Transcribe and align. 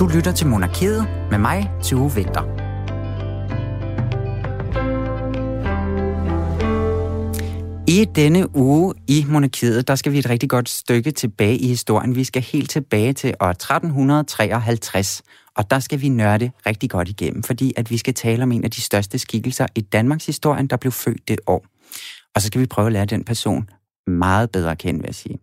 Du 0.00 0.06
lytter 0.06 0.32
til 0.32 0.46
Monarkiet 0.46 1.08
med 1.30 1.38
mig, 1.38 1.70
Tue 1.82 2.14
Vinter. 2.14 2.42
I 7.88 8.04
denne 8.14 8.56
uge 8.56 8.94
i 9.08 9.24
monarkiet, 9.28 9.88
der 9.88 9.94
skal 9.94 10.12
vi 10.12 10.18
et 10.18 10.30
rigtig 10.30 10.50
godt 10.50 10.68
stykke 10.68 11.10
tilbage 11.10 11.56
i 11.56 11.66
historien. 11.66 12.14
Vi 12.14 12.24
skal 12.24 12.42
helt 12.42 12.70
tilbage 12.70 13.12
til 13.12 13.34
år 13.40 13.50
1353, 13.50 15.22
og 15.56 15.70
der 15.70 15.78
skal 15.78 16.00
vi 16.00 16.08
nørde 16.08 16.50
rigtig 16.66 16.90
godt 16.90 17.08
igennem, 17.08 17.42
fordi 17.42 17.72
at 17.76 17.90
vi 17.90 17.96
skal 17.96 18.14
tale 18.14 18.42
om 18.42 18.52
en 18.52 18.64
af 18.64 18.70
de 18.70 18.80
største 18.80 19.18
skikkelser 19.18 19.66
i 19.74 19.80
Danmarks 19.80 20.26
historie, 20.26 20.66
der 20.66 20.76
blev 20.76 20.92
født 20.92 21.28
det 21.28 21.40
år. 21.46 21.64
Og 22.34 22.40
så 22.40 22.46
skal 22.46 22.60
vi 22.60 22.66
prøve 22.66 22.86
at 22.86 22.92
lære 22.92 23.06
den 23.06 23.24
person 23.24 23.68
meget 24.06 24.50
bedre 24.50 24.70
at 24.70 24.78
kende, 24.78 25.00
vil 25.00 25.08
jeg 25.08 25.14
sige. 25.14 25.38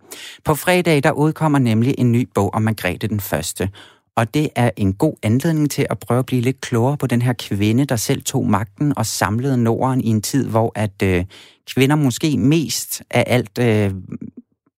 På 0.45 0.55
fredag, 0.55 1.03
der 1.03 1.11
udkommer 1.11 1.59
nemlig 1.59 1.95
en 1.97 2.11
ny 2.11 2.29
bog 2.35 2.53
om 2.53 2.61
Margrethe 2.61 3.07
den 3.07 3.19
Første, 3.19 3.69
og 4.17 4.33
det 4.33 4.49
er 4.55 4.69
en 4.77 4.93
god 4.93 5.13
anledning 5.23 5.71
til 5.71 5.87
at 5.89 5.99
prøve 5.99 6.19
at 6.19 6.25
blive 6.25 6.41
lidt 6.41 6.61
klogere 6.61 6.97
på 6.97 7.07
den 7.07 7.21
her 7.21 7.33
kvinde, 7.33 7.85
der 7.85 7.95
selv 7.95 8.21
tog 8.21 8.49
magten 8.49 8.93
og 8.97 9.05
samlede 9.05 9.57
Norden 9.57 10.01
i 10.01 10.07
en 10.07 10.21
tid, 10.21 10.47
hvor 10.47 10.71
at 10.75 11.01
øh, 11.03 11.25
kvinder 11.67 11.95
måske 11.95 12.37
mest 12.37 13.03
af 13.09 13.23
alt 13.27 13.59
øh, 13.59 13.93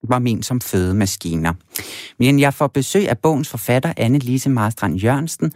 var 0.03 0.19
ment 0.19 0.45
som 0.45 0.61
fødemaskiner. 0.61 1.53
Men 2.19 2.39
jeg 2.39 2.53
får 2.53 2.67
besøg 2.67 3.09
af 3.09 3.17
bogens 3.17 3.49
forfatter, 3.49 3.93
Anne-Lise 3.99 4.49
Marstrand 4.49 4.95
Jørgensen, 4.95 5.51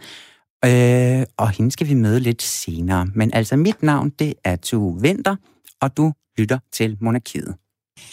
øh, 0.64 1.26
og 1.36 1.50
hende 1.50 1.70
skal 1.70 1.88
vi 1.88 1.94
møde 1.94 2.20
lidt 2.20 2.42
senere. 2.42 3.06
Men 3.14 3.34
altså, 3.34 3.56
mit 3.56 3.82
navn, 3.82 4.10
det 4.10 4.34
er 4.44 4.56
Tue 4.56 5.00
Vinter, 5.00 5.36
og 5.80 5.96
du 5.96 6.12
lytter 6.38 6.58
til 6.72 6.96
Monarkiet. 7.00 7.54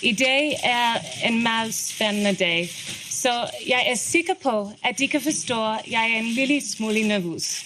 I 0.03 0.11
dag 0.13 0.59
er 0.63 0.93
en 1.27 1.43
meget 1.43 1.73
spændende 1.73 2.33
dag, 2.33 2.69
så 3.09 3.29
jeg 3.67 3.85
er 3.87 3.95
sikker 3.95 4.33
på, 4.43 4.71
at 4.83 4.99
de 4.99 5.07
kan 5.07 5.21
forstå, 5.21 5.73
at 5.73 5.91
jeg 5.91 6.11
er 6.11 6.19
en 6.19 6.25
lille 6.25 6.61
smule 6.71 7.07
nervøs. 7.07 7.65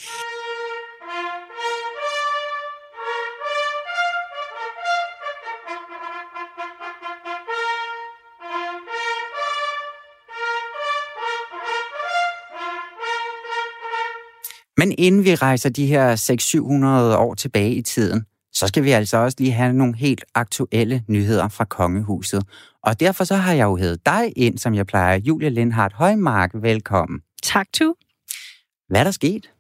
Men 14.77 14.95
inden 14.97 15.25
vi 15.25 15.35
rejser 15.35 15.69
de 15.69 15.85
her 15.85 16.15
600-700 17.15 17.17
år 17.17 17.33
tilbage 17.33 17.73
i 17.75 17.81
tiden, 17.81 18.25
så 18.55 18.67
skal 18.67 18.83
vi 18.83 18.91
altså 18.91 19.17
også 19.17 19.37
lige 19.39 19.51
have 19.51 19.73
nogle 19.73 19.95
helt 19.97 20.25
aktuelle 20.35 21.03
nyheder 21.07 21.47
fra 21.47 21.65
kongehuset. 21.65 22.43
Og 22.83 22.99
derfor 22.99 23.23
så 23.23 23.35
har 23.35 23.53
jeg 23.53 23.63
jo 23.63 23.75
hævet 23.75 24.05
dig 24.05 24.33
ind, 24.35 24.57
som 24.57 24.75
jeg 24.75 24.87
plejer. 24.87 25.19
Julia 25.19 25.49
Lindhardt 25.49 25.93
Højmark, 25.93 26.51
velkommen. 26.53 27.19
Tak, 27.43 27.67
tu. 27.73 27.93
Hvad 28.89 28.99
er 28.99 29.03
der 29.03 29.11
sket? 29.11 29.51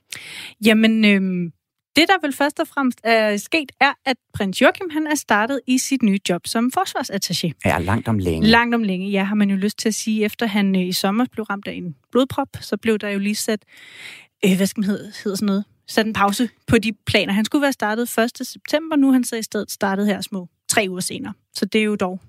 Jamen, 0.65 1.05
øhm, 1.05 1.51
det 1.95 2.07
der 2.07 2.13
vel 2.21 2.33
først 2.33 2.59
og 2.59 2.67
fremmest 2.67 2.99
er 3.03 3.37
sket, 3.37 3.71
er, 3.81 3.93
at 4.05 4.17
prins 4.33 4.61
Joachim 4.61 4.89
han 4.91 5.07
er 5.07 5.15
startet 5.15 5.59
i 5.67 5.77
sit 5.77 6.03
nye 6.03 6.19
job 6.29 6.47
som 6.47 6.71
forsvarsattaché. 6.79 7.51
Ja, 7.65 7.79
langt 7.79 8.07
om 8.07 8.19
længe. 8.19 8.47
Langt 8.47 8.75
om 8.75 8.83
længe, 8.83 9.09
ja, 9.09 9.23
har 9.23 9.35
man 9.35 9.49
jo 9.49 9.55
lyst 9.55 9.79
til 9.79 9.87
at 9.87 9.95
sige. 9.95 10.25
Efter 10.25 10.45
han 10.45 10.75
øh, 10.75 10.87
i 10.87 10.91
sommer 10.91 11.25
blev 11.31 11.43
ramt 11.43 11.67
af 11.67 11.73
en 11.73 11.95
blodprop, 12.11 12.47
så 12.61 12.77
blev 12.77 12.97
der 12.97 13.09
jo 13.09 13.19
lige 13.19 13.35
sat, 13.35 13.65
øh, 14.45 14.57
hvad 14.57 14.67
skal 14.67 14.81
man 14.81 14.89
hedde, 14.89 15.11
hedder 15.23 15.35
sådan 15.35 15.45
noget, 15.45 15.65
sat 15.87 16.05
en 16.05 16.13
pause 16.13 16.49
på 16.67 16.77
de 16.77 16.93
planer. 17.05 17.33
Han 17.33 17.45
skulle 17.45 17.61
være 17.61 17.73
startet 17.73 18.17
1. 18.17 18.47
september, 18.47 18.95
nu 18.95 19.11
han 19.11 19.23
så 19.23 19.35
i 19.35 19.41
stedet 19.41 19.71
startet 19.71 20.07
her 20.07 20.21
små 20.21 20.47
tre 20.69 20.85
uger 20.89 20.99
senere. 20.99 21.33
Så 21.53 21.65
det 21.65 21.81
er 21.81 21.85
jo 21.85 21.95
dog 21.95 22.19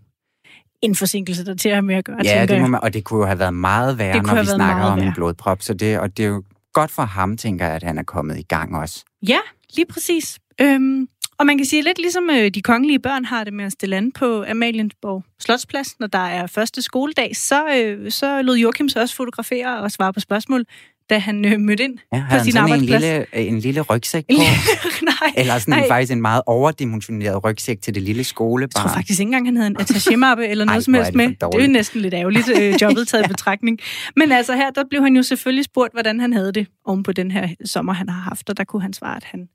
en 0.82 0.94
forsinkelse, 0.94 1.44
der 1.44 1.54
til 1.54 1.68
at 1.68 1.74
have 1.74 1.82
med 1.82 1.94
at 1.94 2.04
gøre. 2.04 2.18
Ja, 2.24 2.46
det 2.46 2.60
må 2.60 2.66
man, 2.66 2.80
og 2.82 2.94
det 2.94 3.04
kunne 3.04 3.20
jo 3.20 3.26
have 3.26 3.38
været 3.38 3.54
meget 3.54 3.98
værre, 3.98 4.22
når 4.22 4.40
vi 4.40 4.46
snakker 4.46 4.84
om 4.84 4.98
værre. 4.98 5.08
en 5.08 5.14
blodprop. 5.14 5.62
Så 5.62 5.74
det, 5.74 5.98
og 5.98 6.16
det 6.16 6.24
er 6.24 6.28
jo 6.28 6.42
godt 6.72 6.90
for 6.90 7.02
ham, 7.02 7.36
tænker 7.36 7.66
jeg, 7.66 7.74
at 7.74 7.82
han 7.82 7.98
er 7.98 8.02
kommet 8.02 8.38
i 8.38 8.42
gang 8.42 8.76
også. 8.76 9.04
Ja, 9.28 9.38
lige 9.76 9.86
præcis. 9.86 10.38
Øhm, 10.60 11.08
og 11.38 11.46
man 11.46 11.58
kan 11.58 11.66
sige 11.66 11.82
lidt 11.82 11.98
ligesom 11.98 12.30
øh, 12.30 12.50
de 12.50 12.62
kongelige 12.62 12.98
børn 12.98 13.24
har 13.24 13.44
det 13.44 13.52
med 13.52 13.64
at 13.64 13.72
stille 13.72 13.96
an 13.96 14.12
på 14.12 14.44
Amalienborg 14.48 15.24
Slotsplads, 15.40 16.00
når 16.00 16.06
der 16.06 16.18
er 16.18 16.46
første 16.46 16.82
skoledag, 16.82 17.36
så, 17.36 17.74
øh, 17.76 18.10
så 18.10 18.42
lod 18.42 18.56
Joachim 18.56 18.88
så 18.88 19.00
også 19.00 19.14
fotografere 19.14 19.80
og 19.80 19.90
svare 19.90 20.12
på 20.12 20.20
spørgsmål 20.20 20.64
da 21.10 21.18
han 21.18 21.44
øh, 21.44 21.60
mødte 21.60 21.84
ind 21.84 21.98
ja, 22.12 22.24
på 22.30 22.44
sin 22.44 22.56
arbejdsplads. 22.56 23.04
En 23.04 23.10
lille, 23.10 23.48
en 23.48 23.58
lille 23.58 23.80
rygsæk 23.80 24.24
på? 24.26 24.34
nej. 25.02 25.32
Eller 25.36 25.58
sådan 25.58 25.74
nej. 25.74 25.88
faktisk 25.88 26.12
en 26.12 26.20
meget 26.20 26.42
overdimensioneret 26.46 27.44
rygsæk 27.44 27.80
til 27.80 27.94
det 27.94 28.02
lille 28.02 28.24
skolebarn? 28.24 28.82
Jeg 28.84 28.90
tror 28.90 28.96
faktisk 28.96 29.20
ikke 29.20 29.28
engang, 29.28 29.46
han 29.46 29.56
havde 29.56 29.66
en 29.66 29.76
attaché-mappe 29.76 30.42
eller 30.42 30.64
noget 30.64 30.76
Ej, 30.76 30.80
som 30.80 30.94
helst 30.94 31.14
med. 31.14 31.28
Det 31.28 31.42
er 31.42 31.62
jo 31.62 31.66
næsten 31.66 32.00
lidt 32.00 32.14
ærgerligt, 32.14 32.48
øh, 32.60 32.74
jobbet 32.82 33.08
taget 33.08 33.22
ja. 33.22 33.26
i 33.26 33.28
betragtning. 33.28 33.78
Men 34.16 34.32
altså 34.32 34.56
her, 34.56 34.70
der 34.70 34.84
blev 34.90 35.02
han 35.02 35.16
jo 35.16 35.22
selvfølgelig 35.22 35.64
spurgt, 35.64 35.92
hvordan 35.92 36.20
han 36.20 36.32
havde 36.32 36.52
det 36.52 36.66
oven 36.84 37.02
på 37.02 37.12
den 37.12 37.30
her 37.30 37.48
sommer, 37.64 37.92
han 37.92 38.08
har 38.08 38.20
haft. 38.20 38.50
Og 38.50 38.56
der 38.56 38.64
kunne 38.64 38.82
han 38.82 38.92
svare, 38.92 39.16
at 39.16 39.24
han 39.24 39.48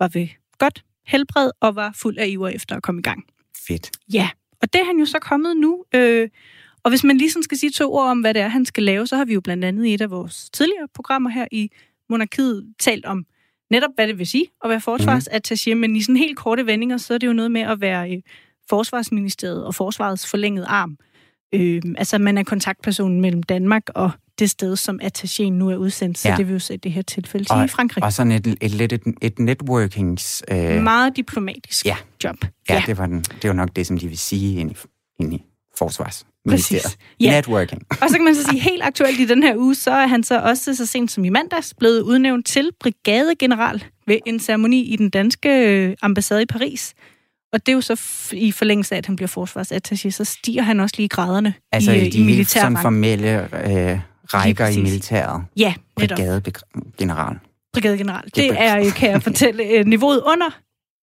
var 0.00 0.08
ved 0.08 0.28
godt 0.58 0.84
helbred 1.06 1.50
og 1.60 1.76
var 1.76 1.92
fuld 1.96 2.18
af 2.18 2.26
iver 2.28 2.48
efter 2.48 2.76
at 2.76 2.82
komme 2.82 2.98
i 2.98 3.02
gang. 3.02 3.24
Fedt. 3.68 3.90
Ja, 4.12 4.28
og 4.62 4.72
det 4.72 4.80
er 4.80 4.84
han 4.84 4.96
jo 4.96 5.06
så 5.06 5.18
kommet 5.18 5.56
nu. 5.56 5.84
Øh, 5.94 6.28
og 6.84 6.90
hvis 6.90 7.04
man 7.04 7.16
lige 7.16 7.30
sådan 7.30 7.42
skal 7.42 7.58
sige 7.58 7.70
to 7.70 7.94
ord 7.94 8.08
om, 8.08 8.20
hvad 8.20 8.34
det 8.34 8.42
er, 8.42 8.48
han 8.48 8.64
skal 8.64 8.82
lave, 8.82 9.06
så 9.06 9.16
har 9.16 9.24
vi 9.24 9.34
jo 9.34 9.40
blandt 9.40 9.64
andet 9.64 9.86
i 9.86 9.94
et 9.94 10.00
af 10.00 10.10
vores 10.10 10.50
tidligere 10.50 10.88
programmer 10.94 11.30
her 11.30 11.46
i 11.52 11.70
Monarkiet 12.10 12.74
talt 12.80 13.04
om 13.04 13.26
netop, 13.70 13.90
hvad 13.94 14.08
det 14.08 14.18
vil 14.18 14.26
sige 14.26 14.46
at 14.64 14.70
være 14.70 14.80
forsvarsattaché, 14.88 15.74
mm. 15.74 15.80
men 15.80 15.96
i 15.96 16.02
sådan 16.02 16.16
helt 16.16 16.36
korte 16.36 16.66
vendinger, 16.66 16.96
så 16.96 17.14
er 17.14 17.18
det 17.18 17.26
jo 17.26 17.32
noget 17.32 17.50
med 17.50 17.60
at 17.60 17.80
være 17.80 18.10
i 18.10 18.22
Forsvarsministeriet 18.68 19.64
og 19.64 19.74
Forsvarets 19.74 20.30
forlængede 20.30 20.66
arm. 20.66 20.96
Øh, 21.54 21.82
altså, 21.98 22.18
man 22.18 22.38
er 22.38 22.42
kontaktpersonen 22.42 23.20
mellem 23.20 23.42
Danmark 23.42 23.82
og 23.94 24.10
det 24.38 24.50
sted, 24.50 24.76
som 24.76 25.00
attachéen 25.02 25.42
nu 25.42 25.70
er 25.70 25.76
udsendt, 25.76 26.18
så 26.18 26.28
ja. 26.28 26.36
det 26.36 26.46
vil 26.46 26.52
jo 26.52 26.58
se 26.58 26.76
det 26.76 26.92
her 26.92 27.02
tilfælde 27.02 27.44
til 27.44 27.56
og, 27.56 27.64
i 27.64 27.68
Frankrig. 27.68 28.04
Og 28.04 28.12
sådan 28.12 28.32
et, 28.32 28.46
et, 28.46 28.80
et, 28.80 28.92
et, 28.92 29.02
et 29.22 29.38
networkings... 29.38 30.42
Øh... 30.50 30.82
Meget 30.82 31.16
diplomatisk 31.16 31.86
ja. 31.86 31.96
job. 32.24 32.36
Ja, 32.68 32.74
ja. 32.74 32.82
Det, 32.86 32.98
var 32.98 33.06
den, 33.06 33.20
det 33.20 33.48
var 33.48 33.52
nok 33.52 33.76
det, 33.76 33.86
som 33.86 33.98
de 33.98 34.08
vil 34.08 34.18
sige 34.18 34.60
ind 34.60 34.70
i, 34.70 34.76
ind 35.20 35.34
i 35.34 35.42
forsvars. 35.78 36.26
Præcis. 36.48 36.98
Ja. 37.20 37.30
Networking. 37.30 37.82
Og 37.90 38.10
så 38.10 38.16
kan 38.16 38.24
man 38.24 38.34
så 38.34 38.42
sige, 38.50 38.60
helt 38.60 38.82
aktuelt 38.82 39.20
i 39.20 39.26
den 39.26 39.42
her 39.42 39.56
uge, 39.56 39.74
så 39.74 39.90
er 39.90 40.06
han 40.06 40.22
så 40.22 40.40
også 40.40 40.74
så 40.74 40.86
sent 40.86 41.10
som 41.10 41.24
i 41.24 41.28
mandags 41.28 41.74
blevet 41.78 42.00
udnævnt 42.00 42.46
til 42.46 42.70
brigadegeneral 42.80 43.84
ved 44.06 44.18
en 44.26 44.40
ceremoni 44.40 44.82
i 44.82 44.96
den 44.96 45.10
danske 45.10 45.48
øh, 45.48 45.96
ambassade 46.02 46.42
i 46.42 46.46
Paris. 46.46 46.94
Og 47.52 47.66
det 47.66 47.72
er 47.72 47.76
jo 47.76 47.80
så 47.80 48.00
i 48.32 48.52
forlængelse 48.52 48.94
af, 48.94 48.98
at 48.98 49.06
han 49.06 49.16
bliver 49.16 49.28
forsvarsattaché, 49.28 50.10
så 50.10 50.24
stiger 50.24 50.62
han 50.62 50.80
også 50.80 50.94
lige 50.98 51.08
graderne 51.08 51.54
altså 51.72 51.92
i, 51.92 52.08
de 52.10 52.18
i 52.18 52.22
militær 52.22 52.60
sådan 52.60 52.78
formelle 52.82 53.42
øh, 53.42 54.00
rækker 54.24 54.66
i 54.66 54.82
militæret. 54.82 55.42
Ja, 55.56 55.74
netop. 55.98 56.16
Brigadegeneral. 56.16 57.38
Brigadegeneral. 57.72 58.30
Det 58.34 58.50
er, 58.60 58.90
kan 58.90 59.10
jeg 59.10 59.22
fortælle, 59.22 59.64
øh, 59.64 59.86
niveauet 59.86 60.22
under, 60.26 60.50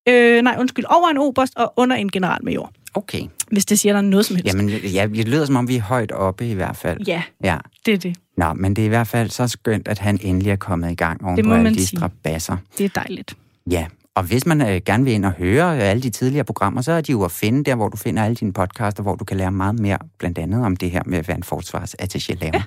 øh, 0.10 0.42
nej 0.42 0.56
undskyld, 0.60 0.86
over 0.90 1.10
en 1.10 1.18
oberst 1.18 1.54
og 1.56 1.74
under 1.78 1.96
en 1.96 2.12
generalmajor. 2.12 2.72
Okay. 2.94 3.22
Hvis 3.52 3.66
det 3.66 3.80
siger 3.80 3.94
der 3.94 4.02
noget 4.02 4.26
som 4.26 4.36
helst. 4.36 4.48
Jamen, 4.48 4.70
ja, 4.70 5.08
det 5.08 5.28
lyder 5.28 5.46
som 5.46 5.56
om, 5.56 5.68
vi 5.68 5.76
er 5.76 5.82
højt 5.82 6.12
oppe 6.12 6.50
i 6.50 6.54
hvert 6.54 6.78
fald. 6.78 7.08
Ja, 7.08 7.24
ja. 7.44 7.58
det 7.86 7.94
er 7.94 7.98
det. 7.98 8.16
Nå, 8.38 8.54
men 8.54 8.76
det 8.76 8.82
er 8.82 8.86
i 8.86 8.90
hvert 8.90 9.08
fald 9.08 9.30
så 9.30 9.48
skønt, 9.48 9.88
at 9.88 10.00
han 10.00 10.20
endelig 10.22 10.52
er 10.52 10.56
kommet 10.56 10.92
i 10.92 10.96
gang 10.96 11.24
oven 11.24 11.38
det 11.38 11.46
på 11.46 11.54
alle 11.54 11.74
de 11.74 11.88
strabasser. 11.88 12.58
Det 12.78 12.84
er 12.84 12.90
dejligt. 13.02 13.38
Ja, 13.72 13.86
og 14.16 14.24
hvis 14.24 14.46
man 14.46 14.62
øh, 14.62 14.82
gerne 14.86 15.04
vil 15.04 15.14
ind 15.14 15.26
og 15.26 15.32
høre 15.32 15.78
alle 15.78 16.04
de 16.04 16.10
tidligere 16.10 16.44
programmer, 16.44 16.82
så 16.82 16.92
er 16.92 17.02
de 17.02 17.12
jo 17.12 17.24
at 17.24 17.32
finde 17.32 17.64
der, 17.64 17.76
hvor 17.76 17.90
du 17.90 17.98
finder 17.98 18.24
alle 18.24 18.36
dine 18.36 18.54
podcaster, 18.54 19.04
hvor 19.04 19.16
du 19.16 19.26
kan 19.26 19.38
lære 19.38 19.52
meget 19.52 19.80
mere, 19.80 19.98
blandt 20.20 20.38
andet 20.38 20.66
om 20.66 20.76
det 20.76 20.92
her 20.92 21.02
med 21.06 21.18
at 21.18 21.28
være 21.28 21.38
en 21.38 21.44
forsvarsattaché 21.44 22.34
laver. 22.42 22.52
Ja. 22.54 22.64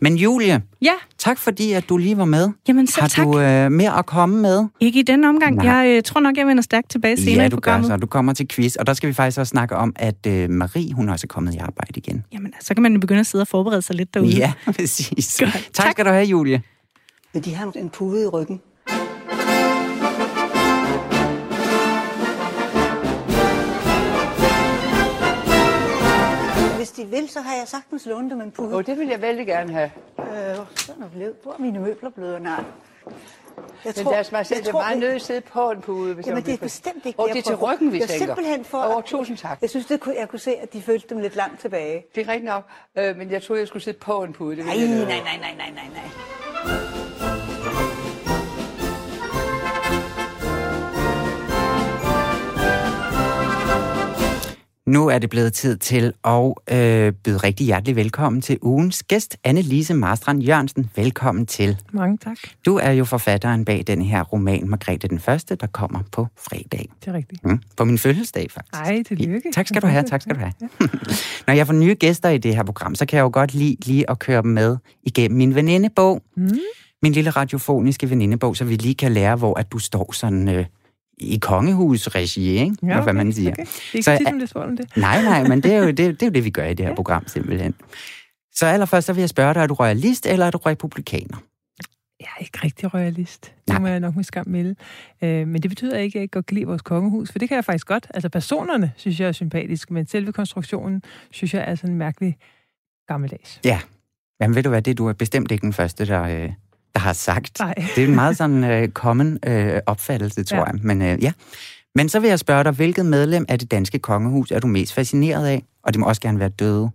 Men 0.00 0.16
Julie, 0.16 0.62
ja. 0.82 0.92
tak 1.18 1.38
fordi, 1.38 1.72
at 1.72 1.88
du 1.88 1.96
lige 1.96 2.16
var 2.16 2.24
med. 2.24 2.48
Jamen 2.68 2.86
selv 2.86 3.02
Har 3.02 3.08
tak. 3.08 3.26
du 3.26 3.40
øh, 3.40 3.72
mere 3.72 3.98
at 3.98 4.06
komme 4.06 4.42
med? 4.42 4.66
Ikke 4.80 5.00
i 5.00 5.02
den 5.02 5.24
omgang. 5.24 5.56
Nej. 5.56 5.74
Jeg 5.74 5.96
øh, 5.96 6.02
tror 6.02 6.20
nok, 6.20 6.36
jeg 6.36 6.46
vender 6.46 6.62
stærkt 6.62 6.90
tilbage 6.90 7.16
senere 7.16 7.40
ja, 7.40 7.46
i 7.46 7.50
programmet. 7.50 7.88
Ja, 7.88 7.92
du 7.92 7.96
gør 7.96 7.96
så. 7.96 8.00
Du 8.00 8.06
kommer 8.06 8.32
til 8.32 8.48
quiz, 8.48 8.76
og 8.76 8.86
der 8.86 8.94
skal 8.94 9.08
vi 9.08 9.14
faktisk 9.14 9.38
også 9.38 9.50
snakke 9.50 9.76
om, 9.76 9.92
at 9.96 10.26
øh, 10.26 10.50
Marie, 10.50 10.92
hun 10.92 11.08
også 11.08 11.24
er 11.24 11.32
kommet 11.32 11.54
i 11.54 11.58
arbejde 11.58 11.92
igen. 11.96 12.24
Jamen, 12.32 12.52
så 12.60 12.74
kan 12.74 12.82
man 12.82 12.92
jo 12.92 13.00
begynde 13.00 13.20
at 13.20 13.26
sidde 13.26 13.42
og 13.42 13.48
forberede 13.48 13.82
sig 13.82 13.96
lidt 13.96 14.14
derude. 14.14 14.30
Ja, 14.30 14.52
præcis. 14.76 15.34
Tak, 15.34 15.48
tak 15.72 15.92
skal 15.92 16.04
du 16.04 16.10
have, 16.10 16.24
Julie. 16.24 16.62
Vil 17.32 17.44
de 17.44 17.54
have 17.54 17.72
en 17.78 17.90
pude 17.90 18.22
i 18.22 18.26
ryggen? 18.26 18.60
De 27.00 27.06
vil, 27.06 27.28
så 27.28 27.40
har 27.40 27.54
jeg 27.56 27.68
sagtens 27.68 28.06
lånt 28.06 28.30
dem 28.30 28.40
en 28.40 28.50
pude. 28.50 28.74
Oh, 28.76 28.84
det 28.86 28.98
vil 28.98 29.08
jeg 29.08 29.22
vældig 29.22 29.46
gerne 29.46 29.72
have. 29.72 29.90
Øh, 30.18 30.56
sådan 30.76 31.02
er 31.02 31.08
blevet. 31.08 31.34
Hvor 31.42 31.52
er 31.52 31.58
mine 31.58 31.78
møbler 31.78 32.10
blevet? 32.10 32.42
Nej. 32.42 32.64
Jeg 33.84 33.92
men 33.96 34.04
tror, 34.04 34.12
lad 34.12 34.20
os 34.20 34.30
bare 34.30 34.44
sige, 34.44 34.60
det 34.60 34.68
er 34.68 34.72
meget 34.72 34.98
nødt 34.98 35.14
at 35.14 35.22
sidde 35.22 35.40
på 35.40 35.70
en 35.70 35.80
pude. 35.80 36.14
Hvis 36.14 36.26
Jamen, 36.26 36.44
det 36.44 36.54
er 36.54 36.58
bestemt 36.58 37.06
ikke 37.06 37.20
Og 37.20 37.28
det 37.28 37.38
er 37.38 37.42
til 37.42 37.56
ryggen, 37.56 37.92
vi 37.92 38.00
jeg 38.00 38.08
tænker. 38.08 38.26
simpelthen 38.26 38.64
for... 38.64 38.82
Over, 38.82 39.00
tusind 39.00 39.36
tak. 39.36 39.58
Jeg 39.62 39.70
synes, 39.70 39.86
det 39.86 40.00
kunne, 40.00 40.14
jeg 40.18 40.28
kunne 40.28 40.38
se, 40.38 40.56
at 40.56 40.72
de 40.72 40.82
følte 40.82 41.06
dem 41.14 41.18
lidt 41.18 41.36
langt 41.36 41.60
tilbage. 41.60 42.04
Det 42.14 42.20
er 42.26 42.28
rigtigt 42.28 42.44
nok, 42.44 42.64
øh, 42.96 43.16
men 43.16 43.30
jeg 43.30 43.42
troede, 43.42 43.60
jeg 43.60 43.68
skulle 43.68 43.82
sidde 43.82 43.98
på 43.98 44.22
en 44.22 44.32
pude. 44.32 44.56
Det 44.56 44.64
nej, 44.66 44.76
nej, 44.76 44.86
nej, 44.86 45.04
nej, 45.04 45.36
nej, 45.40 45.54
nej, 45.56 45.70
nej, 45.74 47.19
Nu 54.90 55.08
er 55.08 55.18
det 55.18 55.30
blevet 55.30 55.52
tid 55.52 55.76
til 55.76 56.12
at 56.24 56.52
øh, 56.72 57.12
byde 57.12 57.36
rigtig 57.36 57.66
hjertelig 57.66 57.96
velkommen 57.96 58.42
til 58.42 58.58
ugens 58.62 59.02
gæst, 59.02 59.36
Anne-Lise 59.48 59.94
Marstrand 59.94 60.42
Jørgensen. 60.42 60.90
Velkommen 60.96 61.46
til. 61.46 61.76
Mange 61.92 62.16
tak. 62.16 62.36
Du 62.66 62.76
er 62.76 62.90
jo 62.90 63.04
forfatteren 63.04 63.64
bag 63.64 63.84
den 63.86 64.02
her 64.02 64.22
roman, 64.22 64.68
Margrethe 64.68 65.08
den 65.08 65.20
Første, 65.20 65.54
der 65.54 65.66
kommer 65.66 66.00
på 66.12 66.26
fredag. 66.36 66.88
Det 67.00 67.08
er 67.08 67.12
rigtigt. 67.12 67.44
Mm, 67.44 67.60
på 67.76 67.84
min 67.84 67.98
fødselsdag, 67.98 68.50
faktisk. 68.50 68.82
Ej, 68.82 69.02
tillykke. 69.02 69.42
Ja, 69.44 69.50
tak 69.52 69.68
skal 69.68 69.82
du 69.82 69.86
have, 69.86 70.04
tak 70.04 70.22
skal 70.22 70.34
du 70.34 70.40
have. 70.40 70.52
Når 71.46 71.54
jeg 71.54 71.66
får 71.66 71.74
nye 71.74 71.94
gæster 71.94 72.28
i 72.28 72.38
det 72.38 72.56
her 72.56 72.62
program, 72.62 72.94
så 72.94 73.06
kan 73.06 73.16
jeg 73.16 73.22
jo 73.22 73.30
godt 73.32 73.54
lide 73.54 73.76
lige 73.86 74.10
at 74.10 74.18
køre 74.18 74.42
dem 74.42 74.50
med 74.50 74.76
igennem 75.02 75.38
min 75.38 75.54
venindebog. 75.54 76.22
Mm. 76.36 76.58
Min 77.02 77.12
lille 77.12 77.30
radiofoniske 77.30 78.10
venindebog, 78.10 78.56
så 78.56 78.64
vi 78.64 78.76
lige 78.76 78.94
kan 78.94 79.12
lære, 79.12 79.36
hvor 79.36 79.58
at 79.58 79.72
du 79.72 79.78
står 79.78 80.12
sådan... 80.12 80.48
Øh, 80.48 80.64
i 81.20 81.38
kongehusregi, 81.38 82.48
ikke? 82.48 82.76
Ja, 82.82 82.96
okay, 82.96 83.02
hvad 83.02 83.12
man 83.12 83.32
siger. 83.32 83.50
Okay. 83.50 83.62
Det 83.62 83.68
er 83.68 83.94
ikke 83.94 84.04
så, 84.04 84.16
tit, 84.18 84.54
det 84.54 84.56
om 84.56 84.76
det. 84.76 84.96
Nej, 84.96 85.22
nej, 85.22 85.48
men 85.48 85.62
det 85.62 85.72
er, 85.72 85.78
jo, 85.78 85.86
det, 85.98 85.98
det 85.98 86.22
er 86.22 86.26
jo 86.26 86.32
det, 86.32 86.44
vi 86.44 86.50
gør 86.50 86.64
i 86.64 86.74
det 86.74 86.86
her 86.86 86.90
ja. 86.90 86.94
program, 86.94 87.28
simpelthen. 87.28 87.74
Så 88.54 88.66
allerførst 88.66 89.06
så 89.06 89.12
vil 89.12 89.20
jeg 89.20 89.28
spørge 89.28 89.54
dig, 89.54 89.60
er 89.60 89.66
du 89.66 89.74
royalist 89.74 90.26
eller 90.26 90.46
er 90.46 90.50
du 90.50 90.58
republikaner? 90.58 91.42
Jeg 92.20 92.28
er 92.36 92.40
ikke 92.40 92.58
rigtig 92.64 92.94
royalist. 92.94 93.42
Det 93.44 93.68
nej. 93.68 93.78
må 93.78 93.86
jeg 93.86 94.00
nok 94.00 94.16
med 94.16 94.24
skam 94.24 94.48
melde. 94.48 94.74
Øh, 95.22 95.48
men 95.48 95.62
det 95.62 95.70
betyder 95.70 95.98
ikke, 95.98 96.12
at 96.12 96.14
jeg 96.14 96.22
ikke 96.22 96.32
godt 96.32 96.46
kan 96.46 96.54
lide 96.54 96.66
vores 96.66 96.82
kongehus, 96.82 97.32
for 97.32 97.38
det 97.38 97.48
kan 97.48 97.56
jeg 97.56 97.64
faktisk 97.64 97.86
godt. 97.86 98.06
Altså 98.14 98.28
personerne 98.28 98.92
synes 98.96 99.20
jeg 99.20 99.28
er 99.28 99.32
sympatiske, 99.32 99.94
men 99.94 100.06
selve 100.06 100.32
konstruktionen 100.32 101.02
synes 101.30 101.54
jeg 101.54 101.64
er 101.66 101.74
sådan 101.74 101.96
mærkelig 101.96 102.36
gammeldags. 103.08 103.60
Ja, 103.64 103.80
Jamen 104.40 104.56
ved 104.56 104.62
du 104.62 104.68
hvad, 104.68 104.82
det 104.82 104.98
du 104.98 105.06
er 105.06 105.12
bestemt 105.12 105.50
ikke 105.50 105.62
den 105.62 105.72
første, 105.72 106.06
der, 106.06 106.22
øh, 106.22 106.30
der 106.30 106.52
har 107.00 107.12
sagt. 107.12 107.58
Nej. 107.60 107.74
Det 107.96 108.04
er 108.04 108.08
en 108.08 108.14
meget 108.14 108.36
sådan 108.36 108.64
øh, 108.64 108.88
common 108.88 109.38
øh, 109.46 109.80
opfattelse, 109.86 110.44
tror 110.44 110.58
ja. 110.58 110.64
jeg. 110.64 110.74
Men 110.82 111.02
øh, 111.02 111.22
ja. 111.22 111.32
Men 111.94 112.08
så 112.08 112.20
vil 112.20 112.28
jeg 112.28 112.38
spørge 112.38 112.64
dig, 112.64 112.72
hvilket 112.72 113.06
medlem 113.06 113.44
af 113.48 113.58
det 113.58 113.70
danske 113.70 113.98
kongehus 113.98 114.50
er 114.50 114.58
du 114.58 114.66
mest 114.66 114.94
fascineret 114.94 115.46
af? 115.46 115.62
Og 115.82 115.92
det 115.92 116.00
må 116.00 116.06
også 116.06 116.20
gerne 116.20 116.38
være 116.38 116.48
døde. 116.48 116.90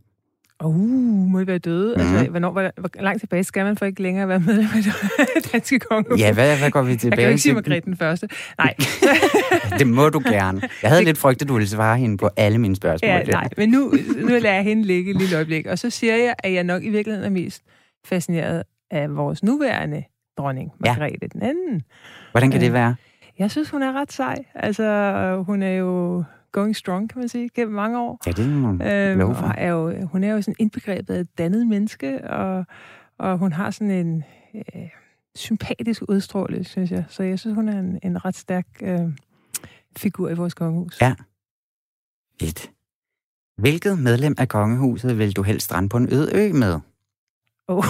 Uh, 0.64 0.76
må 1.32 1.40
det 1.40 1.48
være 1.48 1.58
døde? 1.58 1.96
Mm. 1.96 2.02
Altså, 2.02 2.32
hvornår, 2.32 2.52
hvor, 2.52 2.72
hvor 2.78 2.90
langt 3.00 3.20
tilbage 3.20 3.44
skal 3.44 3.66
man 3.66 3.78
for 3.78 3.86
ikke 3.86 4.02
længere 4.02 4.28
være 4.28 4.40
medlem 4.40 4.68
af 4.76 4.84
det 5.36 5.50
danske 5.54 5.80
kongehus? 5.80 6.20
Ja, 6.20 6.34
hvad, 6.34 6.58
hvad 6.58 6.72
går 6.72 6.82
vi 6.82 6.96
tilbage 6.96 7.00
til? 7.00 7.10
Jeg 7.10 7.18
kan 7.18 7.24
jo 7.24 7.30
ikke 7.30 7.42
sige 7.42 7.54
Margrethe 7.54 7.86
den 7.86 7.98
første. 7.98 8.28
Nej. 8.58 8.76
det 9.80 9.88
må 9.88 10.10
du 10.10 10.20
gerne. 10.20 10.62
Jeg 10.82 10.90
havde 10.90 11.04
lidt 11.04 11.18
frygt, 11.18 11.42
at 11.42 11.48
du 11.48 11.54
ville 11.54 11.70
svare 11.70 11.98
hende 11.98 12.18
på 12.18 12.30
alle 12.38 12.58
mine 12.58 12.76
spørgsmål. 12.76 13.10
Ja, 13.10 13.24
nej, 13.24 13.50
men 13.58 13.70
nu, 13.70 13.94
nu 14.18 14.28
lader 14.28 14.54
jeg 14.54 14.64
hende 14.64 14.84
ligge 14.84 15.12
et 15.12 15.18
lille 15.18 15.36
øjeblik. 15.36 15.66
Og 15.66 15.80
så 15.80 15.90
siger 15.90 16.16
jeg, 16.16 16.36
at 16.40 16.54
jeg 16.54 16.64
nok 16.64 16.84
i 16.84 16.90
virkeligheden 16.90 17.26
er 17.26 17.42
mest 17.42 17.62
fascineret 18.06 18.64
af 18.92 19.16
vores 19.16 19.44
nuværende 19.44 20.04
dronning, 20.38 20.72
Margrethe 20.80 21.18
ja. 21.22 21.28
den 21.28 21.42
anden. 21.42 21.82
Hvordan 22.32 22.52
kan 22.52 22.62
det 22.62 22.74
være? 22.74 22.96
Jeg 23.40 23.52
synes, 23.52 23.70
hun 23.70 23.84
er 23.84 23.94
ret 23.94 24.12
sej. 24.12 24.46
Altså, 24.56 25.44
hun 25.48 25.64
er 25.64 25.72
jo 25.72 26.24
going 26.52 26.76
strong, 26.76 27.10
kan 27.10 27.20
man 27.20 27.30
sige, 27.30 27.50
gennem 27.50 27.76
mange 27.76 28.00
år. 28.00 28.20
Ja, 28.26 28.32
det 28.32 28.50
må 28.50 28.72
man 28.72 28.88
øhm, 28.88 29.36
for. 29.36 29.48
Er 29.48 29.70
jo, 29.70 30.06
hun 30.06 30.24
er 30.24 30.32
jo 30.32 30.42
sådan 30.42 30.56
indbegrebet 30.60 31.14
af 31.14 31.20
et 31.20 31.38
dannet 31.38 31.68
menneske, 31.68 32.30
og, 32.30 32.66
og 33.18 33.38
hun 33.38 33.54
har 33.54 33.72
sådan 33.72 33.92
en 33.92 34.24
øh, 34.56 34.90
sympatisk 35.36 36.04
udstråling, 36.10 36.66
synes 36.66 36.92
jeg. 36.92 37.06
Så 37.10 37.24
jeg 37.24 37.40
synes, 37.40 37.56
hun 37.56 37.70
er 37.70 37.80
en, 37.80 38.00
en 38.04 38.26
ret 38.26 38.36
stærk 38.36 38.68
øh, 38.82 39.00
figur 39.98 40.30
i 40.30 40.34
vores 40.34 40.54
kongehus. 40.54 41.02
Ja. 41.02 41.16
Fedt. 42.40 42.72
Hvilket 43.58 44.00
medlem 44.00 44.36
af 44.38 44.48
kongehuset 44.48 45.18
vil 45.18 45.36
du 45.36 45.42
helst 45.44 45.66
strande 45.66 45.90
på 45.90 45.98
en 45.98 46.14
øde 46.14 46.32
ø 46.36 46.54
med? 46.54 46.80
Oh. 47.68 47.86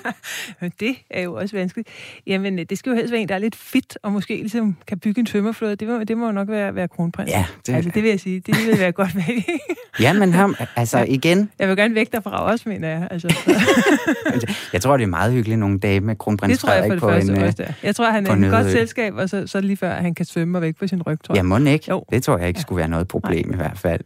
det 0.80 0.96
er 1.10 1.22
jo 1.22 1.34
også 1.34 1.56
vanskeligt. 1.56 1.88
Jamen, 2.26 2.58
det 2.58 2.78
skal 2.78 2.90
jo 2.90 2.96
helst 2.96 3.12
være 3.12 3.20
en, 3.20 3.28
der 3.28 3.34
er 3.34 3.38
lidt 3.38 3.56
fit, 3.56 3.98
og 4.02 4.12
måske 4.12 4.36
ligesom 4.36 4.76
kan 4.86 4.98
bygge 4.98 5.20
en 5.20 5.26
tømmerflåde. 5.26 5.76
Det 5.76 5.88
må, 5.88 6.04
det 6.04 6.16
må 6.16 6.26
jo 6.26 6.32
nok 6.32 6.48
være, 6.48 6.74
være 6.74 6.88
kronprins. 6.88 7.30
Ja, 7.30 7.46
det... 7.66 7.74
Altså, 7.74 7.90
det 7.94 8.02
vil 8.02 8.10
jeg 8.10 8.20
sige. 8.20 8.40
Det 8.40 8.54
vil 8.66 8.78
være 8.78 8.92
godt 8.92 9.14
med. 9.14 9.24
ja, 10.00 10.12
men 10.12 10.32
ham, 10.32 10.54
altså 10.76 11.04
igen... 11.08 11.50
Jeg 11.58 11.68
vil 11.68 11.76
gerne 11.76 11.94
væk 11.94 12.12
derfra 12.12 12.44
også, 12.44 12.68
mener 12.68 12.88
jeg. 12.88 13.08
Altså, 13.18 14.54
jeg 14.72 14.80
tror, 14.82 14.96
det 14.96 15.04
er 15.04 15.08
meget 15.08 15.32
hyggeligt 15.32 15.58
nogle 15.58 15.78
dage 15.78 16.00
med 16.00 16.16
kronprins 16.16 16.50
Det 16.50 16.58
tror 16.58 16.72
jeg 16.72 16.84
for 16.86 16.92
det 16.92 17.00
første 17.00 17.32
en, 17.32 17.42
også, 17.42 17.62
der. 17.62 17.72
Jeg 17.82 17.96
tror, 17.96 18.10
han 18.10 18.26
er 18.26 18.32
en 18.32 18.50
godt 18.50 18.70
selskab, 18.70 19.14
og 19.14 19.28
så, 19.28 19.46
så 19.46 19.60
lige 19.60 19.76
før 19.76 19.94
han 19.94 20.14
kan 20.14 20.26
svømme 20.26 20.58
og 20.58 20.62
væk 20.62 20.76
på 20.76 20.86
sin 20.86 21.02
ryg, 21.02 21.18
tror 21.24 21.34
jeg. 21.34 21.36
Ja, 21.36 21.42
må 21.42 21.58
ikke. 21.58 21.84
Jo. 21.88 22.04
Det 22.10 22.22
tror 22.22 22.38
jeg 22.38 22.48
ikke 22.48 22.60
skulle 22.60 22.78
være 22.78 22.88
noget 22.88 23.08
problem 23.08 23.46
Nej. 23.46 23.54
i 23.54 23.56
hvert 23.56 23.78
fald. 23.78 24.00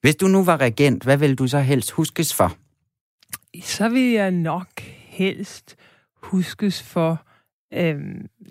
Hvis 0.00 0.16
du 0.16 0.26
nu 0.26 0.44
var 0.44 0.60
regent, 0.60 1.04
hvad 1.04 1.16
ville 1.16 1.36
du 1.36 1.46
så 1.46 1.58
helst 1.58 1.90
huskes 1.90 2.34
for? 2.34 2.56
Så 3.62 3.88
vil 3.88 4.10
jeg 4.10 4.30
nok 4.30 4.80
helst 5.06 5.76
huskes 6.22 6.82
for, 6.82 7.26
øh, 7.74 8.00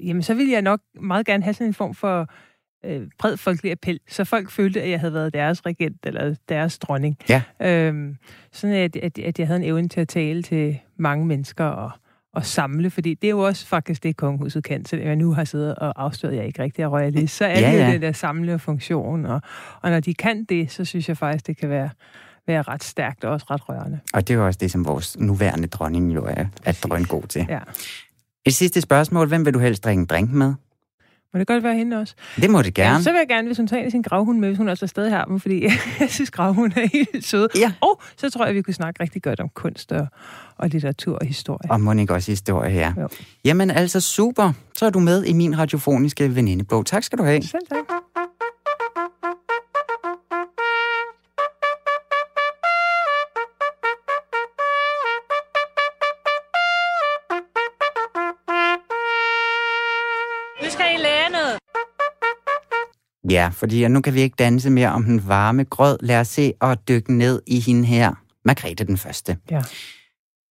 jamen 0.04 0.24
så 0.24 0.34
vil 0.34 0.50
jeg 0.50 0.62
nok 0.62 0.80
meget 1.02 1.26
gerne 1.26 1.44
have 1.44 1.54
sådan 1.54 1.68
en 1.68 1.74
form 1.74 1.94
for 1.94 2.28
øh, 2.86 3.08
bred 3.20 3.38
folkelig 3.38 3.72
appel, 3.72 4.00
så 4.10 4.24
folk 4.24 4.52
følte, 4.52 4.82
at 4.82 4.90
jeg 4.90 5.00
havde 5.00 5.14
været 5.14 5.34
deres 5.34 5.66
regent 5.66 6.06
eller 6.06 6.36
deres 6.50 6.80
dronning. 6.80 7.18
Ja. 7.30 7.42
Øh, 7.62 8.16
sådan 8.52 8.76
at, 8.76 8.96
at, 8.96 9.20
at 9.20 9.40
jeg 9.40 9.48
havde 9.48 9.60
en 9.60 9.66
evne 9.66 9.90
til 9.90 10.02
at 10.02 10.08
tale 10.08 10.44
til 10.44 10.80
mange 10.98 11.26
mennesker 11.26 11.66
og, 11.66 11.92
og 12.34 12.46
samle, 12.46 12.90
fordi 12.90 13.14
det 13.14 13.28
er 13.28 13.32
jo 13.32 13.40
også 13.40 13.68
faktisk 13.68 14.04
det, 14.04 14.18
kongehuset 14.18 14.64
kan, 14.64 14.86
selvom 14.86 15.08
jeg 15.08 15.16
nu 15.16 15.34
har 15.34 15.44
siddet 15.44 15.76
og 15.76 16.04
afsløret, 16.04 16.34
at 16.34 16.40
jeg 16.40 16.48
ikke 16.48 16.64
rigtig 16.64 16.84
er 16.84 16.88
royalist, 16.88 17.36
så 17.38 17.46
er 17.46 17.60
ja, 17.60 17.72
det 17.72 17.80
ja. 17.80 17.92
den 17.92 18.02
der 18.02 18.12
samlende 18.12 18.60
funktion, 18.60 19.26
og, 19.26 19.42
og 19.82 19.90
når 19.90 20.00
de 20.00 20.14
kan 20.14 20.44
det, 20.44 20.72
så 20.72 20.86
synes 20.86 21.10
jeg 21.10 21.18
faktisk, 21.18 21.48
det 21.48 21.58
kan 21.58 21.70
være 21.70 21.90
være 22.48 22.62
ret 22.62 22.84
stærkt 22.84 23.24
og 23.24 23.32
også 23.32 23.46
ret 23.50 23.70
rørende. 23.70 24.00
Og 24.14 24.28
det 24.28 24.34
er 24.34 24.38
jo 24.38 24.46
også 24.46 24.58
det, 24.62 24.72
som 24.72 24.86
vores 24.86 25.20
nuværende 25.20 25.68
dronning 25.68 26.16
jo 26.16 26.26
er, 26.26 26.46
er 26.66 26.72
drøn 26.84 27.04
god 27.04 27.24
til. 27.24 27.46
Ja. 27.50 27.60
Et 28.46 28.54
sidste 28.54 28.82
spørgsmål. 28.82 29.28
Hvem 29.28 29.46
vil 29.46 29.54
du 29.54 29.60
helst 29.60 29.84
drikke 29.84 30.00
en 30.00 30.06
drink 30.06 30.32
med? 30.32 30.54
Må 31.34 31.40
det 31.40 31.48
godt 31.48 31.64
være 31.64 31.76
hende 31.76 31.98
også? 31.98 32.16
Det 32.36 32.50
må 32.50 32.62
det 32.62 32.74
gerne. 32.74 32.96
Ja, 32.96 33.02
så 33.02 33.12
vil 33.12 33.18
jeg 33.18 33.28
gerne, 33.28 33.48
hvis 33.48 33.58
hun 33.58 33.68
tager 33.68 33.90
sin 33.90 34.02
gravhund 34.02 34.40
med, 34.40 34.50
hvis 34.50 34.58
hun 34.58 34.70
også 34.70 34.86
er 34.86 34.88
stadig 34.88 35.12
har 35.12 35.26
dem, 35.26 35.40
fordi 35.40 35.64
jeg 36.00 36.10
synes, 36.10 36.32
gravhund 36.32 36.72
er 36.76 36.88
helt 36.94 37.26
sød. 37.26 37.48
Ja. 37.58 37.72
Og 37.82 38.02
så 38.18 38.30
tror 38.30 38.46
jeg, 38.46 38.56
vi 38.56 38.62
kunne 38.62 38.74
snakke 38.74 39.04
rigtig 39.04 39.24
godt 39.24 39.40
om 39.40 39.50
kunst 39.50 39.92
og, 39.92 40.08
og 40.58 40.70
litteratur 40.70 41.18
og 41.18 41.26
historie. 41.26 41.72
Og 41.72 41.82
må 41.82 41.94
ikke 41.94 42.14
også 42.14 42.32
historie, 42.32 42.72
ja. 42.72 42.94
Jo. 43.02 43.10
Jamen 43.46 43.72
altså 43.72 44.00
super. 44.00 44.54
Så 44.78 44.86
er 44.86 44.90
du 44.90 45.00
med 45.00 45.24
i 45.24 45.34
min 45.34 45.60
radiofoniske 45.60 46.36
venindebog. 46.36 46.86
Tak 46.86 47.04
skal 47.04 47.18
du 47.18 47.24
have. 47.24 47.42
Selv 47.42 47.68
tak. 47.70 48.30
Ja, 63.34 63.50
fordi 63.54 63.88
nu 63.88 64.02
kan 64.02 64.14
vi 64.14 64.22
ikke 64.22 64.36
danse 64.40 64.70
mere 64.70 64.90
om 64.90 65.04
den 65.04 65.28
varme 65.28 65.64
grød. 65.64 65.98
Lad 66.02 66.20
os 66.20 66.28
se 66.28 66.54
og 66.60 66.88
dykke 66.88 67.14
ned 67.14 67.42
i 67.48 67.60
hende 67.60 67.86
her. 67.86 68.14
Margrethe 68.46 68.86
den 68.86 68.98
Første. 68.98 69.38
Ja. 69.52 69.62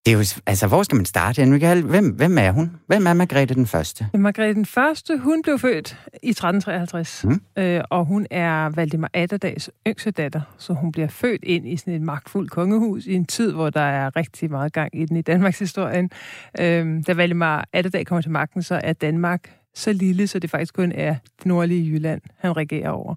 Det 0.05 0.13
er 0.13 0.17
jo, 0.17 0.23
altså, 0.45 0.67
hvor 0.67 0.83
skal 0.83 0.95
man 0.95 1.05
starte? 1.05 1.45
Hvem, 1.81 2.09
hvem 2.09 2.37
er 2.37 2.51
hun? 2.51 2.71
Hvem 2.87 3.07
er 3.07 3.13
Margrethe 3.13 3.55
den 3.55 3.67
Første? 3.67 4.07
Margrethe 4.13 4.53
den 4.53 4.65
Første, 4.65 5.17
hun 5.17 5.41
blev 5.41 5.59
født 5.59 5.97
i 6.23 6.29
1353, 6.29 7.23
mm. 7.23 7.41
øh, 7.57 7.81
og 7.89 8.05
hun 8.05 8.27
er 8.31 8.69
Valdemar 8.69 9.09
Atterdags 9.13 9.69
yngste 9.87 10.11
datter, 10.11 10.41
så 10.57 10.73
hun 10.73 10.91
bliver 10.91 11.07
født 11.07 11.43
ind 11.43 11.67
i 11.67 11.77
sådan 11.77 11.93
et 11.93 12.01
magtfuldt 12.01 12.51
kongehus 12.51 13.05
i 13.05 13.13
en 13.13 13.25
tid, 13.25 13.51
hvor 13.51 13.69
der 13.69 13.81
er 13.81 14.15
rigtig 14.15 14.51
meget 14.51 14.73
gang 14.73 14.89
i 14.95 15.05
den 15.05 15.17
i 15.17 15.21
Danmarks 15.21 15.59
historien. 15.59 16.09
Øh, 16.59 17.03
da 17.07 17.13
Valdemar 17.13 17.67
Atterdag 17.73 18.05
kommer 18.05 18.21
til 18.21 18.31
magten, 18.31 18.63
så 18.63 18.79
er 18.83 18.93
Danmark 18.93 19.62
så 19.75 19.93
lille, 19.93 20.27
så 20.27 20.39
det 20.39 20.49
faktisk 20.49 20.73
kun 20.73 20.91
er 20.91 21.15
det 21.37 21.45
nordlige 21.45 21.91
Jylland, 21.91 22.21
han 22.37 22.57
regerer 22.57 22.89
over. 22.89 23.15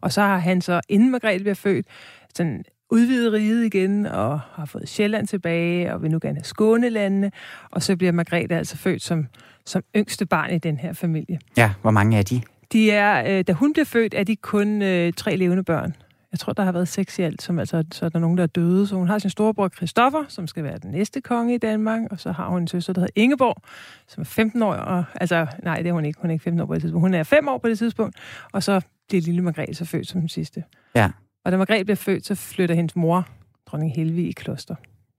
Og 0.00 0.12
så 0.12 0.20
har 0.20 0.38
han 0.38 0.60
så, 0.60 0.80
inden 0.88 1.10
Margrethe 1.10 1.38
bliver 1.38 1.54
født, 1.54 1.86
sådan 2.34 2.64
udvidet 2.90 3.32
riget 3.32 3.64
igen, 3.64 4.06
og 4.06 4.40
har 4.40 4.64
fået 4.64 4.88
Sjælland 4.88 5.26
tilbage, 5.26 5.94
og 5.94 6.02
vil 6.02 6.10
nu 6.10 6.18
gerne 6.22 6.38
have 6.38 6.44
Skånelandene, 6.44 7.30
og 7.70 7.82
så 7.82 7.96
bliver 7.96 8.12
Margrethe 8.12 8.56
altså 8.56 8.76
født 8.76 9.02
som, 9.02 9.26
som 9.66 9.82
yngste 9.96 10.26
barn 10.26 10.54
i 10.54 10.58
den 10.58 10.78
her 10.78 10.92
familie. 10.92 11.38
Ja, 11.56 11.72
hvor 11.82 11.90
mange 11.90 12.18
er 12.18 12.22
de? 12.22 12.40
De 12.72 12.90
er, 12.90 13.38
øh, 13.38 13.44
da 13.46 13.52
hun 13.52 13.72
bliver 13.72 13.84
født, 13.84 14.14
er 14.14 14.24
de 14.24 14.36
kun 14.36 14.82
øh, 14.82 15.12
tre 15.12 15.36
levende 15.36 15.64
børn. 15.64 15.94
Jeg 16.32 16.38
tror, 16.38 16.52
der 16.52 16.62
har 16.62 16.72
været 16.72 16.88
seks 16.88 17.18
i 17.18 17.22
alt, 17.22 17.42
som 17.42 17.58
altså, 17.58 17.84
så 17.92 18.04
er 18.04 18.08
der 18.08 18.18
nogen, 18.18 18.36
der 18.36 18.42
er 18.42 18.46
døde. 18.46 18.86
Så 18.86 18.96
hun 18.96 19.08
har 19.08 19.18
sin 19.18 19.30
storebror 19.30 19.68
Christoffer, 19.68 20.24
som 20.28 20.46
skal 20.46 20.64
være 20.64 20.78
den 20.78 20.90
næste 20.90 21.20
konge 21.20 21.54
i 21.54 21.58
Danmark, 21.58 22.02
og 22.10 22.20
så 22.20 22.32
har 22.32 22.48
hun 22.48 22.62
en 22.62 22.68
søster, 22.68 22.92
der 22.92 23.00
hedder 23.00 23.12
Ingeborg, 23.22 23.62
som 24.08 24.20
er 24.20 24.24
15 24.24 24.62
år, 24.62 24.74
og, 24.74 25.04
altså, 25.20 25.46
nej, 25.62 25.76
det 25.76 25.86
er 25.86 25.92
hun 25.92 26.04
ikke, 26.04 26.20
hun 26.20 26.30
er 26.30 26.32
ikke 26.32 26.42
15 26.42 26.60
år 26.60 26.66
på 26.66 26.74
det 26.74 26.82
tidspunkt, 26.82 27.02
hun 27.02 27.14
er 27.14 27.22
5 27.22 27.48
år 27.48 27.58
på 27.58 27.68
det 27.68 27.78
tidspunkt, 27.78 28.16
og 28.52 28.62
så 28.62 28.80
bliver 29.08 29.22
lille 29.22 29.42
Margrethe 29.42 29.74
så 29.74 29.84
født 29.84 30.08
som 30.08 30.20
den 30.20 30.28
sidste. 30.28 30.64
Ja. 30.94 31.10
Og 31.44 31.52
da 31.52 31.56
Margrethe 31.56 31.84
bliver 31.84 31.96
født, 31.96 32.26
så 32.26 32.34
flytter 32.34 32.74
hendes 32.74 32.96
mor, 32.96 33.28
dronning 33.66 33.92
Helvig, 33.96 34.28
i 34.28 34.32
kloster. 34.32 34.74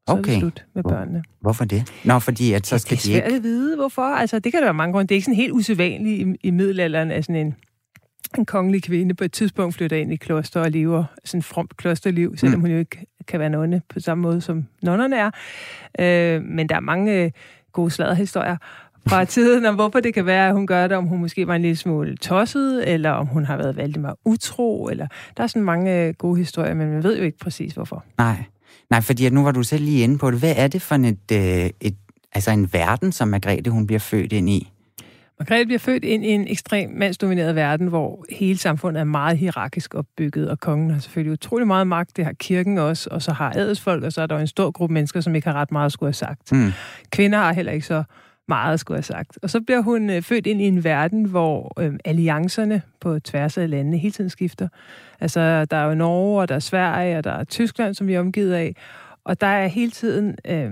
Så 0.09 0.13
okay. 0.13 0.21
er 0.21 0.33
det 0.33 0.39
slut 0.39 0.65
med 0.75 0.83
børnene. 0.83 1.23
Hvorfor 1.41 1.65
det? 1.65 1.91
Nå, 2.05 2.19
fordi 2.19 2.53
at 2.53 2.67
så 2.67 2.77
skal 2.77 2.97
de 2.97 3.09
ikke... 3.09 3.15
Det 3.15 3.25
er 3.25 3.29
svært 3.29 3.37
at 3.37 3.43
vide, 3.43 3.75
hvorfor. 3.75 4.01
Altså, 4.01 4.39
det 4.39 4.51
kan 4.51 4.59
der 4.59 4.65
være 4.65 4.73
mange 4.73 4.93
grunde. 4.93 5.07
Det 5.07 5.15
er 5.15 5.17
ikke 5.17 5.25
sådan 5.25 5.35
helt 5.35 5.51
usædvanligt 5.51 6.27
i, 6.27 6.47
i 6.47 6.51
middelalderen, 6.51 7.11
at 7.11 7.25
sådan 7.25 7.47
en 7.47 7.55
en 8.37 8.45
kongelig 8.45 8.83
kvinde 8.83 9.15
på 9.15 9.23
et 9.23 9.31
tidspunkt 9.31 9.75
flytter 9.75 9.97
ind 9.97 10.13
i 10.13 10.15
kloster 10.15 10.61
og 10.61 10.71
lever 10.71 11.03
sådan 11.25 11.39
et 11.39 11.45
fromt 11.45 11.77
klosterliv, 11.77 12.37
selvom 12.37 12.59
mm. 12.59 12.61
hun 12.61 12.71
jo 12.71 12.77
ikke 12.77 13.05
kan 13.27 13.39
være 13.39 13.49
nonne 13.49 13.81
på 13.89 13.99
samme 13.99 14.21
måde, 14.21 14.41
som 14.41 14.65
nonnerne 14.81 15.15
er. 15.15 15.31
Øh, 15.99 16.43
men 16.43 16.69
der 16.69 16.75
er 16.75 16.79
mange 16.79 17.33
gode 17.73 17.91
sladderhistorier. 17.91 18.57
fra 19.07 19.25
tiden, 19.35 19.65
om 19.65 19.75
hvorfor 19.75 19.99
det 19.99 20.13
kan 20.13 20.25
være, 20.25 20.47
at 20.47 20.53
hun 20.53 20.67
gør 20.67 20.87
det, 20.87 20.97
om 20.97 21.05
hun 21.05 21.19
måske 21.19 21.47
var 21.47 21.55
en 21.55 21.61
lille 21.61 21.75
smule 21.75 22.17
tosset, 22.17 22.89
eller 22.93 23.11
om 23.11 23.27
hun 23.27 23.45
har 23.45 23.57
været 23.57 23.77
Valdemar 23.77 24.17
utro, 24.25 24.87
eller 24.87 25.07
der 25.37 25.43
er 25.43 25.47
sådan 25.47 25.61
mange 25.61 26.03
øh, 26.03 26.13
gode 26.13 26.37
historier, 26.37 26.73
men 26.73 26.89
man 26.89 27.03
ved 27.03 27.17
jo 27.17 27.23
ikke 27.23 27.37
præcis, 27.37 27.73
hvorfor. 27.73 28.03
Nej, 28.17 28.43
Nej 28.89 29.01
fordi 29.01 29.25
at 29.25 29.33
nu 29.33 29.43
var 29.43 29.51
du 29.51 29.63
selv 29.63 29.83
lige 29.83 30.03
inde 30.03 30.17
på 30.17 30.31
det. 30.31 30.39
Hvad 30.39 30.53
er 30.57 30.67
det 30.67 30.81
for 30.81 30.95
et, 30.95 31.31
øh, 31.31 31.69
et, 31.81 31.95
altså 32.31 32.51
en 32.51 32.73
verden, 32.73 33.11
som 33.11 33.27
Margrethe 33.27 33.71
hun 33.71 33.87
bliver 33.87 33.99
født 33.99 34.33
ind 34.33 34.49
i? 34.49 34.71
Margrethe 35.39 35.65
bliver 35.65 35.79
født 35.79 36.03
ind 36.03 36.25
i 36.25 36.27
en 36.27 36.47
ekstrem 36.47 36.89
mandsdomineret 36.89 37.55
verden, 37.55 37.87
hvor 37.87 38.25
hele 38.29 38.57
samfundet 38.57 38.99
er 38.99 39.03
meget 39.03 39.37
hierarkisk 39.37 39.95
opbygget, 39.95 40.49
og 40.49 40.59
kongen 40.59 40.89
har 40.91 40.99
selvfølgelig 40.99 41.33
utrolig 41.33 41.67
meget 41.67 41.87
magt. 41.87 42.17
Det 42.17 42.25
har 42.25 42.33
kirken 42.33 42.77
også, 42.77 43.09
og 43.11 43.21
så 43.21 43.31
har 43.31 43.53
adelsfolk, 43.55 44.03
og 44.03 44.13
så 44.13 44.21
er 44.21 44.25
der 44.25 44.37
en 44.37 44.47
stor 44.47 44.71
gruppe 44.71 44.93
mennesker, 44.93 45.21
som 45.21 45.35
ikke 45.35 45.47
har 45.47 45.53
ret 45.53 45.71
meget 45.71 45.85
at 45.85 45.91
skulle 45.91 46.07
have 46.07 46.13
sagt. 46.13 46.51
Mm. 46.51 46.71
Kvinder 47.11 47.37
har 47.37 47.53
heller 47.53 47.71
ikke 47.71 47.85
så 47.85 48.03
meget, 48.47 48.79
skulle 48.79 48.97
have 48.97 49.03
sagt. 49.03 49.39
Og 49.41 49.49
så 49.49 49.61
bliver 49.61 49.81
hun 49.81 50.09
øh, 50.09 50.21
født 50.21 50.47
ind 50.47 50.61
i 50.61 50.65
en 50.65 50.83
verden, 50.83 51.25
hvor 51.25 51.73
øh, 51.79 51.93
alliancerne 52.05 52.81
på 53.01 53.19
tværs 53.19 53.57
af 53.57 53.69
landene 53.69 53.97
hele 53.97 54.11
tiden 54.11 54.29
skifter. 54.29 54.67
Altså, 55.19 55.65
der 55.65 55.77
er 55.77 55.85
jo 55.85 55.95
Norge, 55.95 56.41
og 56.41 56.49
der 56.49 56.55
er 56.55 56.59
Sverige, 56.59 57.17
og 57.17 57.23
der 57.23 57.31
er 57.31 57.43
Tyskland, 57.43 57.93
som 57.93 58.07
vi 58.07 58.13
er 58.13 58.19
omgivet 58.19 58.53
af. 58.53 58.75
Og 59.23 59.41
der 59.41 59.47
er 59.47 59.67
hele 59.67 59.91
tiden 59.91 60.35
øh, 60.45 60.71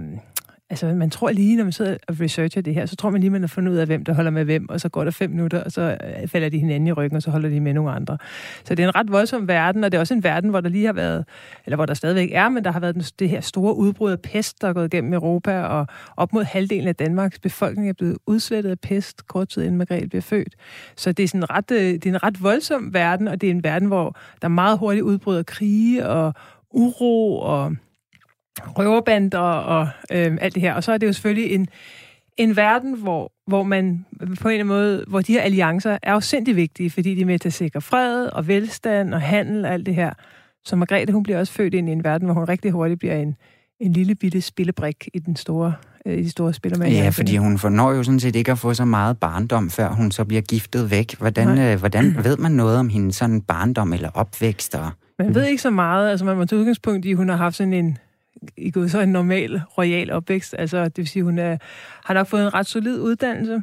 altså 0.69 0.93
man 0.93 1.09
tror 1.09 1.31
lige, 1.31 1.55
når 1.55 1.63
man 1.63 1.73
sidder 1.73 1.97
og 2.07 2.15
researcher 2.19 2.61
det 2.61 2.73
her, 2.73 2.85
så 2.85 2.95
tror 2.95 3.09
man 3.09 3.21
lige, 3.21 3.31
man 3.31 3.41
har 3.41 3.47
fundet 3.47 3.71
ud 3.71 3.77
af, 3.77 3.85
hvem 3.85 4.03
der 4.03 4.13
holder 4.13 4.31
med 4.31 4.45
hvem, 4.45 4.69
og 4.69 4.81
så 4.81 4.89
går 4.89 5.03
der 5.03 5.11
fem 5.11 5.29
minutter, 5.29 5.63
og 5.63 5.71
så 5.71 5.97
øh, 6.21 6.27
falder 6.27 6.49
de 6.49 6.59
hinanden 6.59 6.87
i 6.87 6.91
ryggen, 6.91 7.15
og 7.15 7.21
så 7.23 7.31
holder 7.31 7.49
de 7.49 7.59
med 7.59 7.73
nogle 7.73 7.91
andre. 7.91 8.17
Så 8.63 8.75
det 8.75 8.83
er 8.83 8.87
en 8.87 8.95
ret 8.95 9.11
voldsom 9.11 9.47
verden, 9.47 9.83
og 9.83 9.91
det 9.91 9.97
er 9.97 9.99
også 9.99 10.13
en 10.13 10.23
verden, 10.23 10.49
hvor 10.49 10.61
der 10.61 10.69
lige 10.69 10.85
har 10.85 10.93
været, 10.93 11.25
eller 11.65 11.75
hvor 11.75 11.85
der 11.85 11.93
stadigvæk 11.93 12.29
er, 12.33 12.49
men 12.49 12.63
der 12.63 12.71
har 12.71 12.79
været 12.79 13.13
det 13.19 13.29
her 13.29 13.41
store 13.41 13.75
udbrud 13.75 14.11
af 14.11 14.19
pest, 14.19 14.61
der 14.61 14.67
er 14.67 14.73
gået 14.73 14.93
igennem 14.93 15.13
Europa, 15.13 15.61
og 15.61 15.87
op 16.17 16.33
mod 16.33 16.43
halvdelen 16.43 16.87
af 16.87 16.95
Danmarks 16.95 17.39
befolkning 17.39 17.89
er 17.89 17.93
blevet 17.93 18.17
udslettet 18.27 18.71
af 18.71 18.79
pest, 18.79 19.27
kort 19.27 19.49
tid 19.49 19.63
inden 19.63 19.77
Margrethe 19.77 20.07
bliver 20.07 20.21
født. 20.21 20.55
Så 20.95 21.11
det 21.11 21.23
er, 21.23 21.27
sådan 21.27 21.49
ret, 21.49 21.71
øh, 21.71 21.79
det 21.79 22.05
er 22.05 22.09
en 22.09 22.23
ret 22.23 22.43
voldsom 22.43 22.93
verden, 22.93 23.27
og 23.27 23.41
det 23.41 23.47
er 23.47 23.51
en 23.51 23.63
verden, 23.63 23.87
hvor 23.87 24.17
der 24.41 24.47
meget 24.47 24.77
hurtigt 24.77 25.03
udbrud 25.03 25.35
af 25.35 25.45
krige 25.45 26.07
og 26.07 26.33
uro 26.71 27.39
og 27.39 27.75
røverbander 28.65 29.39
og 29.39 29.87
øh, 30.11 30.37
alt 30.41 30.55
det 30.55 30.61
her. 30.61 30.73
Og 30.73 30.83
så 30.83 30.91
er 30.91 30.97
det 30.97 31.07
jo 31.07 31.13
selvfølgelig 31.13 31.51
en, 31.51 31.67
en 32.37 32.55
verden, 32.55 32.93
hvor, 32.97 33.31
hvor 33.47 33.63
man 33.63 34.05
på 34.19 34.25
en 34.25 34.29
eller 34.29 34.49
anden 34.49 34.67
måde, 34.67 35.03
hvor 35.07 35.21
de 35.21 35.33
her 35.33 35.41
alliancer 35.41 35.97
er 36.03 36.13
jo 36.13 36.19
sindssygt 36.19 36.55
vigtige, 36.55 36.89
fordi 36.89 37.15
de 37.15 37.21
er 37.21 37.25
med 37.25 37.39
til 37.39 37.49
at 37.49 37.53
sikre 37.53 37.81
fred 37.81 38.25
og 38.25 38.47
velstand 38.47 39.13
og 39.13 39.21
handel 39.21 39.65
og 39.65 39.73
alt 39.73 39.85
det 39.85 39.95
her. 39.95 40.13
Så 40.65 40.75
Margrethe, 40.75 41.13
hun 41.13 41.23
bliver 41.23 41.39
også 41.39 41.53
født 41.53 41.73
ind 41.73 41.89
i 41.89 41.91
en 41.91 42.03
verden, 42.03 42.25
hvor 42.25 42.33
hun 42.33 42.43
rigtig 42.43 42.71
hurtigt 42.71 42.99
bliver 42.99 43.15
en, 43.15 43.35
en 43.79 43.93
lille 43.93 44.15
bitte 44.15 44.41
spillebrik 44.41 45.09
i 45.13 45.19
den 45.19 45.35
store 45.35 45.73
øh, 46.05 46.17
i 46.17 46.23
de 46.23 46.29
store 46.29 46.53
spillermænd. 46.53 46.93
Ja, 46.93 47.09
fordi 47.09 47.37
hun 47.37 47.57
fornår 47.57 47.91
jo 47.91 48.03
sådan 48.03 48.19
set 48.19 48.35
ikke 48.35 48.51
at 48.51 48.59
få 48.59 48.73
så 48.73 48.85
meget 48.85 49.19
barndom, 49.19 49.69
før 49.69 49.89
hun 49.89 50.11
så 50.11 50.25
bliver 50.25 50.41
giftet 50.41 50.91
væk. 50.91 51.17
Hvordan, 51.17 51.57
øh, 51.57 51.79
hvordan 51.79 52.15
ved 52.23 52.37
man 52.37 52.51
noget 52.51 52.79
om 52.79 52.89
hendes 52.89 53.15
sådan 53.15 53.41
barndom 53.41 53.93
eller 53.93 54.09
opvækst? 54.13 54.75
Og... 54.75 54.89
Man 55.19 55.35
ved 55.35 55.45
ikke 55.45 55.61
så 55.61 55.69
meget. 55.69 56.09
Altså, 56.11 56.25
man 56.25 56.37
må 56.37 56.45
tage 56.45 56.59
udgangspunkt 56.59 57.05
i, 57.05 57.11
at 57.11 57.17
hun 57.17 57.29
har 57.29 57.35
haft 57.35 57.55
sådan 57.55 57.73
en 57.73 57.97
i 58.57 58.71
gået 58.71 58.91
så 58.91 59.01
en 59.01 59.09
normal, 59.09 59.61
royal 59.77 60.11
opvækst. 60.11 60.55
Altså, 60.57 60.83
det 60.83 60.97
vil 60.97 61.07
sige, 61.07 61.23
hun 61.23 61.39
er, 61.39 61.57
har 62.05 62.13
nok 62.13 62.27
fået 62.27 62.43
en 62.43 62.53
ret 62.53 62.67
solid 62.67 62.99
uddannelse. 62.99 63.61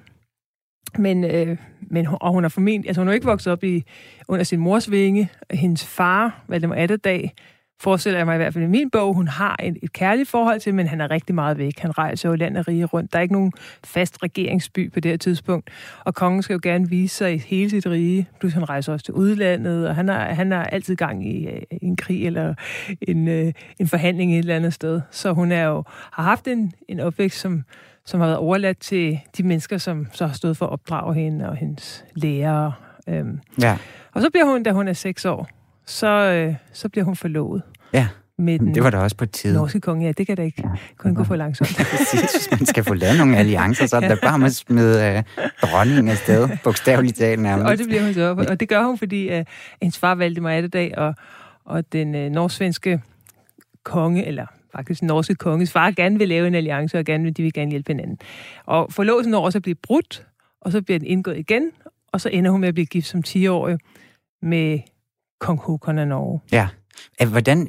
Men, 0.99 1.25
øh, 1.25 1.57
men 1.81 2.07
og 2.21 2.33
hun 2.33 2.45
har 2.45 2.49
formentlig, 2.49 2.89
altså 2.89 3.01
hun 3.01 3.09
har 3.09 3.15
ikke 3.15 3.27
vokset 3.27 3.53
op 3.53 3.65
i, 3.65 3.85
under 4.29 4.45
sin 4.45 4.61
mors 4.61 4.91
vinge. 4.91 5.29
Hendes 5.51 5.85
far, 5.87 6.45
Valdemar 6.49 6.75
Atterdag, 6.75 7.35
forestiller 7.81 8.19
jeg 8.19 8.27
mig 8.27 8.35
i 8.35 8.37
hvert 8.37 8.55
fald 8.55 8.65
i 8.65 8.69
min 8.69 8.91
bog, 8.91 9.15
hun 9.15 9.29
har 9.29 9.57
et, 9.63 9.77
et 9.83 9.93
kærligt 9.93 10.29
forhold 10.29 10.61
til, 10.61 10.75
men 10.75 10.87
han 10.87 11.01
er 11.01 11.11
rigtig 11.11 11.35
meget 11.35 11.59
væk. 11.59 11.79
Han 11.79 11.99
rejser 11.99 12.29
jo 12.29 12.35
land 12.35 12.57
og 12.57 12.69
rige 12.69 12.85
rundt. 12.85 13.13
Der 13.13 13.19
er 13.19 13.23
ikke 13.23 13.35
nogen 13.35 13.53
fast 13.85 14.23
regeringsby 14.23 14.93
på 14.93 15.01
det 15.01 15.11
her 15.11 15.19
tidspunkt. 15.19 15.71
Og 16.05 16.15
kongen 16.15 16.43
skal 16.43 16.55
jo 16.55 16.61
gerne 16.63 16.89
vise 16.89 17.17
sig 17.17 17.35
i 17.35 17.39
hele 17.39 17.71
sit 17.71 17.87
rige. 17.87 18.29
Plus 18.41 18.53
han 18.53 18.69
rejser 18.69 18.93
også 18.93 19.05
til 19.05 19.15
udlandet, 19.15 19.89
og 19.89 19.95
han 19.95 20.09
har, 20.09 20.25
han 20.25 20.53
har 20.53 20.65
altid 20.65 20.97
gang 20.97 21.27
i, 21.27 21.47
øh, 21.47 21.63
i 21.71 21.87
en 21.87 21.97
krig 21.97 22.27
eller 22.27 22.55
en, 23.03 23.29
øh, 23.29 23.53
en 23.79 23.89
forhandling 23.89 24.33
et 24.33 24.39
eller 24.39 24.57
andet 24.57 24.75
sted. 24.75 25.01
Så 25.11 25.33
hun 25.33 25.53
er 25.53 25.65
jo, 25.65 25.85
har 26.13 26.23
haft 26.23 26.49
en, 26.49 26.73
en 26.89 27.01
opvækst, 27.01 27.41
som, 27.41 27.65
som 28.07 28.21
har 28.21 28.27
været 28.27 28.39
overladt 28.39 28.79
til 28.79 29.21
de 29.37 29.43
mennesker, 29.43 29.79
som 29.79 30.07
så 30.13 30.27
har 30.27 30.35
stået 30.35 30.57
for 30.57 30.67
at 30.67 30.73
opdrage 30.73 31.15
hende 31.15 31.49
og 31.49 31.57
hendes 31.57 32.05
lærere. 32.15 32.73
Øhm. 33.09 33.41
Ja. 33.63 33.79
Og 34.13 34.23
så 34.23 34.31
bliver 34.31 34.45
hun, 34.45 34.63
da 34.63 34.73
hun 34.73 34.89
er 34.89 34.93
seks 34.93 35.25
år, 35.25 35.49
så, 35.87 36.07
øh, 36.07 36.55
så 36.73 36.89
bliver 36.89 37.05
hun 37.05 37.17
forlovet. 37.17 37.63
Ja. 37.93 38.09
Med 38.39 38.59
den 38.59 38.75
det 38.75 38.85
var 38.85 38.91
da 38.91 38.99
også 38.99 39.17
på 39.17 39.27
tide. 39.27 39.55
Norske 39.55 39.81
konge, 39.81 40.07
ja, 40.07 40.13
det 40.13 40.27
kan 40.27 40.37
da 40.37 40.43
ikke 40.43 40.63
ja. 40.65 40.79
kun 40.97 41.15
gå 41.15 41.25
for 41.25 41.37
langsomt. 41.37 41.77
Præcis, 41.97 42.21
hvis 42.21 42.49
man 42.51 42.67
skal 42.67 42.85
få 42.85 42.95
lavet 42.95 43.19
nogle 43.19 43.37
alliancer, 43.37 43.87
så 43.87 43.97
er 43.97 44.01
det 44.01 44.09
ja. 44.09 44.17
bare 44.23 44.39
med 44.39 44.47
at 44.47 44.55
smide 44.55 45.05
øh, 45.05 45.23
dronningen 45.63 46.09
afsted, 46.09 46.49
bogstaveligt 46.65 47.17
talt 47.17 47.43
nærmest. 47.43 47.71
Og 47.71 47.79
det 47.79 47.87
bliver 47.87 48.05
hun 48.05 48.15
så, 48.15 48.45
og 48.49 48.61
det 48.61 48.69
gør 48.69 48.83
hun, 48.83 48.99
fordi 48.99 49.29
øh, 49.29 49.45
hendes 49.83 49.99
far 49.99 50.15
valgte 50.15 50.41
mig 50.41 50.55
af 50.55 50.71
dag, 50.71 50.99
og, 50.99 51.15
og 51.65 51.93
den 51.93 52.15
øh, 52.15 52.31
norsk-svenske 52.31 53.03
konge, 53.85 54.27
eller 54.27 54.47
faktisk 54.73 55.01
den 55.01 55.07
norske 55.07 55.35
konges 55.35 55.73
far, 55.73 55.91
gerne 55.91 56.19
vil 56.19 56.29
lave 56.29 56.47
en 56.47 56.55
alliance, 56.55 56.99
og 56.99 57.05
gerne 57.05 57.25
vil, 57.25 57.37
de 57.37 57.43
vil 57.43 57.53
gerne 57.53 57.71
hjælpe 57.71 57.93
hinanden. 57.93 58.19
Og 58.67 58.93
forlovelsen 58.93 59.31
når 59.31 59.45
også 59.45 59.59
at 59.59 59.63
blive 59.63 59.75
brudt, 59.75 60.27
og 60.61 60.73
så 60.73 60.83
bliver 60.83 60.99
den 60.99 61.09
indgået 61.09 61.39
igen, 61.39 61.71
og 62.13 62.21
så 62.21 62.29
ender 62.29 62.51
hun 62.51 62.61
med 62.61 62.69
at 62.69 62.75
blive 62.75 62.87
gift 62.87 63.07
som 63.07 63.23
10-årig 63.27 63.79
med 64.43 64.79
kong 65.45 65.61
Håkon 65.61 65.99
af 65.99 66.09
Norge. 66.09 66.41
Ja. 66.53 66.69
Hvordan, 67.29 67.69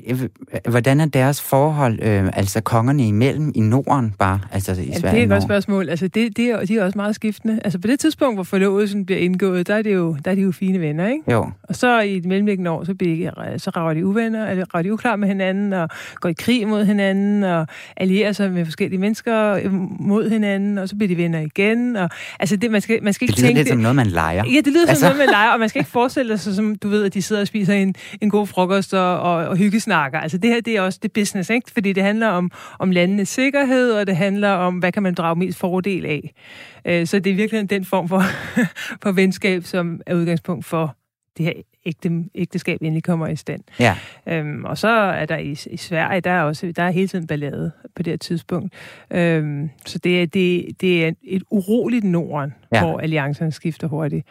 hvordan 0.69 0.99
er 0.99 1.05
deres 1.05 1.41
forhold, 1.41 1.99
øh, 2.01 2.29
altså 2.33 2.61
kongerne 2.61 3.07
imellem 3.07 3.51
i 3.55 3.59
Norden 3.59 4.13
bare? 4.19 4.39
Altså 4.51 4.71
i 4.71 4.75
ja, 4.75 4.93
det 4.93 5.05
er 5.05 5.23
et 5.23 5.29
godt 5.29 5.43
spørgsmål. 5.43 5.89
Altså, 5.89 6.07
det, 6.07 6.37
det 6.37 6.49
er, 6.49 6.65
de 6.65 6.77
er 6.77 6.83
også 6.83 6.97
meget 6.97 7.15
skiftende. 7.15 7.59
Altså, 7.63 7.79
på 7.79 7.87
det 7.87 7.99
tidspunkt, 7.99 8.37
hvor 8.37 8.43
forlovelsen 8.43 9.05
bliver 9.05 9.19
indgået, 9.19 9.67
der 9.67 9.75
er, 9.75 9.81
det 9.81 9.93
jo, 9.93 10.17
der 10.25 10.31
er 10.31 10.35
de 10.35 10.41
jo 10.41 10.51
fine 10.51 10.79
venner, 10.79 11.07
ikke? 11.07 11.31
Jo. 11.31 11.51
Og 11.63 11.75
så 11.75 11.99
i 11.99 12.17
et 12.17 12.25
mellemliggende 12.25 12.71
år, 12.71 12.83
så, 12.83 12.93
bliver, 12.93 13.57
så 13.57 13.69
rager 13.69 13.93
de 13.93 14.05
uvenner, 14.05 14.49
eller 14.49 14.65
rager 14.73 14.83
de 14.83 14.93
uklar 14.93 15.15
med 15.15 15.27
hinanden, 15.27 15.73
og 15.73 15.89
går 16.15 16.29
i 16.29 16.33
krig 16.33 16.67
mod 16.67 16.85
hinanden, 16.85 17.43
og 17.43 17.67
allierer 17.97 18.31
sig 18.31 18.51
med 18.51 18.65
forskellige 18.65 18.99
mennesker 18.99 19.69
mod 19.99 20.29
hinanden, 20.29 20.77
og 20.77 20.89
så 20.89 20.95
bliver 20.95 21.07
de 21.07 21.17
venner 21.17 21.39
igen. 21.39 21.95
Og, 21.95 22.09
altså, 22.39 22.55
det, 22.55 22.71
man 22.71 22.81
skal, 22.81 23.03
man 23.03 23.13
skal 23.13 23.25
ikke 23.25 23.31
det 23.31 23.39
lyder 23.39 23.47
tænke... 23.47 23.59
lidt 23.59 23.67
som 23.67 23.77
noget, 23.77 23.95
man 23.95 24.07
leger. 24.07 24.43
Ja, 24.45 24.57
det 24.57 24.67
lyder 24.67 24.87
altså... 24.87 24.99
som 24.99 25.15
noget, 25.15 25.17
man 25.17 25.27
leger, 25.33 25.49
og 25.49 25.59
man 25.59 25.69
skal 25.69 25.79
ikke 25.79 25.91
forestille 25.91 26.37
sig, 26.37 26.55
som 26.55 26.75
du 26.75 26.89
ved, 26.89 27.03
at 27.05 27.13
de 27.13 27.21
sidder 27.21 27.41
og 27.41 27.47
spiser 27.47 27.73
en, 27.73 27.95
en 28.21 28.29
god 28.29 28.47
frokost 28.47 28.93
og, 28.93 29.14
og, 29.15 29.47
og 29.47 29.57
hyggesnakker. 29.57 30.19
Altså 30.19 30.37
det 30.37 30.49
her, 30.49 30.61
det 30.61 30.77
er 30.77 30.81
også 30.81 30.99
det 31.03 31.13
business, 31.13 31.49
ikke? 31.49 31.71
Fordi 31.71 31.93
det 31.93 32.03
handler 32.03 32.27
om, 32.27 32.51
om 32.79 32.91
landenes 32.91 33.29
sikkerhed, 33.29 33.91
og 33.91 34.07
det 34.07 34.15
handler 34.15 34.49
om, 34.49 34.77
hvad 34.77 34.91
kan 34.91 35.03
man 35.03 35.13
drage 35.13 35.35
mest 35.35 35.59
fordel 35.59 36.05
af. 36.05 36.33
Øh, 36.85 37.07
så 37.07 37.19
det 37.19 37.31
er 37.31 37.35
virkelig 37.35 37.69
den 37.69 37.85
form 37.85 38.09
for, 38.09 38.21
for 39.03 39.11
venskab, 39.11 39.63
som 39.63 40.01
er 40.05 40.15
udgangspunkt 40.15 40.65
for 40.65 40.95
det 41.37 41.45
her 41.45 41.53
ægte, 41.85 42.23
ægteskab 42.35 42.81
endelig 42.81 43.03
kommer 43.03 43.27
i 43.27 43.35
stand. 43.35 43.61
Ja. 43.79 43.95
Øhm, 44.27 44.65
og 44.65 44.77
så 44.77 44.87
er 44.87 45.25
der 45.25 45.37
i, 45.37 45.57
i 45.71 45.77
Sverige, 45.77 46.21
der 46.21 46.31
er 46.31 46.41
også 46.41 46.71
der 46.75 46.83
er 46.83 46.89
hele 46.91 47.07
tiden 47.07 47.27
ballade 47.27 47.71
på 47.95 48.03
det 48.03 48.11
her 48.11 48.17
tidspunkt. 48.17 48.73
Øhm, 49.11 49.69
så 49.85 49.99
det 49.99 50.21
er, 50.21 50.25
det, 50.25 50.81
det 50.81 51.05
er 51.05 51.11
et 51.23 51.43
uroligt 51.49 52.03
Norden, 52.03 52.53
ja. 52.73 52.85
hvor 52.85 52.99
alliancerne 52.99 53.51
skifter 53.51 53.87
hurtigt. 53.87 54.27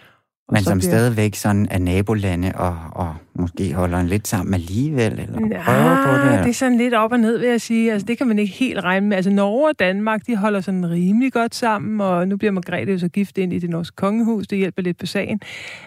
Men 0.53 0.63
som 0.63 0.79
bliver... 0.79 0.91
stadigvæk 0.91 1.35
sådan 1.35 1.69
er 1.71 1.79
nabolande 1.79 2.53
og, 2.55 2.79
og 2.93 3.15
måske 3.35 3.75
holder 3.75 3.99
en 3.99 4.07
lidt 4.07 4.29
sammen 4.29 4.55
alligevel, 4.55 5.13
eller 5.13 5.49
ja, 5.51 5.63
prøver 5.65 6.07
på 6.07 6.13
det? 6.13 6.23
Eller? 6.23 6.43
det 6.43 6.51
er 6.51 6.55
sådan 6.55 6.79
lidt 6.79 6.95
op 6.95 7.13
og 7.13 7.21
ned, 7.21 7.39
vil 7.39 7.49
jeg 7.49 7.61
sige. 7.61 7.93
Altså, 7.93 8.07
det 8.07 8.19
kan 8.19 8.27
man 8.27 8.39
ikke 8.39 8.55
helt 8.55 8.85
regne 8.85 9.07
med. 9.07 9.17
Altså, 9.17 9.31
Norge 9.31 9.69
og 9.69 9.79
Danmark, 9.79 10.27
de 10.27 10.37
holder 10.37 10.61
sådan 10.61 10.91
rimelig 10.91 11.33
godt 11.33 11.55
sammen, 11.55 12.01
og 12.01 12.29
nu 12.29 12.37
bliver 12.37 12.53
Margrethe 12.53 12.93
jo 12.93 12.99
så 12.99 13.09
gift 13.09 13.39
ind 13.39 13.53
i 13.53 13.59
det 13.59 13.71
norske 13.71 13.97
kongehus. 13.97 14.47
Det 14.47 14.59
hjælper 14.59 14.83
lidt 14.83 14.99
på 14.99 15.07
sagen. 15.07 15.41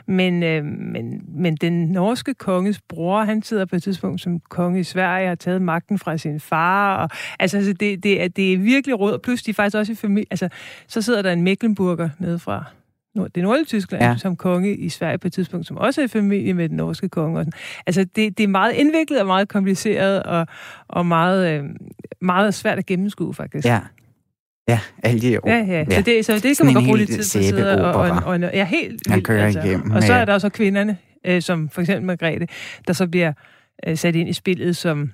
Men, 0.07 0.43
øh, 0.43 0.63
men, 0.65 1.21
men 1.27 1.55
den 1.55 1.87
norske 1.87 2.33
konges 2.33 2.81
bror, 2.89 3.23
han 3.23 3.43
sidder 3.43 3.65
på 3.65 3.75
et 3.75 3.83
tidspunkt 3.83 4.21
som 4.21 4.39
konge 4.39 4.79
i 4.79 4.83
Sverige, 4.83 5.25
og 5.25 5.29
har 5.29 5.35
taget 5.35 5.61
magten 5.61 5.99
fra 5.99 6.17
sin 6.17 6.39
far. 6.39 6.97
Og, 6.97 7.09
altså, 7.39 7.57
altså 7.57 7.73
det, 7.73 8.03
det, 8.03 8.23
er, 8.23 8.27
det 8.27 8.53
er 8.53 8.57
virkelig 8.57 8.99
råd. 8.99 9.19
Plus, 9.19 9.43
de 9.43 9.51
er 9.51 9.55
faktisk 9.55 9.77
også 9.77 9.91
i 9.91 9.95
familie. 9.95 10.25
Altså, 10.31 10.49
så 10.87 11.01
sidder 11.01 11.21
der 11.21 11.31
en 11.31 11.41
Mecklenburger 11.41 12.09
nede 12.19 12.39
fra 12.39 12.63
det 13.35 13.43
nordlige 13.43 13.65
Tyskland 13.65 14.03
ja. 14.03 14.17
som 14.17 14.35
konge 14.35 14.75
i 14.75 14.89
Sverige 14.89 15.17
på 15.17 15.27
et 15.27 15.33
tidspunkt, 15.33 15.67
som 15.67 15.77
også 15.77 16.01
er 16.01 16.05
i 16.05 16.07
familie 16.07 16.53
med 16.53 16.69
den 16.69 16.77
norske 16.77 17.09
konge. 17.09 17.39
Og 17.39 17.45
sådan. 17.45 17.59
Altså, 17.87 18.03
det, 18.03 18.37
det 18.37 18.43
er 18.43 18.47
meget 18.47 18.73
indviklet 18.73 19.19
og 19.19 19.27
meget 19.27 19.49
kompliceret 19.49 20.23
og, 20.23 20.47
og 20.87 21.05
meget, 21.05 21.53
øh, 21.53 21.63
meget 22.21 22.53
svært 22.53 22.77
at 22.77 22.85
gennemskue, 22.85 23.33
faktisk. 23.33 23.67
Ja. 23.67 23.79
Ja, 24.69 24.79
alle 25.03 25.21
de 25.21 25.39
år. 25.39 25.49
Ja, 25.49 25.57
ja. 25.57 25.85
Så 25.89 26.01
det, 26.01 26.25
så 26.25 26.33
det 26.33 26.57
kan 26.57 26.65
man 26.65 26.73
godt 26.73 26.85
bruge 26.85 26.97
lidt 26.97 27.09
tid 27.09 27.17
på 27.17 27.21
at 27.21 27.45
sidde 27.45 27.85
og, 27.85 27.93
og, 27.93 28.09
og, 28.09 28.23
og, 28.25 28.39
ja, 28.39 28.65
helt 28.65 28.91
vildt. 28.91 29.07
Han 29.07 29.21
kører 29.21 29.45
altså. 29.45 29.61
igennem. 29.61 29.91
Og 29.91 30.03
så 30.03 30.13
er 30.13 30.25
der 30.25 30.33
også 30.33 30.49
kvinderne, 30.49 30.97
øh, 31.25 31.41
som 31.41 31.69
for 31.69 31.81
eksempel 31.81 32.05
Margrethe, 32.05 32.47
der 32.87 32.93
så 32.93 33.07
bliver 33.07 33.33
øh, 33.87 33.97
sat 33.97 34.15
ind 34.15 34.29
i 34.29 34.33
spillet 34.33 34.75
som 34.75 35.11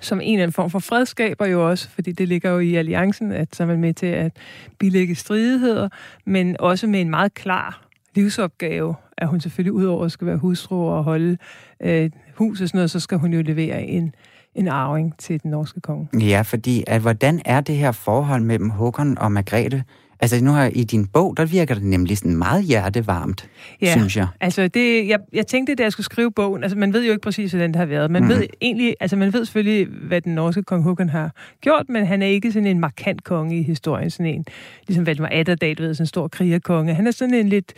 som 0.00 0.20
en 0.20 0.32
eller 0.32 0.42
anden 0.42 0.52
form 0.52 0.70
for 0.70 0.78
fredskaber 0.78 1.46
jo 1.46 1.70
også, 1.70 1.88
fordi 1.88 2.12
det 2.12 2.28
ligger 2.28 2.50
jo 2.50 2.58
i 2.58 2.74
alliancen, 2.74 3.32
at 3.32 3.56
så 3.56 3.62
er 3.62 3.66
man 3.66 3.80
med 3.80 3.94
til 3.94 4.06
at 4.06 4.32
bilægge 4.78 5.14
stridigheder, 5.14 5.88
men 6.24 6.56
også 6.58 6.86
med 6.86 7.00
en 7.00 7.10
meget 7.10 7.34
klar 7.34 7.82
livsopgave, 8.14 8.94
at 9.18 9.28
hun 9.28 9.40
selvfølgelig 9.40 9.72
udover 9.72 10.04
at 10.04 10.12
skal 10.12 10.26
være 10.26 10.36
hustru 10.36 10.90
og 10.90 11.04
holde 11.04 11.36
øh, 11.80 12.10
hus 12.34 12.60
og 12.60 12.68
sådan 12.68 12.78
noget, 12.78 12.90
så 12.90 13.00
skal 13.00 13.18
hun 13.18 13.32
jo 13.32 13.42
levere 13.42 13.82
en, 13.82 14.14
en 14.54 14.68
arving 14.68 15.18
til 15.18 15.42
den 15.42 15.50
norske 15.50 15.80
konge. 15.80 16.08
Ja, 16.20 16.42
fordi 16.42 16.84
at, 16.86 17.00
hvordan 17.00 17.40
er 17.44 17.60
det 17.60 17.76
her 17.76 17.92
forhold 17.92 18.42
mellem 18.42 18.70
Håkon 18.70 19.18
og 19.18 19.32
Margrethe? 19.32 19.84
Altså 20.22 20.44
nu 20.44 20.50
har 20.50 20.66
i 20.74 20.84
din 20.84 21.06
bog, 21.06 21.36
der 21.36 21.44
virker 21.44 21.74
det 21.74 21.84
nemlig 21.84 22.18
sådan 22.18 22.36
meget 22.36 22.64
hjertevarmt, 22.64 23.48
ja, 23.82 23.92
synes 23.92 24.16
jeg. 24.16 24.26
altså 24.40 24.68
det, 24.68 25.08
jeg, 25.08 25.18
jeg 25.32 25.46
tænkte, 25.46 25.74
da 25.74 25.82
jeg 25.82 25.92
skulle 25.92 26.04
skrive 26.04 26.32
bogen, 26.32 26.62
altså 26.62 26.78
man 26.78 26.92
ved 26.92 27.04
jo 27.04 27.10
ikke 27.10 27.22
præcis, 27.22 27.52
hvordan 27.52 27.70
det 27.70 27.76
har 27.76 27.86
været. 27.86 28.10
Man 28.10 28.22
mm. 28.22 28.28
ved 28.28 28.46
egentlig, 28.60 28.94
altså 29.00 29.16
man 29.16 29.32
ved 29.32 29.44
selvfølgelig, 29.44 29.86
hvad 29.86 30.20
den 30.20 30.34
norske 30.34 30.62
kong 30.62 30.82
Håkon 30.82 31.08
har 31.08 31.30
gjort, 31.60 31.88
men 31.88 32.06
han 32.06 32.22
er 32.22 32.26
ikke 32.26 32.52
sådan 32.52 32.66
en 32.66 32.80
markant 32.80 33.24
konge 33.24 33.58
i 33.58 33.62
historien, 33.62 34.10
sådan 34.10 34.26
en, 34.26 34.44
ligesom 34.88 35.06
Valdemar 35.06 35.28
Atterdag, 35.32 35.78
du 35.78 35.82
ved, 35.82 35.94
sådan 35.94 36.02
en 36.02 36.06
stor 36.06 36.28
krigerkonge. 36.28 36.94
Han 36.94 37.06
er 37.06 37.10
sådan 37.10 37.34
en 37.34 37.48
lidt, 37.48 37.74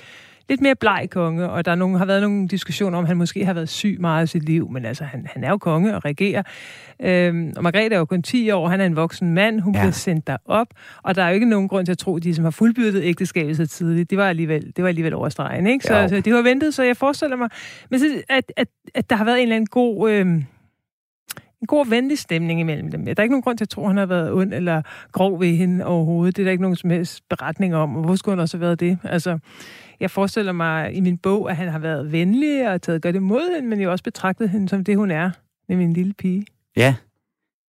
lidt 0.53 0.61
mere 0.61 0.75
bleg 0.75 1.09
konge, 1.11 1.51
og 1.51 1.65
der 1.65 1.71
er 1.71 1.75
nogle, 1.75 1.99
har 1.99 2.05
været 2.05 2.23
nogle 2.23 2.49
diskussioner 2.49 2.99
om, 2.99 3.05
at 3.05 3.09
han 3.09 3.17
måske 3.17 3.45
har 3.45 3.55
været 3.55 3.69
syg 3.69 3.97
meget 4.01 4.25
i 4.25 4.27
sit 4.27 4.43
liv, 4.43 4.71
men 4.71 4.85
altså, 4.85 5.05
han, 5.05 5.27
han 5.33 5.45
er 5.45 5.51
jo 5.51 5.59
konge 5.59 5.97
og 5.97 6.05
regerer. 6.05 6.43
Øhm, 7.01 7.53
og 7.57 7.63
Margrethe 7.63 7.95
er 7.95 7.99
jo 7.99 8.05
kun 8.05 8.23
10 8.23 8.51
år, 8.51 8.69
han 8.69 8.81
er 8.81 8.87
en 8.87 8.97
voksen 8.97 9.35
mand, 9.35 9.61
hun 9.61 9.75
ja. 9.75 9.81
bliver 9.81 9.93
sendt 9.93 10.27
derop, 10.27 10.67
og 11.03 11.15
der 11.15 11.23
er 11.23 11.29
jo 11.29 11.35
ikke 11.35 11.49
nogen 11.49 11.69
grund 11.69 11.87
til 11.87 11.93
at 11.93 11.99
tro, 11.99 12.17
at 12.17 12.23
de, 12.23 12.35
som 12.35 12.45
har 12.45 12.51
fuldbyrdet 12.51 13.03
ægteskabet 13.03 13.57
så 13.57 13.67
tidligt, 13.67 14.11
det 14.11 14.19
var 14.19 14.29
alligevel, 14.29 14.73
det 14.77 14.83
var 14.83 14.89
alligevel 14.89 15.15
overstregen, 15.15 15.67
ikke? 15.67 15.85
Så, 15.85 16.07
så 16.09 16.21
det 16.21 16.35
var 16.35 16.43
ventet, 16.43 16.75
så 16.75 16.83
jeg 16.83 16.97
forestiller 16.97 17.37
mig, 17.37 17.49
men 17.91 18.01
så, 18.01 18.07
at, 18.29 18.53
at, 18.57 18.69
at 18.95 19.11
der 19.11 19.17
har 19.17 19.25
været 19.25 19.37
en 19.37 19.43
eller 19.43 19.57
anden 19.57 19.67
god... 19.67 20.11
Øhm, 20.11 20.45
en 21.63 21.67
god 21.67 21.87
venlig 21.87 22.19
stemning 22.19 22.61
imellem 22.61 22.91
dem. 22.91 23.05
Der 23.05 23.15
er 23.17 23.23
ikke 23.23 23.33
nogen 23.33 23.43
grund 23.43 23.59
til 23.59 23.65
at 23.65 23.69
tro, 23.69 23.83
at 23.83 23.89
han 23.89 23.97
har 23.97 24.07
været 24.07 24.33
ond 24.33 24.55
eller 24.55 24.83
grov 25.13 25.41
ved 25.41 25.57
hende 25.57 25.85
overhovedet. 25.85 26.37
Det 26.37 26.43
er 26.43 26.45
der 26.45 26.51
ikke 26.51 26.63
nogen 26.63 26.77
som 26.77 26.91
helst 26.91 27.29
beretning 27.29 27.75
om. 27.75 27.97
Og 27.97 28.05
hvor 28.05 28.17
skulle 28.17 28.33
han 28.33 28.41
også 28.41 28.57
have 28.57 28.61
været 28.61 28.81
det? 28.81 28.99
Altså, 29.05 29.39
jeg 30.03 30.11
forestiller 30.11 30.53
mig 30.53 30.95
i 30.95 31.01
min 31.01 31.19
bog, 31.19 31.51
at 31.51 31.57
han 31.57 31.69
har 31.69 31.79
været 31.79 32.13
venlig 32.13 32.71
og 32.71 32.83
taget 32.83 33.03
godt 33.03 33.17
imod 33.17 33.55
hende, 33.55 33.69
men 33.69 33.81
jeg 33.81 33.89
også 33.89 34.05
betragtet 34.05 34.51
hende 34.51 34.69
som 34.69 34.85
det, 34.85 34.97
hun 34.97 35.11
er, 35.11 35.31
nemlig 35.69 35.85
en 35.85 35.93
lille 35.93 36.13
pige. 36.13 36.47
Ja, 36.77 36.95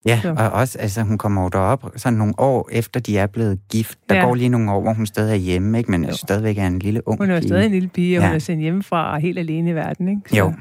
Ja, 0.06 0.20
så. 0.22 0.36
og 0.38 0.50
også, 0.50 0.80
altså 0.80 1.02
hun 1.02 1.18
kommer 1.18 1.44
jo 1.44 1.50
derop 1.50 1.92
sådan 1.96 2.18
nogle 2.18 2.34
år 2.38 2.70
efter, 2.72 3.00
de 3.00 3.18
er 3.18 3.28
blevet 3.28 3.60
gift. 3.72 4.00
Der 4.10 4.16
ja. 4.16 4.25
går 4.25 4.36
lige 4.36 4.50
nogle 4.50 4.72
år, 4.72 4.82
hvor 4.82 4.94
hun 4.94 5.06
stadig 5.06 5.32
er 5.32 5.36
hjemme, 5.36 5.78
ikke? 5.78 5.92
men 5.92 6.06
jo. 6.06 6.13
stadigvæk 6.13 6.58
er 6.58 6.68
en 6.68 6.80
lille 6.80 7.08
ung 7.08 7.20
Hun 7.20 7.30
er 7.30 7.36
jo 7.36 7.42
stadig 7.42 7.66
en 7.66 7.72
lille 7.72 7.90
pige, 7.90 8.18
og 8.18 8.22
ja. 8.22 8.28
hun 8.28 8.36
er 8.36 8.40
sendt 8.40 8.62
hjemmefra 8.62 9.13
og 9.13 9.22
helt 9.22 9.40
alene 9.40 9.70
i 9.70 9.75
verden. 9.75 10.08
Ikke? 10.08 10.22
Så. 10.30 10.36
Jo, 10.36 10.54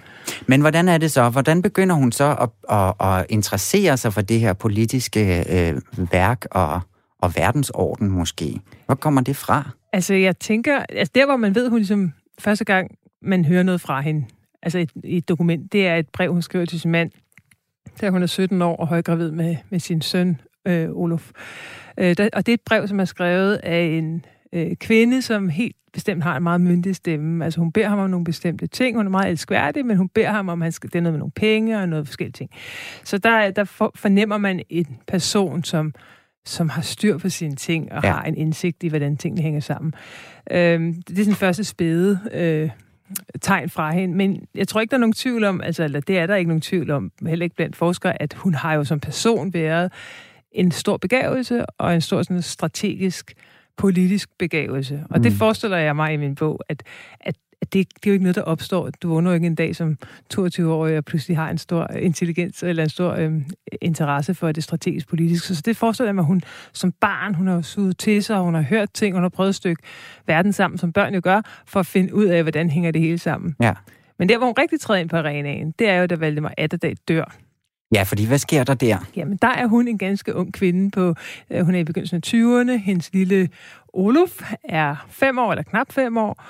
men 0.46 0.60
hvordan 0.60 0.88
er 0.88 0.98
det 0.98 1.10
så? 1.10 1.28
Hvordan 1.28 1.62
begynder 1.62 1.94
hun 1.94 2.12
så 2.12 2.36
at, 2.40 2.76
at, 2.76 3.08
at 3.08 3.26
interessere 3.28 3.96
sig 3.96 4.12
for 4.12 4.20
det 4.20 4.40
her 4.40 4.52
politiske 4.52 5.44
øh, 5.70 5.80
værk 6.12 6.46
og, 6.50 6.80
og 7.22 7.36
verdensorden 7.36 8.10
måske? 8.10 8.60
Hvor 8.86 8.94
kommer 8.94 9.20
det 9.20 9.36
fra? 9.36 9.70
Altså, 9.92 10.14
jeg 10.14 10.38
tænker, 10.38 10.78
altså 10.88 11.12
der, 11.14 11.26
hvor 11.26 11.36
man 11.36 11.54
ved, 11.54 11.68
hun 11.68 11.78
ligesom 11.78 12.12
første 12.38 12.64
gang, 12.64 12.90
man 13.22 13.44
hører 13.44 13.62
noget 13.62 13.80
fra 13.80 14.00
hende, 14.00 14.24
altså 14.62 14.78
et, 14.78 14.90
et 15.04 15.28
dokument, 15.28 15.72
det 15.72 15.86
er 15.86 15.96
et 15.96 16.08
brev, 16.08 16.32
hun 16.32 16.42
skriver 16.42 16.64
til 16.64 16.80
sin 16.80 16.90
mand, 16.90 17.10
da 18.00 18.10
hun 18.10 18.22
er 18.22 18.26
17 18.26 18.62
år 18.62 18.76
og 18.76 18.86
højgravid 18.86 19.30
med, 19.30 19.56
med 19.70 19.80
sin 19.80 20.02
søn, 20.02 20.40
øh, 20.66 20.88
Olof. 20.90 21.30
Øh, 21.98 22.16
der, 22.16 22.28
og 22.32 22.46
det 22.46 22.52
er 22.52 22.54
et 22.54 22.60
brev, 22.60 22.88
som 22.88 23.00
er 23.00 23.04
skrevet 23.04 23.54
af 23.54 23.82
en 23.82 24.24
øh, 24.52 24.76
kvinde, 24.76 25.22
som 25.22 25.48
helt 25.48 25.76
bestemt 25.92 26.22
har 26.22 26.36
en 26.36 26.42
meget 26.42 26.60
myndig 26.60 26.96
stemme. 26.96 27.44
Altså 27.44 27.60
hun 27.60 27.72
beder 27.72 27.88
ham 27.88 27.98
om 27.98 28.10
nogle 28.10 28.24
bestemte 28.24 28.66
ting. 28.66 28.96
Hun 28.96 29.06
er 29.06 29.10
meget 29.10 29.30
elskværdig, 29.30 29.86
men 29.86 29.96
hun 29.96 30.08
beder 30.08 30.30
ham 30.30 30.48
om, 30.48 30.62
at 30.62 30.66
han 30.66 30.72
skal, 30.72 30.90
det 30.90 30.98
er 30.98 31.02
noget 31.02 31.14
med 31.14 31.18
nogle 31.18 31.32
penge 31.36 31.78
og 31.78 31.88
noget 31.88 32.06
forskellige 32.06 32.32
ting. 32.32 32.50
Så 33.04 33.18
der, 33.18 33.50
der 33.50 33.64
for, 33.64 33.92
fornemmer 33.94 34.38
man 34.38 34.62
en 34.68 34.98
person, 35.06 35.64
som 35.64 35.94
som 36.44 36.68
har 36.68 36.82
styr 36.82 37.18
på 37.18 37.28
sine 37.28 37.56
ting 37.56 37.92
og 37.92 38.02
ja. 38.04 38.12
har 38.12 38.22
en 38.22 38.36
indsigt 38.36 38.82
i, 38.82 38.88
hvordan 38.88 39.16
tingene 39.16 39.42
hænger 39.42 39.60
sammen. 39.60 39.94
Øhm, 40.50 41.02
det 41.02 41.18
er 41.18 41.24
sådan 41.24 41.34
første 41.34 41.64
spæde 41.64 42.20
øh, 42.32 42.70
tegn 43.40 43.70
fra 43.70 43.92
hende, 43.92 44.16
men 44.16 44.46
jeg 44.54 44.68
tror 44.68 44.80
ikke, 44.80 44.90
der 44.90 44.96
er 44.96 45.00
nogen 45.00 45.12
tvivl 45.12 45.44
om, 45.44 45.60
altså, 45.60 45.84
eller 45.84 46.00
det 46.00 46.18
er 46.18 46.26
der 46.26 46.34
ikke 46.34 46.48
nogen 46.48 46.60
tvivl 46.60 46.90
om, 46.90 47.12
heller 47.26 47.44
ikke 47.44 47.56
blandt 47.56 47.76
forskere, 47.76 48.22
at 48.22 48.34
hun 48.34 48.54
har 48.54 48.74
jo 48.74 48.84
som 48.84 49.00
person 49.00 49.54
været 49.54 49.92
en 50.52 50.70
stor 50.70 50.96
begavelse 50.96 51.66
og 51.66 51.94
en 51.94 52.00
stor 52.00 52.22
sådan, 52.22 52.42
strategisk 52.42 53.34
politisk 53.76 54.28
begavelse. 54.38 55.04
Og 55.10 55.16
mm. 55.16 55.22
det 55.22 55.32
forestiller 55.32 55.76
jeg 55.76 55.96
mig 55.96 56.12
i 56.12 56.16
min 56.16 56.34
bog, 56.34 56.60
at, 56.68 56.82
at 57.20 57.34
at 57.62 57.72
det, 57.72 57.88
det 57.94 58.06
er 58.06 58.10
jo 58.10 58.12
ikke 58.12 58.22
noget, 58.22 58.36
der 58.36 58.42
opstår. 58.42 58.90
Du 58.90 59.08
vågner 59.08 59.30
jo 59.30 59.34
ikke 59.34 59.46
en 59.46 59.54
dag 59.54 59.76
som 59.76 59.98
22-årig 60.34 60.98
og 60.98 61.04
pludselig 61.04 61.36
har 61.36 61.50
en 61.50 61.58
stor 61.58 61.90
intelligens 61.90 62.62
eller 62.62 62.82
en 62.82 62.88
stor 62.88 63.12
øhm, 63.12 63.44
interesse 63.82 64.34
for 64.34 64.52
det 64.52 64.64
strategisk 64.64 65.08
politiske. 65.08 65.54
Så 65.54 65.62
det 65.64 65.76
forestiller 65.76 66.08
jeg 66.08 66.14
mig, 66.14 66.22
at 66.22 66.26
hun 66.26 66.42
som 66.72 66.92
barn, 66.92 67.34
hun 67.34 67.46
har 67.46 67.62
suget 67.62 67.98
til 67.98 68.24
sig, 68.24 68.38
hun 68.38 68.54
har 68.54 68.62
hørt 68.62 68.90
ting, 68.92 69.14
hun 69.14 69.22
har 69.22 69.28
prøvet 69.28 69.48
at 69.48 69.54
stykke 69.54 69.82
verden 70.26 70.52
sammen, 70.52 70.78
som 70.78 70.92
børn 70.92 71.14
jo 71.14 71.20
gør, 71.24 71.40
for 71.66 71.80
at 71.80 71.86
finde 71.86 72.14
ud 72.14 72.24
af, 72.24 72.42
hvordan 72.42 72.70
hænger 72.70 72.90
det 72.90 73.00
hele 73.00 73.18
sammen. 73.18 73.56
Ja. 73.60 73.72
Men 74.18 74.28
der, 74.28 74.38
hvor 74.38 74.46
hun 74.46 74.54
rigtig 74.58 74.80
træder 74.80 75.00
ind 75.00 75.08
på 75.08 75.16
arenaen, 75.16 75.74
det 75.78 75.88
er 75.88 75.96
jo, 75.96 76.06
da 76.06 76.14
Valdemar 76.14 76.54
Atterdag 76.58 76.96
dør. 77.08 77.36
Ja, 77.94 78.02
fordi 78.02 78.26
hvad 78.26 78.38
sker 78.38 78.64
der 78.64 78.74
der? 78.74 78.98
Jamen, 79.16 79.36
der 79.42 79.48
er 79.48 79.66
hun 79.66 79.88
en 79.88 79.98
ganske 79.98 80.34
ung 80.34 80.52
kvinde 80.52 80.90
på, 80.90 81.14
øh, 81.50 81.64
hun 81.64 81.74
er 81.74 81.78
i 81.78 81.84
begyndelsen 81.84 82.16
af 82.16 82.20
20'erne. 82.26 82.84
Hendes 82.84 83.12
lille 83.12 83.48
Olof 83.92 84.52
er 84.64 85.06
fem 85.10 85.38
år, 85.38 85.50
eller 85.52 85.62
knap 85.62 85.92
fem 85.92 86.16
år, 86.16 86.44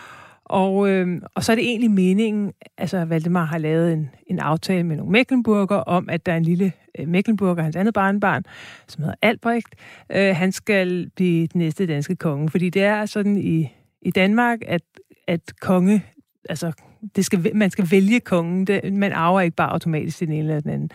og, 0.53 0.89
øh, 0.89 1.23
og 1.35 1.45
så 1.45 1.53
er 1.53 1.57
det 1.57 1.65
egentlig 1.65 1.91
meningen, 1.91 2.53
altså 2.79 3.05
Valdemar 3.05 3.45
har 3.45 3.59
lavet 3.59 3.93
en, 3.93 4.11
en 4.27 4.39
aftale 4.39 4.83
med 4.83 4.97
nogle 4.97 5.13
Mecklenburger 5.13 5.77
om, 5.77 6.09
at 6.09 6.27
der 6.27 6.33
er 6.33 6.37
en 6.37 6.43
lille 6.43 6.73
øh, 6.99 7.09
Mecklenburger, 7.09 7.63
hans 7.63 7.77
andet 7.77 7.95
barnbarn, 7.95 8.45
som 8.89 9.03
hedder 9.03 9.17
Albrecht, 9.23 9.69
øh, 10.13 10.37
han 10.37 10.53
skal 10.53 11.11
blive 11.17 11.47
den 11.47 11.59
næste 11.59 11.87
danske 11.87 12.17
konge. 12.17 12.49
Fordi 12.49 12.71
det 12.71 12.83
er 12.83 13.07
sådan 13.07 13.37
i, 13.37 13.73
i 14.03 14.11
Danmark, 14.11 14.59
at, 14.67 14.83
at 15.27 15.41
konge, 15.61 16.05
altså 16.49 16.73
det 17.17 17.25
skal, 17.25 17.51
man 17.55 17.71
skal 17.71 17.91
vælge 17.91 18.21
kongen. 18.21 18.67
Det, 18.67 18.93
man 18.93 19.13
arver 19.13 19.41
ikke 19.41 19.57
bare 19.57 19.73
automatisk 19.73 20.21
den 20.21 20.33
ene 20.33 20.39
eller 20.39 20.61
den 20.61 20.71
anden. 20.71 20.91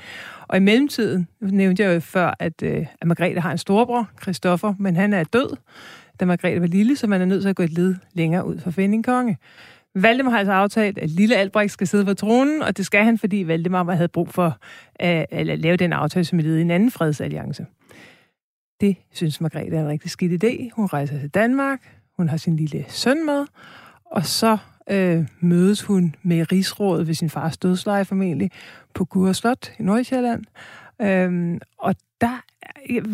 Og 0.48 0.58
i 0.58 0.60
mellemtiden, 0.60 1.28
nævnte 1.42 1.84
jeg 1.84 1.96
jo 1.96 2.00
før, 2.00 2.36
at, 2.40 2.64
øh, 2.64 2.86
at 3.02 3.08
Margrethe 3.08 3.42
har 3.42 3.52
en 3.52 3.58
storebror, 3.58 4.10
Christoffer, 4.22 4.74
men 4.80 4.96
han 4.96 5.14
er 5.14 5.24
død 5.24 5.58
da 6.20 6.26
Margrethe 6.26 6.62
var 6.62 6.68
lille, 6.68 6.96
så 6.96 7.08
man 7.08 7.22
er 7.22 7.26
nødt 7.26 7.42
til 7.42 7.50
at 7.50 7.56
gå 7.56 7.64
et 7.64 7.74
led 7.74 7.96
længere 8.14 8.46
ud 8.46 8.60
for 8.60 8.68
at 8.68 8.74
finde 8.74 8.96
en 8.96 9.04
konge. 9.04 9.38
Valdemar 9.96 10.32
har 10.32 10.38
altså 10.38 10.52
aftalt, 10.54 10.98
at 10.98 11.10
lille 11.10 11.36
Albrecht 11.36 11.72
skal 11.72 11.88
sidde 11.88 12.06
på 12.06 12.14
tronen, 12.14 12.62
og 12.62 12.78
det 12.78 12.86
skal 12.86 13.04
han, 13.04 13.18
fordi 13.18 13.44
Valdemar 13.48 13.96
havde 13.96 14.08
brug 14.08 14.30
for 14.30 14.58
at, 14.96 15.26
at 15.30 15.60
lave 15.60 15.78
den 15.78 15.94
aftale 15.94 16.26
som 16.26 16.40
et 16.40 16.46
led 16.46 16.58
i 16.58 16.62
en 16.62 16.72
anden 16.72 16.92
fredsalliance. 16.92 17.66
Det 18.82 18.98
synes 19.14 19.42
Margrethe 19.42 19.76
er 19.76 19.82
en 19.82 19.88
rigtig 19.88 20.12
skidt 20.12 20.44
idé. 20.44 20.70
Hun 20.76 20.86
rejser 20.86 21.20
til 21.20 21.30
Danmark, 21.30 21.80
hun 22.18 22.30
har 22.30 22.38
sin 22.38 22.56
lille 22.56 22.86
søn 22.88 23.26
med, 23.26 23.46
og 24.06 24.26
så 24.26 24.58
øh, 24.90 25.28
mødes 25.40 25.82
hun 25.84 26.16
med 26.24 26.52
rigsrådet 26.52 27.08
ved 27.08 27.14
sin 27.14 27.30
fars 27.30 27.58
dødsleje 27.58 28.06
formentlig 28.06 28.52
på 28.94 29.06
Gure 29.06 29.34
Slot 29.34 29.72
i 29.80 29.84
Nordsjælland. 29.84 30.44
Øhm, 31.02 31.60
og 31.80 31.96
der 32.22 32.44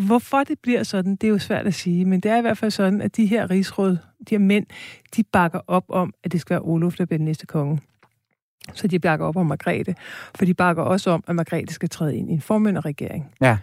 Hvorfor 0.06 0.44
det 0.44 0.58
bliver 0.62 0.82
sådan, 0.82 1.16
det 1.16 1.24
er 1.24 1.30
jo 1.30 1.38
svært 1.38 1.66
at 1.66 1.74
sige, 1.74 2.04
men 2.04 2.20
det 2.20 2.30
er 2.30 2.38
i 2.38 2.40
hvert 2.40 2.58
fald 2.58 2.70
sådan, 2.70 3.00
at 3.00 3.16
de 3.16 3.26
her 3.26 3.50
rigsråd, 3.50 3.90
de 4.28 4.30
her 4.30 4.38
mænd, 4.38 4.66
de 5.16 5.22
bakker 5.22 5.60
op 5.66 5.84
om, 5.88 6.14
at 6.24 6.32
det 6.32 6.40
skal 6.40 6.54
være 6.54 6.62
Olof, 6.62 6.96
der 6.96 7.04
bliver 7.04 7.18
den 7.18 7.24
næste 7.24 7.46
konge. 7.46 7.80
Så 8.72 8.88
de 8.88 8.98
bakker 8.98 9.26
op 9.26 9.36
om 9.36 9.46
Margrethe, 9.46 9.94
for 10.34 10.44
de 10.44 10.54
bakker 10.54 10.82
også 10.82 11.10
om, 11.10 11.24
at 11.26 11.34
Margrethe 11.36 11.74
skal 11.74 11.88
træde 11.88 12.16
ind 12.16 12.30
i 12.30 12.32
en 12.32 12.40
formynderregering. 12.40 13.32
Ja. 13.40 13.58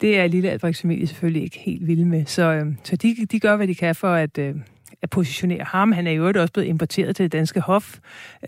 Det 0.00 0.18
er 0.18 0.26
lille 0.26 0.50
Albrechts 0.50 0.80
familie 0.80 1.06
selvfølgelig 1.06 1.42
ikke 1.42 1.58
helt 1.58 1.86
vilde 1.86 2.04
med, 2.04 2.26
så, 2.26 2.42
øh, 2.42 2.66
så 2.84 2.96
de, 2.96 3.26
de 3.30 3.40
gør, 3.40 3.56
hvad 3.56 3.68
de 3.68 3.74
kan 3.74 3.94
for 3.94 4.14
at, 4.14 4.38
øh, 4.38 4.54
at 5.02 5.10
positionere 5.10 5.64
ham. 5.64 5.92
Han 5.92 6.06
er 6.06 6.10
jo 6.10 6.26
også 6.26 6.52
blevet 6.52 6.68
importeret 6.68 7.16
til 7.16 7.22
det 7.22 7.32
danske 7.32 7.60
hof 7.60 7.98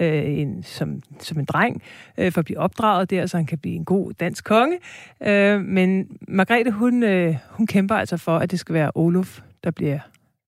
øh, 0.00 0.24
en, 0.24 0.62
som, 0.62 1.02
som 1.20 1.38
en 1.38 1.44
dreng, 1.44 1.82
øh, 2.18 2.32
for 2.32 2.38
at 2.38 2.44
blive 2.44 2.58
opdraget 2.58 3.10
der, 3.10 3.26
så 3.26 3.36
han 3.36 3.46
kan 3.46 3.58
blive 3.58 3.74
en 3.74 3.84
god 3.84 4.12
dansk 4.12 4.44
konge. 4.44 4.78
Øh, 5.22 5.60
men 5.60 6.08
Margrethe, 6.28 6.70
hun, 6.70 7.02
øh, 7.02 7.36
hun 7.50 7.66
kæmper 7.66 7.94
altså 7.94 8.16
for, 8.16 8.38
at 8.38 8.50
det 8.50 8.58
skal 8.58 8.72
være 8.74 8.90
Olof, 8.94 9.40
der 9.64 9.70
bliver 9.70 9.98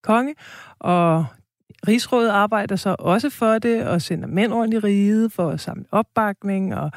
konge, 0.02 0.34
og 0.78 1.26
Rigsrådet 1.88 2.28
arbejder 2.28 2.76
så 2.76 2.96
også 2.98 3.30
for 3.30 3.58
det, 3.58 3.86
og 3.86 4.02
sender 4.02 4.28
mænd 4.28 4.52
rundt 4.52 4.74
i 4.74 4.78
riget 4.78 5.32
for 5.32 5.50
at 5.50 5.60
samle 5.60 5.84
opbakning, 5.90 6.74
og 6.74 6.90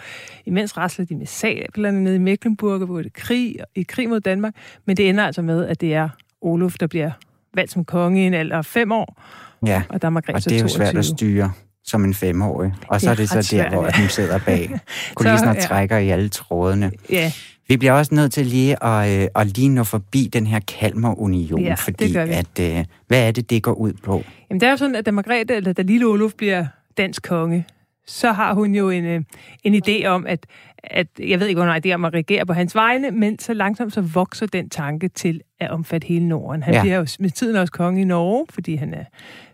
imens 0.45 0.77
rasler 0.77 1.05
de 1.05 1.15
med 1.15 1.25
sablerne 1.25 2.03
nede 2.03 2.15
i 2.15 2.19
Mecklenburg, 2.19 2.85
hvor 2.85 2.97
det 2.97 3.05
er 3.05 3.09
krig, 3.13 3.55
i 3.75 3.83
krig 3.83 4.09
mod 4.09 4.19
Danmark, 4.19 4.53
men 4.85 4.97
det 4.97 5.09
ender 5.09 5.25
altså 5.25 5.41
med, 5.41 5.65
at 5.65 5.81
det 5.81 5.93
er 5.93 6.09
Olof, 6.41 6.75
der 6.79 6.87
bliver 6.87 7.11
valgt 7.57 7.71
som 7.71 7.85
konge 7.85 8.23
i 8.23 8.27
en 8.27 8.33
alder 8.33 8.57
af 8.57 8.65
fem 8.65 8.91
år. 8.91 9.21
Ja, 9.65 9.81
og, 9.89 10.01
der 10.01 10.07
er 10.07 10.21
og 10.33 10.45
det 10.45 10.51
er 10.51 10.61
jo 10.61 10.67
svært 10.67 10.97
at 10.97 11.05
styre 11.05 11.51
som 11.83 12.03
en 12.03 12.13
femårig. 12.13 12.73
Og 12.87 13.01
så 13.01 13.09
er 13.09 13.15
det, 13.15 13.29
så 13.29 13.55
der, 13.55 13.69
hvor 13.69 13.89
hun 13.99 14.09
sidder 14.09 14.39
bag 14.45 14.69
kulissen 15.15 15.47
og 15.47 15.55
ja. 15.55 15.61
trækker 15.61 15.97
i 15.97 16.09
alle 16.09 16.29
trådene. 16.29 16.91
Ja. 17.09 17.31
Vi 17.67 17.77
bliver 17.77 17.93
også 17.93 18.15
nødt 18.15 18.33
til 18.33 18.45
lige 18.45 18.83
at, 18.83 19.21
øh, 19.21 19.27
at 19.35 19.47
lige 19.57 19.69
nå 19.69 19.83
forbi 19.83 20.29
den 20.33 20.47
her 20.47 20.59
Kalmar-union, 20.59 21.61
ja, 21.61 21.73
fordi 21.73 22.15
at, 22.15 22.59
øh, 22.61 22.85
hvad 23.07 23.27
er 23.27 23.31
det, 23.31 23.49
det 23.49 23.63
går 23.63 23.73
ud 23.73 23.93
på? 24.03 24.23
Jamen 24.49 24.61
det 24.61 24.67
er 24.67 24.71
jo 24.71 24.77
sådan, 24.77 24.95
at 24.95 25.05
da 25.05 25.11
Margrethe, 25.11 25.55
eller 25.55 25.73
da 25.73 25.81
lille 25.81 26.05
Olof 26.05 26.31
bliver 26.37 26.65
dansk 26.97 27.23
konge, 27.23 27.65
så 28.07 28.31
har 28.31 28.53
hun 28.53 28.75
jo 28.75 28.89
en, 28.89 29.05
øh, 29.05 29.23
en 29.63 29.81
idé 29.85 30.05
om, 30.05 30.27
at, 30.27 30.45
at 30.83 31.07
jeg 31.19 31.39
ved 31.39 31.47
ikke, 31.47 31.61
hun 31.61 31.69
har 31.69 31.81
idé 31.85 31.91
om 31.91 32.05
at 32.05 32.13
regere 32.13 32.45
på 32.45 32.53
hans 32.53 32.75
vegne, 32.75 33.11
men 33.11 33.39
så 33.39 33.53
langsomt 33.53 33.93
så 33.93 34.01
vokser 34.01 34.45
den 34.45 34.69
tanke 34.69 35.07
til 35.07 35.41
at 35.59 35.71
omfatte 35.71 36.07
hele 36.07 36.27
Norden. 36.27 36.63
Han 36.63 36.73
ja. 36.73 36.81
bliver 36.81 36.95
jo 36.95 37.07
med 37.19 37.29
tiden 37.29 37.55
også 37.55 37.73
konge 37.73 38.01
i 38.01 38.05
Norge, 38.05 38.45
fordi 38.49 38.75
han 38.75 38.93
er 38.93 39.03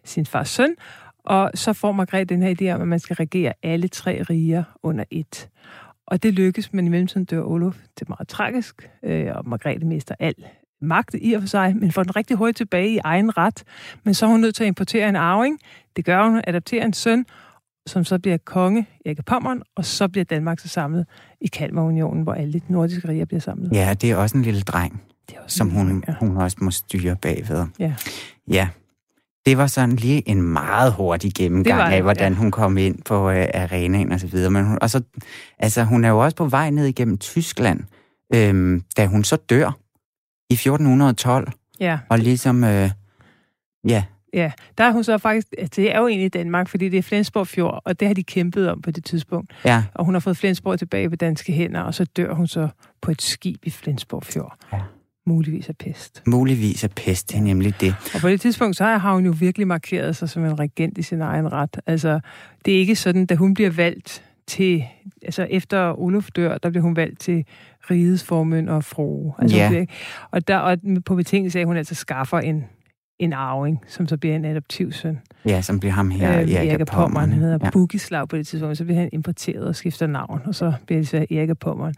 sin 0.03 0.25
fars 0.25 0.49
søn, 0.49 0.75
og 1.25 1.51
så 1.53 1.73
får 1.73 1.91
Margrethe 1.91 2.25
den 2.25 2.41
her 2.41 2.55
idé 2.61 2.75
om, 2.75 2.81
at 2.81 2.87
man 2.87 2.99
skal 2.99 3.15
regere 3.15 3.53
alle 3.63 3.87
tre 3.87 4.21
riger 4.29 4.63
under 4.83 5.03
et. 5.11 5.49
Og 6.07 6.23
det 6.23 6.33
lykkes, 6.33 6.73
men 6.73 6.85
i 6.85 6.89
mellemtiden 6.89 7.25
dør 7.25 7.43
Olof. 7.43 7.75
Det 7.99 8.01
er 8.01 8.09
meget 8.09 8.27
tragisk, 8.27 8.89
øh, 9.03 9.27
og 9.35 9.47
Margrethe 9.47 9.87
mister 9.87 10.15
al 10.19 10.35
magt 10.81 11.15
i 11.21 11.33
og 11.33 11.41
for 11.41 11.47
sig, 11.47 11.75
men 11.75 11.91
får 11.91 12.03
den 12.03 12.15
rigtig 12.15 12.37
hurtigt 12.37 12.57
tilbage 12.57 12.89
i 12.89 12.99
egen 13.03 13.37
ret. 13.37 13.63
Men 14.03 14.13
så 14.13 14.25
er 14.25 14.29
hun 14.29 14.39
nødt 14.39 14.55
til 14.55 14.63
at 14.63 14.67
importere 14.67 15.09
en 15.09 15.15
arving. 15.15 15.59
Det 15.95 16.05
gør 16.05 16.23
hun, 16.23 16.41
adopterer 16.47 16.85
en 16.85 16.93
søn, 16.93 17.25
som 17.87 18.03
så 18.03 18.19
bliver 18.19 18.37
konge 18.37 18.87
i 19.05 19.15
Pommern, 19.25 19.61
og 19.75 19.85
så 19.85 20.07
bliver 20.07 20.25
Danmark 20.25 20.59
så 20.59 20.67
samlet 20.67 21.05
i 21.41 21.47
Kalmarunionen, 21.47 22.23
hvor 22.23 22.33
alle 22.33 22.53
de 22.53 22.61
nordiske 22.69 23.07
riger 23.07 23.25
bliver 23.25 23.41
samlet. 23.41 23.71
Ja, 23.71 23.93
det 24.01 24.11
er 24.11 24.15
også 24.15 24.37
en 24.37 24.43
lille 24.43 24.61
dreng, 24.61 25.03
det 25.29 25.37
er 25.37 25.41
også 25.41 25.57
som 25.57 25.69
hun, 25.69 25.87
dreng, 25.87 26.03
ja. 26.07 26.13
hun 26.19 26.37
også 26.37 26.57
må 26.61 26.71
styre 26.71 27.15
bagved. 27.15 27.65
Ja. 27.79 27.93
Ja, 28.47 28.67
det 29.45 29.57
var 29.57 29.67
sådan 29.67 29.95
lige 29.95 30.29
en 30.29 30.41
meget 30.41 30.93
hurtig 30.93 31.33
gennemgang 31.33 31.79
Det 31.79 31.87
det, 31.87 31.93
af, 31.95 32.01
hvordan 32.01 32.33
ja. 32.33 32.39
hun 32.39 32.51
kom 32.51 32.77
ind 32.77 33.01
på 33.01 33.29
øh, 33.29 33.47
arenaen 33.53 34.11
og 34.11 34.19
så 34.19 34.27
videre. 34.27 34.51
Men 34.51 34.65
hun, 34.65 34.77
og 34.81 34.89
så, 34.89 35.01
altså, 35.59 35.83
hun 35.83 36.03
er 36.03 36.09
jo 36.09 36.19
også 36.23 36.37
på 36.37 36.45
vej 36.45 36.69
ned 36.69 36.85
igennem 36.85 37.17
Tyskland, 37.17 37.79
øhm, 38.35 38.83
da 38.97 39.05
hun 39.05 39.23
så 39.23 39.35
dør 39.35 39.77
i 40.49 40.53
1412. 40.53 41.51
Ja, 41.79 41.99
Og 42.09 42.19
ligesom, 42.19 42.63
øh, 42.63 42.89
ja, 43.87 44.03
ja. 44.33 44.51
Der 44.77 44.83
er 44.83 44.91
hun 44.91 45.03
så 45.03 45.17
faktisk, 45.17 45.47
det 45.75 45.95
er 45.95 45.99
jo 45.99 46.07
egentlig 46.07 46.33
Danmark, 46.33 46.67
fordi 46.69 46.89
det 46.89 46.97
er 46.97 47.01
Flensborg 47.01 47.47
Fjord, 47.47 47.81
og 47.85 47.99
det 47.99 48.07
har 48.07 48.15
de 48.15 48.23
kæmpet 48.23 48.69
om 48.69 48.81
på 48.81 48.91
det 48.91 49.05
tidspunkt. 49.05 49.51
ja, 49.65 49.83
Og 49.93 50.05
hun 50.05 50.15
har 50.15 50.19
fået 50.19 50.37
Flensborg 50.37 50.79
tilbage 50.79 51.09
på 51.09 51.15
danske 51.15 51.53
hænder, 51.53 51.81
og 51.81 51.93
så 51.93 52.05
dør 52.05 52.33
hun 52.33 52.47
så 52.47 52.67
på 53.01 53.11
et 53.11 53.21
skib 53.21 53.65
i 53.65 53.69
Flensborg 53.69 54.23
Fjord. 54.23 54.57
Ja. 54.73 54.79
Muligvis 55.25 55.69
af 55.69 55.77
pest. 55.77 56.23
muligvis 56.27 56.83
er 56.83 56.87
pest, 56.87 57.29
det 57.31 57.37
er 57.37 57.41
nemlig 57.41 57.81
det. 57.81 57.95
Og 58.15 58.21
på 58.21 58.29
det 58.29 58.41
tidspunkt, 58.41 58.77
så 58.77 58.83
har 58.85 59.13
hun 59.13 59.25
jo 59.25 59.35
virkelig 59.39 59.67
markeret 59.67 60.15
sig 60.15 60.29
som 60.29 60.45
en 60.45 60.59
regent 60.59 60.97
i 60.97 61.01
sin 61.01 61.21
egen 61.21 61.51
ret. 61.51 61.79
Altså, 61.87 62.19
det 62.65 62.73
er 62.75 62.77
ikke 62.79 62.95
sådan, 62.95 63.25
da 63.25 63.35
hun 63.35 63.53
bliver 63.53 63.69
valgt 63.69 64.23
til, 64.47 64.83
altså 65.21 65.47
efter 65.49 65.99
Olof 65.99 66.27
dør, 66.35 66.57
der 66.57 66.69
bliver 66.69 66.83
hun 66.83 66.95
valgt 66.95 67.19
til 67.19 67.45
rigets 67.91 68.23
formønd 68.23 68.69
og 68.69 68.83
frue. 68.83 69.33
Altså, 69.39 69.57
Ja. 69.57 69.69
bliver 69.69 69.85
og, 70.31 70.47
der, 70.47 70.57
og 70.57 70.77
på 71.05 71.15
betingelse 71.15 71.59
af, 71.59 71.61
at 71.61 71.67
hun 71.67 71.77
altså 71.77 71.95
skaffer 71.95 72.39
en, 72.39 72.65
en 73.23 73.33
arving, 73.33 73.79
som 73.87 74.07
så 74.07 74.17
bliver 74.17 74.35
en 74.35 74.45
adoptivsøn. 74.45 75.19
Ja, 75.45 75.61
som 75.61 75.79
bliver 75.79 75.93
ham 75.93 76.09
her, 76.09 76.39
Øhm, 76.41 76.49
Erik 76.51 76.79
af 76.79 76.87
Pommern. 76.87 77.29
Han 77.29 77.39
hedder 77.39 77.57
Ja. 77.61 77.65
ja. 77.65 77.69
Bugislav 77.69 78.27
på 78.27 78.37
det 78.37 78.47
tidspunkt, 78.47 78.77
så 78.77 78.83
bliver 78.83 78.99
han 78.99 79.09
importeret 79.13 79.63
og 79.67 79.75
skifter 79.75 80.07
navn, 80.07 80.41
og 80.45 80.55
så 80.55 80.73
bliver 80.85 80.99
det 80.99 81.07
så 81.07 81.17
Erik 81.17 81.49
af 81.49 81.57
Pommern. 81.57 81.93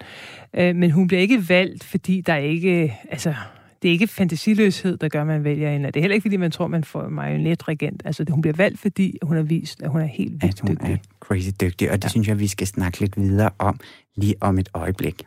Øh, 0.54 0.76
men 0.76 0.92
hun 0.92 1.08
bliver 1.08 1.22
ikke 1.22 1.50
valgt, 1.50 1.84
fordi 1.84 2.22
der 2.22 2.36
ikke... 2.36 2.98
Altså, 3.12 3.34
det 3.82 3.88
er 3.88 3.92
ikke 3.92 4.08
fantasiløshed, 4.08 4.98
der 4.98 5.10
gør, 5.10 5.22
at 5.22 5.28
man 5.28 5.44
vælger 5.44 5.72
hende. 5.72 5.88
Det 5.88 5.96
er 5.96 6.02
heller 6.02 6.16
ikke, 6.16 6.24
fordi 6.24 6.38
man 6.38 6.52
tror, 6.52 6.68
man 6.68 6.84
får 6.84 7.08
marionetregent. 7.10 8.02
Altså, 8.06 8.24
det- 8.24 8.34
hun 8.34 8.42
bliver 8.42 8.56
valgt, 8.58 8.80
fordi 8.80 9.18
hun 9.24 9.36
har 9.36 9.44
vist, 9.44 9.82
at 9.82 9.90
hun 9.90 10.02
er 10.02 10.06
helt 10.06 10.44
vildt 10.44 10.60
hun 10.60 10.72
dygtig. 10.72 10.94
er 10.94 10.98
crazy 11.20 11.50
dygtig, 11.62 11.92
og 11.92 11.96
det 11.98 12.04
ja. 12.04 12.06
Ja. 12.08 12.10
synes 12.10 12.28
jeg, 12.28 12.40
vi 12.40 12.48
skal 12.48 12.68
snakke 12.68 13.00
lidt 13.00 13.18
videre 13.18 13.50
om 13.60 13.80
lige 14.16 14.36
om 14.42 14.58
et 14.58 14.70
øjeblik. 14.74 15.24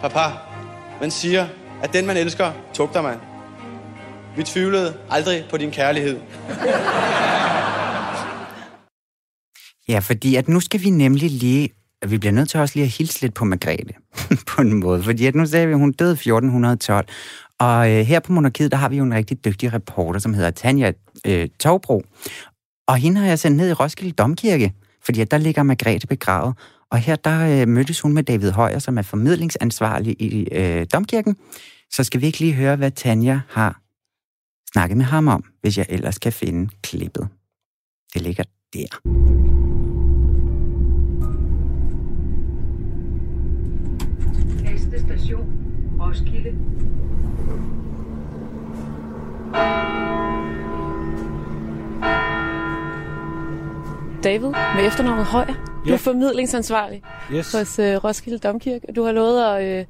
Papa, 0.00 0.18
man 1.00 1.10
siger, 1.10 1.46
at 1.82 1.92
den 1.92 2.06
man 2.06 2.16
elsker, 2.16 2.52
tugter 2.74 3.02
man. 3.02 3.14
Vi 4.36 4.42
tvivlede 4.42 4.96
aldrig 5.10 5.44
på 5.50 5.56
din 5.56 5.70
kærlighed. 5.70 6.20
Ja, 9.88 9.98
fordi 9.98 10.36
at 10.36 10.48
nu 10.48 10.60
skal 10.60 10.82
vi 10.82 10.90
nemlig 10.90 11.30
lige... 11.30 11.70
at 12.02 12.10
Vi 12.10 12.18
bliver 12.18 12.32
nødt 12.32 12.48
til 12.48 12.60
også 12.60 12.74
lige 12.76 12.84
at 12.84 12.90
hilse 12.90 13.20
lidt 13.20 13.34
på 13.34 13.44
Margrethe, 13.44 13.94
på 14.56 14.62
en 14.62 14.80
måde. 14.80 15.02
Fordi 15.02 15.26
at 15.26 15.34
nu 15.34 15.46
sagde 15.46 15.66
vi, 15.66 15.72
at 15.72 15.78
hun 15.78 15.92
døde 15.92 16.12
1412. 16.12 17.06
Og 17.60 17.92
øh, 17.92 18.06
her 18.06 18.20
på 18.20 18.32
Monarkiet, 18.32 18.70
der 18.70 18.76
har 18.76 18.88
vi 18.88 18.96
jo 18.96 19.04
en 19.04 19.14
rigtig 19.14 19.44
dygtig 19.44 19.72
reporter, 19.72 20.20
som 20.20 20.34
hedder 20.34 20.50
Tanja 20.50 20.92
øh, 21.26 21.48
Togbro. 21.60 22.02
Og 22.88 22.96
hende 22.96 23.20
har 23.20 23.28
jeg 23.28 23.38
sendt 23.38 23.56
ned 23.56 23.70
i 23.70 23.72
Roskilde 23.72 24.12
Domkirke, 24.12 24.72
fordi 25.04 25.20
at 25.20 25.30
der 25.30 25.38
ligger 25.38 25.62
Margrethe 25.62 26.06
begravet. 26.06 26.54
Og 26.90 26.98
her 26.98 27.16
der 27.16 27.60
øh, 27.62 27.68
mødtes 27.68 28.00
hun 28.00 28.12
med 28.12 28.22
David 28.22 28.50
Højer, 28.50 28.78
som 28.78 28.98
er 28.98 29.02
formidlingsansvarlig 29.02 30.16
i 30.22 30.48
øh, 30.52 30.86
Domkirken. 30.92 31.36
Så 31.92 32.04
skal 32.04 32.20
vi 32.20 32.26
ikke 32.26 32.38
lige 32.38 32.52
høre, 32.52 32.76
hvad 32.76 32.90
Tanja 32.90 33.40
har 33.48 33.85
snakket 34.76 34.96
med 34.96 35.04
ham 35.04 35.28
om, 35.28 35.44
hvis 35.60 35.78
jeg 35.78 35.86
ellers 35.88 36.18
kan 36.18 36.32
finde 36.32 36.70
klippet. 36.82 37.28
Det 38.14 38.22
ligger 38.22 38.44
der. 38.72 39.00
Næste 44.62 45.00
station, 45.00 45.46
Roskilde. 46.00 46.52
David 54.24 54.48
med 54.76 54.86
efternavnet 54.86 55.24
Højer. 55.26 55.54
Du 55.84 55.88
Ja. 55.90 55.92
er 55.94 55.98
formidlingsansvarlig 55.98 57.02
Yes. 57.32 57.52
hos 57.52 57.78
øh, 57.78 58.04
Roskilde 58.04 58.38
Domkirke. 58.38 58.92
Du 58.96 59.02
har 59.04 59.12
lovet 59.12 59.42
at 59.44 59.78
øh, 59.80 59.84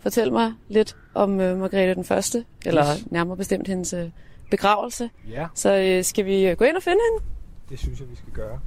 fortælle 0.00 0.32
mig 0.32 0.52
lidt 0.68 0.96
om 1.14 1.40
øh, 1.40 1.58
Margrethe 1.58 1.94
den 1.94 2.04
Første, 2.04 2.44
eller 2.66 2.84
Yes. 2.94 3.06
nærmere 3.10 3.36
bestemt 3.36 3.68
hendes 3.68 3.92
øh, 3.92 4.04
begravelse. 4.50 5.10
Ja, 5.30 5.46
Så 5.54 5.76
øh, 5.76 6.04
skal 6.04 6.24
vi 6.24 6.46
øh, 6.46 6.56
gå 6.56 6.64
ind 6.64 6.76
og 6.76 6.82
finde 6.82 6.98
hende? 7.12 7.24
det 7.70 7.78
synes 7.78 8.00
jeg, 8.00 8.10
vi 8.10 8.16
skal 8.16 8.32
gøre. 8.32 8.58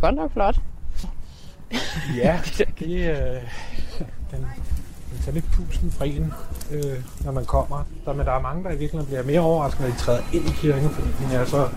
Godt 0.00 0.14
nok 0.14 0.32
flot. 0.32 0.56
Ja, 2.16 2.40
det, 2.78 3.10
øh, 3.10 3.16
den, 4.30 4.46
den 5.10 5.18
tager 5.24 5.32
lidt 5.32 5.44
pusten 5.52 5.90
fra 5.90 6.04
en, 6.04 6.32
øh, 6.72 7.04
når 7.24 7.32
man 7.32 7.44
kommer. 7.44 7.84
Der, 8.04 8.12
men 8.12 8.26
der 8.26 8.32
er 8.32 8.40
mange, 8.42 8.64
der 8.64 8.70
i 8.70 8.76
virkeligheden 8.78 9.06
bliver 9.06 9.22
mere 9.22 9.40
overrasket, 9.40 9.80
når 9.80 9.88
de 9.88 9.96
træder 9.98 10.22
ind 10.32 10.44
i 10.48 10.50
kirken, 10.52 10.90
fordi 10.90 11.08
den, 11.20 11.30
er 11.36 11.44
så, 11.44 11.68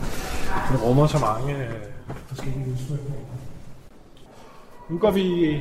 den 0.71 0.77
rummer 0.77 1.07
så 1.07 1.19
mange 1.19 1.57
øh, 1.57 1.69
forskellige 2.27 2.71
udsmykninger. 2.71 3.25
Nu 4.89 4.97
går 4.97 5.11
vi 5.11 5.55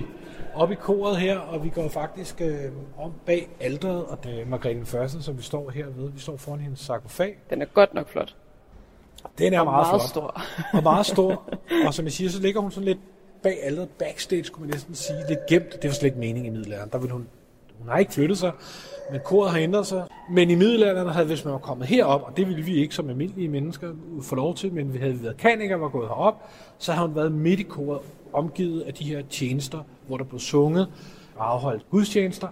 op 0.54 0.70
i 0.70 0.74
koret 0.74 1.16
her, 1.16 1.38
og 1.38 1.64
vi 1.64 1.68
går 1.68 1.88
faktisk 1.88 2.40
øh, 2.40 2.64
om 2.98 3.12
bag 3.26 3.48
alderet, 3.60 4.04
og 4.04 4.24
det 4.24 4.40
er 4.40 4.46
Margrethe 4.46 4.86
Første, 4.86 5.22
som 5.22 5.38
vi 5.38 5.42
står 5.42 5.70
herved. 5.70 6.10
Vi 6.10 6.20
står 6.20 6.36
foran 6.36 6.60
hendes 6.60 6.80
sarkofag. 6.80 7.38
Den 7.50 7.62
er 7.62 7.66
godt 7.66 7.94
nok 7.94 8.08
flot. 8.08 8.34
Den 9.38 9.52
er 9.54 9.58
Og 9.60 9.64
meget, 9.66 9.86
meget 9.86 10.02
flot. 10.02 10.08
stor. 10.08 10.42
og 10.72 10.82
meget 10.82 11.06
stor. 11.14 11.42
Og 11.86 11.94
som 11.94 12.04
jeg 12.04 12.12
siger, 12.12 12.30
så 12.30 12.40
ligger 12.42 12.60
hun 12.60 12.70
sådan 12.70 12.84
lidt 12.84 12.98
bag 13.42 13.58
alderet, 13.64 13.88
backstage, 13.88 14.44
kunne 14.44 14.66
man 14.66 14.70
næsten 14.74 14.94
sige. 14.94 15.18
Lidt 15.28 15.46
gemt. 15.48 15.82
Det 15.82 15.88
var 15.88 15.94
slet 15.94 16.06
ikke 16.06 16.18
meningen 16.18 16.46
i 16.46 16.56
middelalderen. 16.56 16.90
Der 16.92 16.98
ville 16.98 17.12
hun, 17.12 17.28
hun 17.78 17.88
har 17.88 17.98
ikke 17.98 18.12
flyttet 18.12 18.38
sig, 18.38 18.52
men 19.10 19.20
koret 19.24 19.50
har 19.50 19.58
ændret 19.58 19.86
sig. 19.86 20.04
Men 20.30 20.50
i 20.50 20.54
middelalderen 20.54 21.08
havde, 21.08 21.26
hvis 21.26 21.44
man 21.44 21.52
var 21.52 21.58
kommet 21.58 21.86
herop, 21.86 22.22
og 22.22 22.36
det 22.36 22.48
ville 22.48 22.62
vi 22.62 22.74
ikke 22.76 22.94
som 22.94 23.08
almindelige 23.08 23.48
mennesker 23.48 23.88
få 24.22 24.34
lov 24.34 24.54
til, 24.54 24.72
men 24.72 24.94
vi 24.94 24.98
havde 24.98 25.22
været 25.22 25.36
kanikere, 25.36 25.80
var 25.80 25.88
gået 25.88 26.08
herop, 26.08 26.34
så 26.78 26.92
havde 26.92 27.06
hun 27.06 27.16
været 27.16 27.32
midt 27.32 27.60
i 27.60 27.62
koret, 27.62 28.00
omgivet 28.32 28.80
af 28.80 28.94
de 28.94 29.04
her 29.04 29.22
tjenester, 29.30 29.82
hvor 30.06 30.16
der 30.16 30.24
blev 30.24 30.40
sunget 30.40 30.88
og 31.36 31.52
afholdt 31.52 31.90
gudstjenester. 31.90 32.48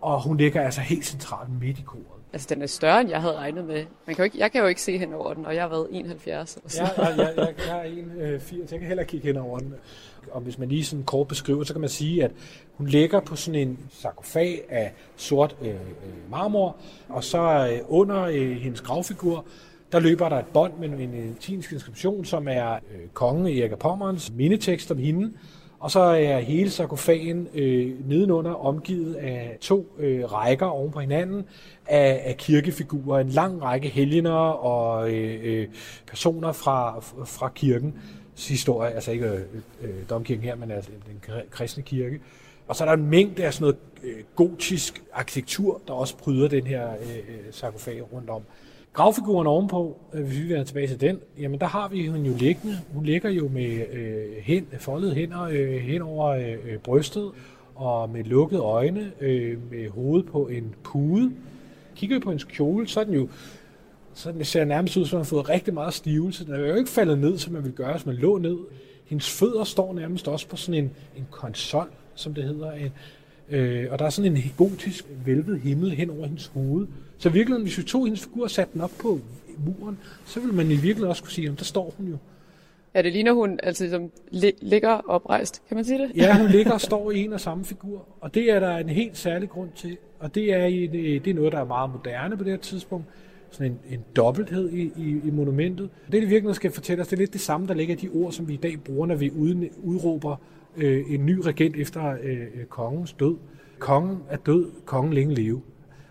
Og 0.00 0.22
hun 0.22 0.36
ligger 0.36 0.62
altså 0.62 0.80
helt 0.80 1.06
centralt 1.06 1.60
midt 1.60 1.78
i 1.78 1.82
koret. 1.82 2.04
Altså, 2.32 2.54
den 2.54 2.62
er 2.62 2.66
større, 2.66 3.00
end 3.00 3.10
jeg 3.10 3.20
havde 3.20 3.34
regnet 3.34 3.64
med. 3.64 3.84
Man 4.06 4.16
kan 4.16 4.16
jo 4.18 4.22
ikke, 4.24 4.38
jeg 4.38 4.52
kan 4.52 4.60
jo 4.60 4.66
ikke 4.66 4.82
se 4.82 4.98
hen 4.98 5.12
over 5.12 5.34
den, 5.34 5.46
og 5.46 5.54
jeg 5.54 5.62
har 5.62 5.68
været 5.68 5.86
71. 5.90 6.54
Eller 6.54 6.68
sådan. 6.68 6.88
Ja, 6.96 7.22
ja, 7.22 7.22
ja, 7.22 7.44
jeg, 7.44 7.54
jeg 7.68 7.78
er 7.78 7.82
en 7.82 8.20
øh, 8.20 8.40
80, 8.40 8.72
jeg 8.72 8.80
kan 8.80 8.88
heller 8.88 9.04
kigge 9.04 9.26
hen 9.26 9.36
over 9.36 9.58
den. 9.58 9.74
Og 10.30 10.40
hvis 10.40 10.58
man 10.58 10.68
lige 10.68 10.84
sådan 10.84 11.04
kort 11.04 11.28
beskriver, 11.28 11.64
så 11.64 11.72
kan 11.72 11.80
man 11.80 11.90
sige, 11.90 12.24
at 12.24 12.30
hun 12.74 12.86
ligger 12.86 13.20
på 13.20 13.36
sådan 13.36 13.68
en 13.68 13.78
sarkofag 13.90 14.62
af 14.68 14.92
sort 15.16 15.56
øh, 15.62 15.68
øh, 15.68 15.74
marmor, 16.30 16.76
og 17.08 17.24
så 17.24 17.68
øh, 17.72 17.78
under 17.88 18.22
øh, 18.22 18.50
hendes 18.50 18.80
gravfigur, 18.80 19.44
der 19.92 20.00
løber 20.00 20.28
der 20.28 20.38
et 20.38 20.46
bånd 20.46 20.72
med 20.80 20.88
en 20.88 21.32
latinsk 21.34 21.72
inskription, 21.72 22.24
som 22.24 22.48
er 22.48 22.72
øh, 22.74 23.08
kongen 23.14 23.46
Erik 23.46 23.72
af 23.72 23.78
Pommerns 23.78 24.32
mindetekst 24.36 24.90
om 24.90 24.98
hende. 24.98 25.32
Og 25.78 25.90
så 25.90 26.00
er 26.00 26.38
hele 26.38 26.70
sarkofagen 26.70 27.48
øh, 27.54 28.08
nedenunder 28.08 28.66
omgivet 28.66 29.14
af 29.14 29.56
to 29.60 29.96
øh, 29.98 30.32
rækker 30.32 30.66
oven 30.66 30.90
på 30.90 31.00
hinanden 31.00 31.44
af, 31.86 32.22
af 32.24 32.36
kirkefigurer. 32.36 33.20
En 33.20 33.28
lang 33.28 33.62
række 33.62 33.88
helgener 33.88 34.30
og 34.48 35.12
øh, 35.12 35.40
øh, 35.42 35.68
personer 36.06 36.52
fra, 36.52 37.00
fra 37.24 37.48
kirkens 37.48 38.48
historie. 38.48 38.90
Altså 38.90 39.10
ikke 39.10 39.26
øh, 39.26 39.40
øh, 39.82 39.90
domkirken 40.10 40.44
her, 40.44 40.56
men 40.56 40.70
altså 40.70 40.90
den 41.06 41.32
kristne 41.50 41.82
kirke. 41.82 42.20
Og 42.68 42.76
så 42.76 42.84
er 42.84 42.88
der 42.88 42.94
en 42.94 43.06
mængde 43.06 43.44
af 43.44 43.54
sådan 43.54 43.62
noget 43.62 43.76
øh, 44.02 44.24
gotisk 44.36 45.02
arkitektur, 45.12 45.80
der 45.88 45.92
også 45.92 46.16
pryder 46.16 46.48
den 46.48 46.66
her 46.66 46.90
øh, 46.90 47.16
øh 47.16 47.38
sarkofag 47.50 48.12
rundt 48.12 48.30
om. 48.30 48.42
Gravfiguren 48.96 49.46
ovenpå, 49.46 49.96
øh, 50.14 50.24
hvis 50.24 50.38
vi 50.38 50.48
vender 50.48 50.64
tilbage 50.64 50.86
til 50.86 51.00
den, 51.00 51.18
jamen 51.38 51.60
der 51.60 51.66
har 51.66 51.88
vi 51.88 52.02
hende 52.02 52.30
jo 52.30 52.36
liggende. 52.38 52.76
Hun 52.92 53.04
ligger 53.04 53.30
jo 53.30 53.48
med 53.48 53.92
øh, 53.92 54.42
hen, 54.42 54.66
foldede 54.78 55.14
hænder 55.14 55.42
øh, 55.42 55.74
hen 55.74 56.02
over 56.02 56.26
øh, 56.26 56.52
øh, 56.52 56.78
brystet, 56.78 57.30
og 57.74 58.10
med 58.10 58.24
lukkede 58.24 58.60
øjne, 58.60 59.12
øh, 59.20 59.70
med 59.70 59.90
hovedet 59.90 60.26
på 60.26 60.46
en 60.46 60.74
pude. 60.82 61.32
Kigger 61.96 62.16
vi 62.16 62.20
på 62.20 62.30
hendes 62.30 62.44
kjole, 62.44 62.88
så 62.88 63.00
er 63.00 63.04
den 63.04 63.14
jo 63.14 63.28
så 64.14 64.32
den 64.32 64.44
ser 64.44 64.64
nærmest 64.64 64.96
ud, 64.96 65.06
som 65.06 65.16
hun 65.16 65.24
har 65.24 65.28
fået 65.28 65.48
rigtig 65.48 65.74
meget 65.74 65.94
stivelse. 65.94 66.44
Den 66.44 66.54
er 66.54 66.58
jo 66.58 66.74
ikke 66.74 66.90
faldet 66.90 67.18
ned, 67.18 67.38
som 67.38 67.52
man 67.52 67.62
ville 67.62 67.76
gøre, 67.76 67.92
hvis 67.92 68.06
man 68.06 68.14
lå 68.14 68.38
ned. 68.38 68.56
Hendes 69.04 69.30
fødder 69.30 69.64
står 69.64 69.94
nærmest 69.94 70.28
også 70.28 70.48
på 70.48 70.56
sådan 70.56 70.84
en, 70.84 70.90
en 71.16 71.26
konsol, 71.30 71.88
som 72.14 72.34
det 72.34 72.44
hedder. 72.44 72.72
En, 72.72 72.90
øh, 73.48 73.86
og 73.90 73.98
der 73.98 74.04
er 74.04 74.10
sådan 74.10 74.36
en 74.36 74.42
gotisk 74.56 75.06
vælvet 75.24 75.60
himmel 75.60 75.90
hen 75.90 76.10
over 76.10 76.26
hendes 76.26 76.46
hoved. 76.46 76.86
Så 77.18 77.28
i 77.28 77.32
virkeligheden, 77.32 77.62
hvis 77.62 77.78
vi 77.78 77.82
tog 77.82 78.04
hendes 78.06 78.22
figur 78.24 78.42
og 78.44 78.50
satte 78.50 78.72
den 78.72 78.80
op 78.80 78.90
på 79.00 79.20
muren, 79.66 79.98
så 80.24 80.40
ville 80.40 80.54
man 80.56 80.66
i 80.66 80.68
virkeligheden 80.68 81.08
også 81.08 81.22
kunne 81.22 81.32
sige, 81.32 81.48
at 81.48 81.58
der 81.58 81.64
står 81.64 81.94
hun 81.96 82.06
jo. 82.08 82.16
Ja, 82.94 83.02
det 83.02 83.12
ligner 83.12 83.32
hun 83.32 83.60
altså 83.62 83.90
som 83.90 84.10
li- 84.32 84.58
ligger 84.62 84.90
oprejst, 84.90 85.62
kan 85.68 85.74
man 85.74 85.84
sige 85.84 85.98
det? 85.98 86.10
Ja, 86.16 86.38
hun 86.38 86.50
ligger 86.50 86.72
og 86.78 86.80
står 86.80 87.10
i 87.10 87.24
en 87.24 87.32
og 87.32 87.40
samme 87.40 87.64
figur, 87.64 88.08
og 88.20 88.34
det 88.34 88.50
er 88.50 88.60
der 88.60 88.76
en 88.76 88.88
helt 88.88 89.18
særlig 89.18 89.48
grund 89.48 89.68
til, 89.76 89.96
og 90.18 90.34
det 90.34 90.54
er, 90.54 90.66
i, 90.66 90.86
det 90.86 91.26
er 91.30 91.34
noget, 91.34 91.52
der 91.52 91.58
er 91.60 91.64
meget 91.64 91.90
moderne 91.90 92.36
på 92.36 92.44
det 92.44 92.52
her 92.52 92.58
tidspunkt, 92.58 93.06
sådan 93.50 93.72
en, 93.72 93.78
en 93.94 94.04
dobbelthed 94.16 94.70
i, 94.72 94.82
i, 94.96 95.20
i 95.24 95.30
monumentet. 95.30 95.90
Det, 96.12 96.22
det 96.22 96.30
virkelig 96.30 96.54
skal 96.54 96.70
fortælle 96.72 97.02
os, 97.02 97.08
det 97.08 97.16
er 97.16 97.20
lidt 97.20 97.32
det 97.32 97.40
samme, 97.40 97.66
der 97.66 97.74
ligger 97.74 97.94
i 97.94 97.98
de 97.98 98.08
ord, 98.08 98.32
som 98.32 98.48
vi 98.48 98.54
i 98.54 98.56
dag 98.56 98.78
bruger, 98.84 99.06
når 99.06 99.14
vi 99.14 99.30
ud, 99.30 99.68
udråber 99.82 100.36
øh, 100.76 101.12
en 101.14 101.26
ny 101.26 101.38
regent 101.38 101.76
efter 101.76 102.16
øh, 102.22 102.46
kongens 102.68 103.12
død. 103.12 103.36
Kongen 103.78 104.18
er 104.30 104.36
død, 104.36 104.70
kongen 104.84 105.12
længe 105.12 105.34
leve. 105.34 105.62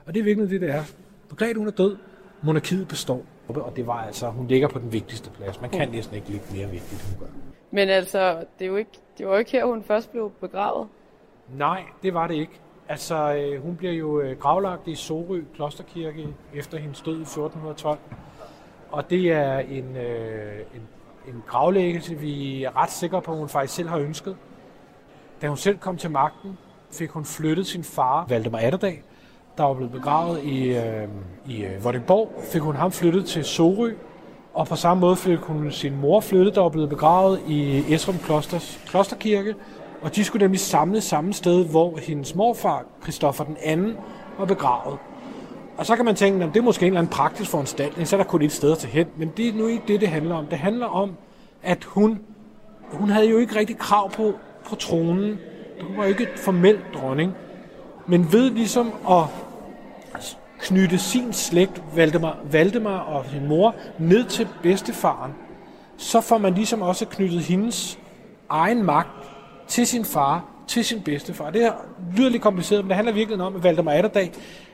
Og 0.06 0.14
det 0.14 0.20
er 0.20 0.24
virkelig 0.24 0.50
det, 0.50 0.62
det 0.62 0.70
er. 0.70 0.84
Margrethe, 1.30 1.60
hun 1.60 1.68
er 1.68 1.72
død, 1.72 1.98
monarkiet 2.42 2.88
består. 2.88 3.22
Og 3.48 3.74
det 3.76 3.88
var 3.88 4.02
altså, 4.06 4.30
hun 4.30 4.48
ligger 4.48 4.68
på 4.68 4.80
den 4.80 4.94
vigtigste 4.94 5.30
plads. 5.30 5.62
Man 5.62 5.70
kan 5.70 5.90
næsten 5.90 6.16
ikke 6.16 6.30
ligge 6.30 6.46
mere 6.54 6.70
vigtigt, 6.70 7.02
hun 7.02 7.20
gør. 7.20 7.34
Men 7.72 7.90
altså, 7.90 8.36
det, 8.60 8.66
er 8.66 8.70
jo 8.70 8.76
ikke, 8.76 8.92
det 9.18 9.26
var 9.26 9.32
jo 9.32 9.38
ikke 9.38 9.52
her, 9.52 9.66
hun 9.66 9.84
først 9.84 10.12
blev 10.12 10.32
begravet. 10.42 10.88
Nej, 11.58 11.84
det 12.04 12.14
var 12.14 12.28
det 12.28 12.36
ikke. 12.36 12.60
Altså, 12.90 13.36
øh, 13.36 13.64
hun 13.64 13.76
bliver 13.76 13.94
jo 13.94 14.20
øh, 14.22 14.38
gravlagt 14.40 14.88
i 14.88 14.96
Sorø 14.96 15.42
Klosterkirke 15.56 16.28
efter 16.54 16.78
hendes 16.78 17.02
død 17.02 17.18
i 17.20 17.22
1412. 17.22 18.00
Og 18.92 19.10
det 19.10 19.32
er 19.32 19.60
en, 19.60 19.98
øh, 19.98 20.60
en, 20.76 20.82
en 21.28 21.44
gravlæggelse, 21.48 22.16
vi 22.16 22.64
er 22.64 22.78
ret 22.78 22.92
sikre 22.92 23.22
på, 23.22 23.32
at 23.32 23.38
hun 23.38 23.50
faktisk 23.50 23.76
selv 23.76 23.90
har 23.90 23.98
ønsket. 23.98 24.38
Da 25.42 25.48
hun 25.48 25.58
selv 25.58 25.78
kom 25.78 25.98
til 25.98 26.12
magten, 26.12 26.58
fik 26.92 27.10
hun 27.10 27.26
flyttet 27.26 27.68
sin 27.68 27.84
far, 27.84 28.26
Valdemar 28.30 28.60
Atterdag, 28.60 29.04
der 29.58 29.64
var 29.64 29.74
blevet 29.74 29.92
begravet 29.92 30.44
i, 30.44 30.68
øh, 30.68 31.08
i 31.48 31.64
øh, 31.64 31.84
Vordingborg, 31.84 32.32
fik 32.52 32.62
hun 32.62 32.76
ham 32.76 32.92
flyttet 32.92 33.26
til 33.26 33.44
Sorø, 33.44 33.92
og 34.54 34.68
på 34.68 34.76
samme 34.76 35.02
måde 35.02 35.16
fik 35.16 35.40
hun 35.40 35.72
sin 35.72 36.02
mor 36.02 36.20
flyttet, 36.20 36.56
der 36.56 36.62
var 36.62 36.70
blevet 36.70 36.90
begravet 36.90 37.42
i 37.48 37.84
Esrum 37.94 38.18
Klosters 38.18 38.80
Klosterkirke, 38.88 39.56
og 40.02 40.16
de 40.16 40.24
skulle 40.24 40.44
nemlig 40.44 40.60
samles 40.60 41.04
samme 41.04 41.34
sted, 41.34 41.66
hvor 41.66 41.98
hendes 41.98 42.36
morfar, 42.36 42.86
Christoffer 43.04 43.44
den 43.44 43.58
anden, 43.64 43.98
var 44.40 44.46
begravet. 44.46 44.98
Og 45.78 45.86
så 45.86 45.96
kan 45.96 46.06
man 46.06 46.16
tænke, 46.16 46.46
at 46.46 46.54
det 46.54 46.60
er 46.60 46.64
måske 46.64 46.86
en 46.86 46.88
eller 46.88 47.00
anden 47.00 47.12
praktisk 47.12 47.52
foranstaltning, 47.52 48.08
så 48.08 48.16
er 48.16 48.18
der 48.18 48.30
kun 48.30 48.42
et 48.42 48.52
sted 48.52 48.72
at 48.72 48.78
tage 48.78 48.92
hen. 48.92 49.08
Men 49.18 49.32
det 49.38 49.48
er 49.48 49.54
nu 49.54 49.68
ikke 49.68 49.84
det, 49.88 50.02
det 50.02 50.10
handler 50.10 50.36
om. 50.36 50.46
Det 50.46 50.58
handler 50.58 50.86
om, 50.86 51.12
at 51.64 51.84
hun, 51.84 52.20
hun 52.92 53.10
havde 53.10 53.30
jo 53.30 53.38
ikke 53.38 53.56
rigtig 53.56 53.78
krav 53.78 54.12
på, 54.12 54.34
på 54.70 54.76
tronen. 54.76 55.40
Hun 55.82 55.98
var 55.98 56.04
jo 56.04 56.10
ikke 56.10 56.24
et 56.24 56.40
formelt 56.40 56.86
dronning. 56.94 57.34
Men 58.08 58.32
ved 58.32 58.52
ligesom 58.52 58.94
at 59.10 59.24
knytte 60.60 60.98
sin 60.98 61.34
slægt, 61.34 61.84
Valdemar, 61.96 62.38
Valdemar 62.52 63.00
og 63.00 63.26
sin 63.32 63.48
mor, 63.48 63.76
ned 64.00 64.26
til 64.26 64.48
bedstefaren, 64.64 65.32
så 65.98 66.22
får 66.22 66.38
man 66.38 66.54
ligesom 66.54 66.82
også 66.82 67.06
knyttet 67.06 67.42
hendes 67.42 68.00
egen 68.50 68.84
magt 68.84 69.10
til 69.68 69.88
sin 69.88 70.06
far, 70.06 70.46
til 70.68 70.86
sin 70.86 71.02
bedstefar. 71.02 71.50
Det 71.50 71.66
er 71.66 71.72
lyder 72.18 72.30
lidt 72.30 72.44
kompliceret, 72.44 72.84
men 72.84 72.90
det 72.90 72.96
handler 72.96 73.14
virkelig 73.14 73.42
om, 73.42 73.56
at 73.56 73.64
Valdemar 73.64 73.92
Atterdag, 73.92 74.32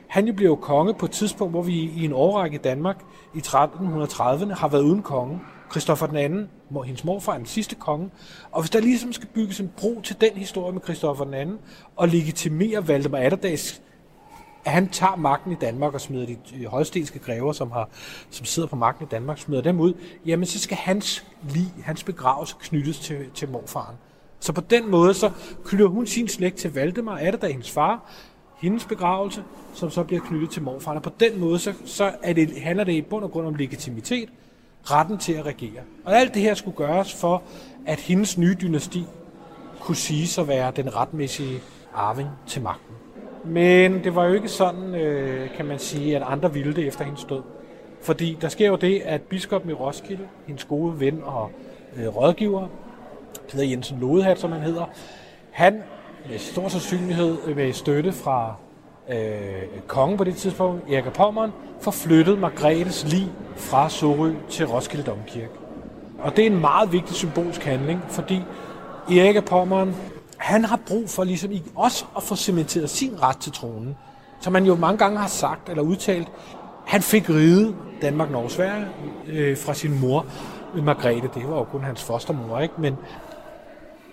han 0.08 0.26
jo 0.26 0.32
blev 0.32 0.56
konge 0.56 0.94
på 0.94 1.06
et 1.06 1.10
tidspunkt, 1.10 1.52
hvor 1.52 1.62
vi 1.62 1.72
i 1.72 2.04
en 2.04 2.12
årrække 2.12 2.54
i 2.54 2.58
Danmark 2.58 2.96
i 3.34 3.38
1330'erne 3.38 4.54
har 4.54 4.68
været 4.68 4.82
uden 4.82 5.02
konge. 5.02 5.40
Christoffer 5.70 6.06
den 6.06 6.16
anden, 6.16 6.48
hendes 6.84 7.04
morfar, 7.04 7.32
er 7.32 7.36
den 7.36 7.46
sidste 7.46 7.74
konge. 7.74 8.10
Og 8.50 8.62
hvis 8.62 8.70
der 8.70 8.80
ligesom 8.80 9.12
skal 9.12 9.28
bygges 9.28 9.60
en 9.60 9.70
bro 9.76 10.00
til 10.04 10.20
den 10.20 10.30
historie 10.34 10.72
med 10.72 10.80
Christoffer 10.84 11.24
den 11.24 11.34
anden, 11.34 11.58
og 11.96 12.08
legitimere 12.08 12.88
Valdemar 12.88 13.18
Atterdags 13.18 13.82
at 14.64 14.72
han 14.72 14.88
tager 14.88 15.16
magten 15.16 15.52
i 15.52 15.54
Danmark 15.54 15.94
og 15.94 16.00
smider 16.00 16.26
de 16.26 16.66
holstenske 16.66 17.18
grever, 17.18 17.52
som, 17.52 17.70
har, 17.70 17.88
som 18.30 18.46
sidder 18.46 18.68
på 18.68 18.76
magten 18.76 19.06
i 19.06 19.08
Danmark, 19.08 19.38
smider 19.38 19.62
dem 19.62 19.80
ud, 19.80 19.94
jamen 20.26 20.46
så 20.46 20.58
skal 20.58 20.76
hans 20.76 21.24
lig, 21.50 21.72
hans 21.84 22.04
begravelse 22.04 22.54
knyttes 22.60 22.98
til, 22.98 23.30
til 23.34 23.48
morfaren. 23.48 23.96
Så 24.40 24.52
på 24.52 24.60
den 24.60 24.90
måde, 24.90 25.14
så 25.14 25.30
knytter 25.64 25.86
hun 25.86 26.06
sin 26.06 26.28
slægt 26.28 26.56
til 26.56 26.74
Valdemar, 26.74 27.16
er 27.16 27.30
det 27.30 27.42
da 27.42 27.46
hendes 27.46 27.70
far, 27.70 28.10
hendes 28.56 28.84
begravelse, 28.84 29.44
som 29.74 29.90
så 29.90 30.02
bliver 30.02 30.20
knyttet 30.20 30.50
til 30.50 30.62
morfaren. 30.62 30.96
Og 30.96 31.02
på 31.02 31.12
den 31.20 31.40
måde, 31.40 31.58
så, 31.58 31.74
så 31.84 32.12
er 32.22 32.32
det, 32.32 32.62
handler 32.62 32.84
det 32.84 32.92
i 32.92 33.02
bund 33.02 33.24
og 33.24 33.30
grund 33.30 33.46
om 33.46 33.54
legitimitet, 33.54 34.28
retten 34.82 35.18
til 35.18 35.32
at 35.32 35.46
regere. 35.46 35.82
Og 36.04 36.18
alt 36.18 36.34
det 36.34 36.42
her 36.42 36.54
skulle 36.54 36.76
gøres 36.76 37.14
for, 37.14 37.42
at 37.86 38.00
hendes 38.00 38.38
nye 38.38 38.56
dynasti 38.60 39.04
kunne 39.80 39.96
sige 39.96 40.40
at 40.40 40.48
være 40.48 40.72
den 40.76 40.96
retmæssige 40.96 41.60
arving 41.94 42.28
til 42.46 42.62
magten. 42.62 43.01
Men 43.44 44.04
det 44.04 44.14
var 44.14 44.24
jo 44.24 44.32
ikke 44.32 44.48
sådan, 44.48 44.94
øh, 44.94 45.50
kan 45.56 45.66
man 45.66 45.78
sige, 45.78 46.16
at 46.16 46.22
andre 46.26 46.52
ville 46.52 46.74
det 46.74 46.86
efter 46.86 47.04
hendes 47.04 47.24
død. 47.24 47.42
Fordi 48.02 48.38
der 48.40 48.48
sker 48.48 48.66
jo 48.66 48.76
det, 48.76 49.00
at 49.04 49.22
biskoppen 49.22 49.70
i 49.70 49.74
Roskilde, 49.74 50.22
hendes 50.46 50.64
gode 50.64 51.00
ven 51.00 51.20
og 51.24 51.50
øh, 51.96 52.16
rådgiver, 52.16 52.68
Peder 53.50 53.64
Jensen 53.64 53.98
Lodehat, 54.00 54.38
som 54.38 54.52
han 54.52 54.60
hedder, 54.60 54.84
han 55.50 55.82
med 56.30 56.38
stor 56.38 56.68
sandsynlighed 56.68 57.36
øh, 57.46 57.56
med 57.56 57.72
støtte 57.72 58.12
fra 58.12 58.54
øh, 59.10 59.62
kongen 59.86 60.18
på 60.18 60.24
det 60.24 60.36
tidspunkt, 60.36 60.90
Erik 60.90 61.06
af 61.06 61.12
Pommern, 61.12 61.52
forflyttede 61.80 62.36
Margrethes 62.36 63.12
lig 63.12 63.30
fra 63.56 63.88
Sorø 63.88 64.32
til 64.48 64.66
Roskilde 64.66 65.04
Domkirke. 65.04 65.52
Og 66.18 66.36
det 66.36 66.46
er 66.46 66.50
en 66.50 66.60
meget 66.60 66.92
vigtig 66.92 67.14
symbolsk 67.14 67.64
handling, 67.64 68.02
fordi 68.08 68.42
Erik 69.10 69.36
af 69.36 69.44
Pommern 69.44 69.94
han 70.42 70.64
har 70.64 70.80
brug 70.86 71.10
for 71.10 71.24
ligesom 71.24 71.52
også 71.74 72.04
at 72.16 72.22
få 72.22 72.36
cementeret 72.36 72.90
sin 72.90 73.22
ret 73.22 73.36
til 73.36 73.52
tronen. 73.52 73.96
Som 74.40 74.52
man 74.52 74.64
jo 74.64 74.74
mange 74.74 74.98
gange 74.98 75.18
har 75.18 75.28
sagt 75.28 75.68
eller 75.68 75.82
udtalt, 75.82 76.28
han 76.86 77.02
fik 77.02 77.30
ride 77.30 77.74
Danmark, 78.02 78.30
Norge, 78.30 78.50
Sverige 78.50 78.86
øh, 79.26 79.56
fra 79.56 79.74
sin 79.74 80.00
mor, 80.00 80.26
Margrethe. 80.82 81.30
Det 81.34 81.48
var 81.48 81.56
jo 81.56 81.64
kun 81.64 81.84
hans 81.84 82.02
fostermor, 82.02 82.60
ikke? 82.60 82.74
Men 82.78 82.96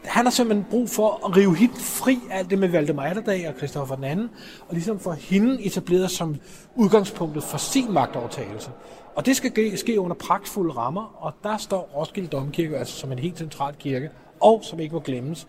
han 0.05 0.25
har 0.25 0.31
simpelthen 0.31 0.65
brug 0.69 0.89
for 0.89 1.27
at 1.27 1.37
rive 1.37 1.55
hende 1.55 1.75
fri 1.75 2.19
alt 2.31 2.49
det 2.49 2.59
med 2.59 2.67
Valdemar 2.67 3.03
Atterdag 3.03 3.47
og 3.49 3.53
Christoffer 3.57 3.95
den 3.95 4.03
anden, 4.03 4.29
og 4.67 4.73
ligesom 4.73 4.99
få 4.99 5.11
hende 5.11 5.65
etableret 5.65 6.11
som 6.11 6.35
udgangspunktet 6.75 7.43
for 7.43 7.57
sin 7.57 7.93
magtovertagelse. 7.93 8.71
Og 9.15 9.25
det 9.25 9.35
skal 9.35 9.77
ske 9.77 9.99
under 9.99 10.15
pragtfulde 10.15 10.73
rammer, 10.73 11.15
og 11.17 11.33
der 11.43 11.57
står 11.57 11.89
Roskilde 11.95 12.27
Domkirke 12.27 12.77
altså 12.77 12.95
som 12.95 13.11
en 13.11 13.19
helt 13.19 13.37
central 13.37 13.73
kirke, 13.79 14.09
og 14.39 14.59
som 14.63 14.79
ikke 14.79 14.95
må 14.95 15.01
glemmes, 15.01 15.47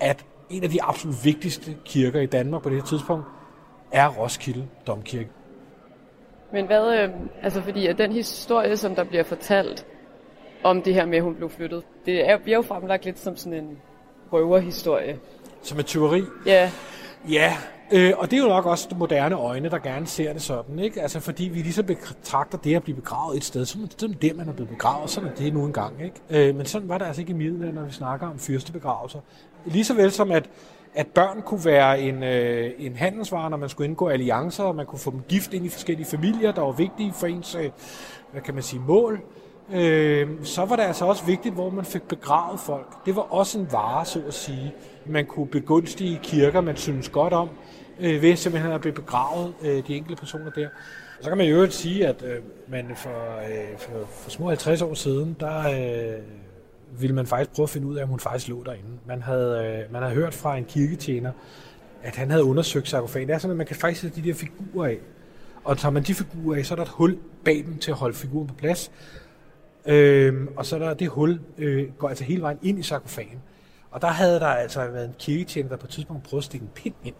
at 0.00 0.24
en 0.50 0.64
af 0.64 0.70
de 0.70 0.82
absolut 0.82 1.24
vigtigste 1.24 1.76
kirker 1.84 2.20
i 2.20 2.26
Danmark 2.26 2.62
på 2.62 2.68
det 2.68 2.76
her 2.76 2.84
tidspunkt 2.84 3.26
er 3.92 4.08
Roskilde 4.08 4.68
Domkirke. 4.86 5.28
Men 6.52 6.66
hvad, 6.66 7.02
øh, 7.02 7.10
altså 7.42 7.62
fordi 7.62 7.86
at 7.86 7.98
den 7.98 8.12
historie, 8.12 8.76
som 8.76 8.94
der 8.94 9.04
bliver 9.04 9.24
fortalt 9.24 9.86
om 10.64 10.82
det 10.82 10.94
her 10.94 11.06
med, 11.06 11.18
at 11.18 11.24
hun 11.24 11.34
blev 11.34 11.50
flyttet, 11.50 11.82
det 12.06 12.28
er, 12.28 12.38
bliver 12.38 12.56
jo 12.56 12.62
fremlagt 12.62 13.04
lidt 13.04 13.18
som 13.18 13.36
sådan 13.36 13.64
en 13.64 13.78
røverhistorie. 14.32 15.18
Som 15.62 15.78
et 15.78 15.86
tyveri? 15.86 16.22
Ja. 16.46 16.70
Ja, 17.28 17.56
Øh, 17.92 18.12
og 18.18 18.30
det 18.30 18.36
er 18.36 18.42
jo 18.42 18.48
nok 18.48 18.66
også 18.66 18.88
de 18.90 18.94
moderne 18.94 19.36
øjne, 19.36 19.68
der 19.68 19.78
gerne 19.78 20.06
ser 20.06 20.32
det 20.32 20.42
sådan, 20.42 20.78
ikke? 20.78 21.02
Altså 21.02 21.20
fordi 21.20 21.44
vi 21.44 21.58
ligesom 21.58 21.84
betragter 21.84 22.58
det 22.58 22.74
at 22.74 22.82
blive 22.82 22.96
begravet 22.96 23.36
et 23.36 23.44
sted, 23.44 23.64
så 23.64 23.78
er 23.82 24.06
det 24.06 24.22
der, 24.22 24.34
man 24.34 24.48
er 24.48 24.52
blevet 24.52 24.68
begravet, 24.68 25.10
sådan 25.10 25.28
er 25.28 25.34
det 25.34 25.54
nu 25.54 25.64
engang, 25.64 25.94
ikke? 26.04 26.48
Øh, 26.48 26.56
men 26.56 26.66
sådan 26.66 26.88
var 26.88 26.98
det 26.98 27.04
altså 27.06 27.22
ikke 27.22 27.30
i 27.30 27.36
middelalderen, 27.36 27.74
når 27.74 27.84
vi 27.84 27.92
snakker 27.92 28.28
om 28.28 28.38
fyrstebegravelser. 28.38 29.20
Lige 29.64 29.84
så 29.84 29.94
vel 29.94 30.10
som 30.10 30.30
at, 30.30 30.50
at 30.94 31.06
børn 31.06 31.42
kunne 31.42 31.64
være 31.64 32.00
en, 32.00 32.22
øh, 32.22 32.70
en 32.78 32.96
handelsvare, 32.96 33.50
når 33.50 33.56
man 33.56 33.68
skulle 33.68 33.88
indgå 33.88 34.08
alliancer, 34.08 34.64
og 34.64 34.76
man 34.76 34.86
kunne 34.86 34.98
få 34.98 35.10
dem 35.10 35.22
gift 35.28 35.54
ind 35.54 35.66
i 35.66 35.68
forskellige 35.68 36.06
familier, 36.06 36.52
der 36.52 36.62
var 36.62 36.72
vigtige 36.72 37.12
for 37.12 37.26
ens, 37.26 37.54
øh, 37.54 37.70
hvad 38.32 38.42
kan 38.42 38.54
man 38.54 38.62
sige, 38.62 38.80
mål. 38.80 39.20
Øh, 39.72 40.28
så 40.42 40.64
var 40.64 40.76
det 40.76 40.82
altså 40.82 41.04
også 41.04 41.24
vigtigt, 41.24 41.54
hvor 41.54 41.70
man 41.70 41.84
fik 41.84 42.02
begravet 42.02 42.60
folk. 42.60 43.06
Det 43.06 43.16
var 43.16 43.22
også 43.22 43.58
en 43.58 43.68
vare, 43.72 44.04
så 44.04 44.22
at 44.26 44.34
sige. 44.34 44.74
Man 45.06 45.26
kunne 45.26 45.46
begunstige 45.46 46.20
kirker, 46.22 46.60
man 46.60 46.76
synes 46.76 47.08
godt 47.08 47.32
om, 47.32 47.48
øh, 48.00 48.22
ved 48.22 48.36
simpelthen 48.36 48.72
at 48.72 48.80
blive 48.80 48.94
begravet, 48.94 49.54
øh, 49.62 49.86
de 49.86 49.96
enkelte 49.96 50.20
personer 50.20 50.50
der. 50.50 50.68
Og 51.18 51.24
så 51.24 51.30
kan 51.30 51.38
man 51.38 51.46
jo 51.46 51.54
øvrigt 51.54 51.72
sige, 51.72 52.06
at 52.06 52.22
øh, 52.22 52.42
man 52.68 52.86
for, 52.96 53.38
øh, 53.38 53.78
for, 53.78 54.06
for 54.06 54.30
små 54.30 54.48
50 54.48 54.82
år 54.82 54.94
siden, 54.94 55.36
der 55.40 55.58
øh, 55.58 56.22
ville 57.00 57.16
man 57.16 57.26
faktisk 57.26 57.50
prøve 57.56 57.64
at 57.64 57.70
finde 57.70 57.86
ud 57.86 57.96
af, 57.96 58.02
om 58.02 58.08
hun 58.08 58.20
faktisk 58.20 58.48
lå 58.48 58.62
derinde. 58.64 58.88
Man 59.06 59.22
havde, 59.22 59.84
øh, 59.86 59.92
man 59.92 60.02
havde 60.02 60.14
hørt 60.14 60.34
fra 60.34 60.56
en 60.56 60.64
kirketjener, 60.64 61.32
at 62.02 62.16
han 62.16 62.30
havde 62.30 62.44
undersøgt 62.44 62.88
sarkofagen. 62.88 63.28
Det 63.28 63.34
er 63.34 63.38
sådan, 63.38 63.50
at 63.50 63.56
man 63.56 63.66
kan 63.66 63.76
faktisk 63.76 64.00
sætte 64.00 64.22
de 64.22 64.28
der 64.28 64.34
figurer 64.34 64.88
af. 64.88 64.98
Og 65.64 65.78
tager 65.78 65.92
man 65.92 66.02
de 66.02 66.14
figurer 66.14 66.58
af, 66.58 66.66
så 66.66 66.74
er 66.74 66.76
der 66.76 66.82
et 66.82 66.88
hul 66.88 67.18
bag 67.44 67.64
dem 67.66 67.78
til 67.78 67.90
at 67.90 67.96
holde 67.96 68.14
figuren 68.14 68.46
på 68.46 68.54
plads. 68.54 68.90
Øh, 69.86 70.34
og 70.56 70.66
så 70.66 70.76
er 70.76 70.78
der 70.78 70.94
det 70.94 71.08
hul, 71.08 71.40
øh, 71.58 71.88
går 71.98 72.08
altså 72.08 72.24
hele 72.24 72.42
vejen 72.42 72.58
ind 72.62 72.78
i 72.78 72.82
sarkofagen. 72.82 73.38
Og 73.90 74.02
der 74.02 74.08
havde 74.08 74.40
der 74.40 74.46
altså 74.46 74.86
været 74.86 75.04
en 75.04 75.14
kirketjener, 75.18 75.68
der 75.68 75.76
på 75.76 75.86
et 75.86 75.90
tidspunkt 75.90 76.22
prøvede 76.22 76.40
at 76.40 76.44
stikke 76.44 76.64
en 76.64 76.70
pind 76.74 76.94
ind 77.04 77.14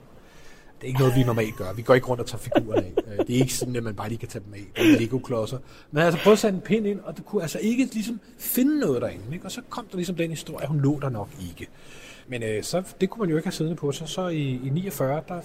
det 0.81 0.87
er 0.87 0.89
ikke 0.89 1.01
noget, 1.01 1.17
vi 1.17 1.23
normalt 1.23 1.57
gør. 1.57 1.73
Vi 1.73 1.83
går 1.83 1.95
ikke 1.95 2.07
rundt 2.07 2.21
og 2.21 2.27
tager 2.27 2.39
figurerne 2.39 2.87
af. 2.87 2.95
Øh, 3.07 3.27
det 3.27 3.37
er 3.37 3.41
ikke 3.41 3.55
sådan, 3.55 3.77
at 3.77 3.83
man 3.83 3.95
bare 3.95 4.09
lige 4.09 4.19
kan 4.19 4.29
tage 4.29 4.45
dem 4.45 4.55
af. 4.55 4.61
Det 4.77 4.95
er 4.95 4.99
Lego-klodser. 4.99 5.59
Men 5.91 6.03
altså 6.03 6.21
prøvede 6.23 6.35
at 6.35 6.39
sætte 6.39 6.57
en 6.57 6.63
pind 6.63 6.87
ind, 6.87 7.01
og 7.01 7.17
du 7.17 7.23
kunne 7.23 7.43
altså 7.43 7.59
ikke 7.59 7.89
ligesom 7.93 8.21
finde 8.39 8.81
noget 8.81 9.03
derinde. 9.03 9.25
Ikke? 9.33 9.45
Og 9.45 9.53
så 9.53 9.61
kom 9.69 9.87
der 9.91 9.97
ligesom 9.97 10.17
den 10.17 10.31
historie, 10.31 10.67
hun 10.67 10.81
lå 10.81 10.99
der 11.01 11.09
nok 11.09 11.29
ikke. 11.49 11.71
Men 12.29 12.43
øh, 12.43 12.63
så, 12.63 12.83
det 13.01 13.11
kunne 13.11 13.21
man 13.21 13.31
jo 13.31 13.37
ikke 13.37 13.47
have 13.47 13.53
siddende 13.53 13.77
på 13.77 13.93
Så, 13.93 14.07
Så 14.07 14.29
i, 14.29 14.61
i 14.65 14.71
49, 14.71 15.23
der 15.29 15.41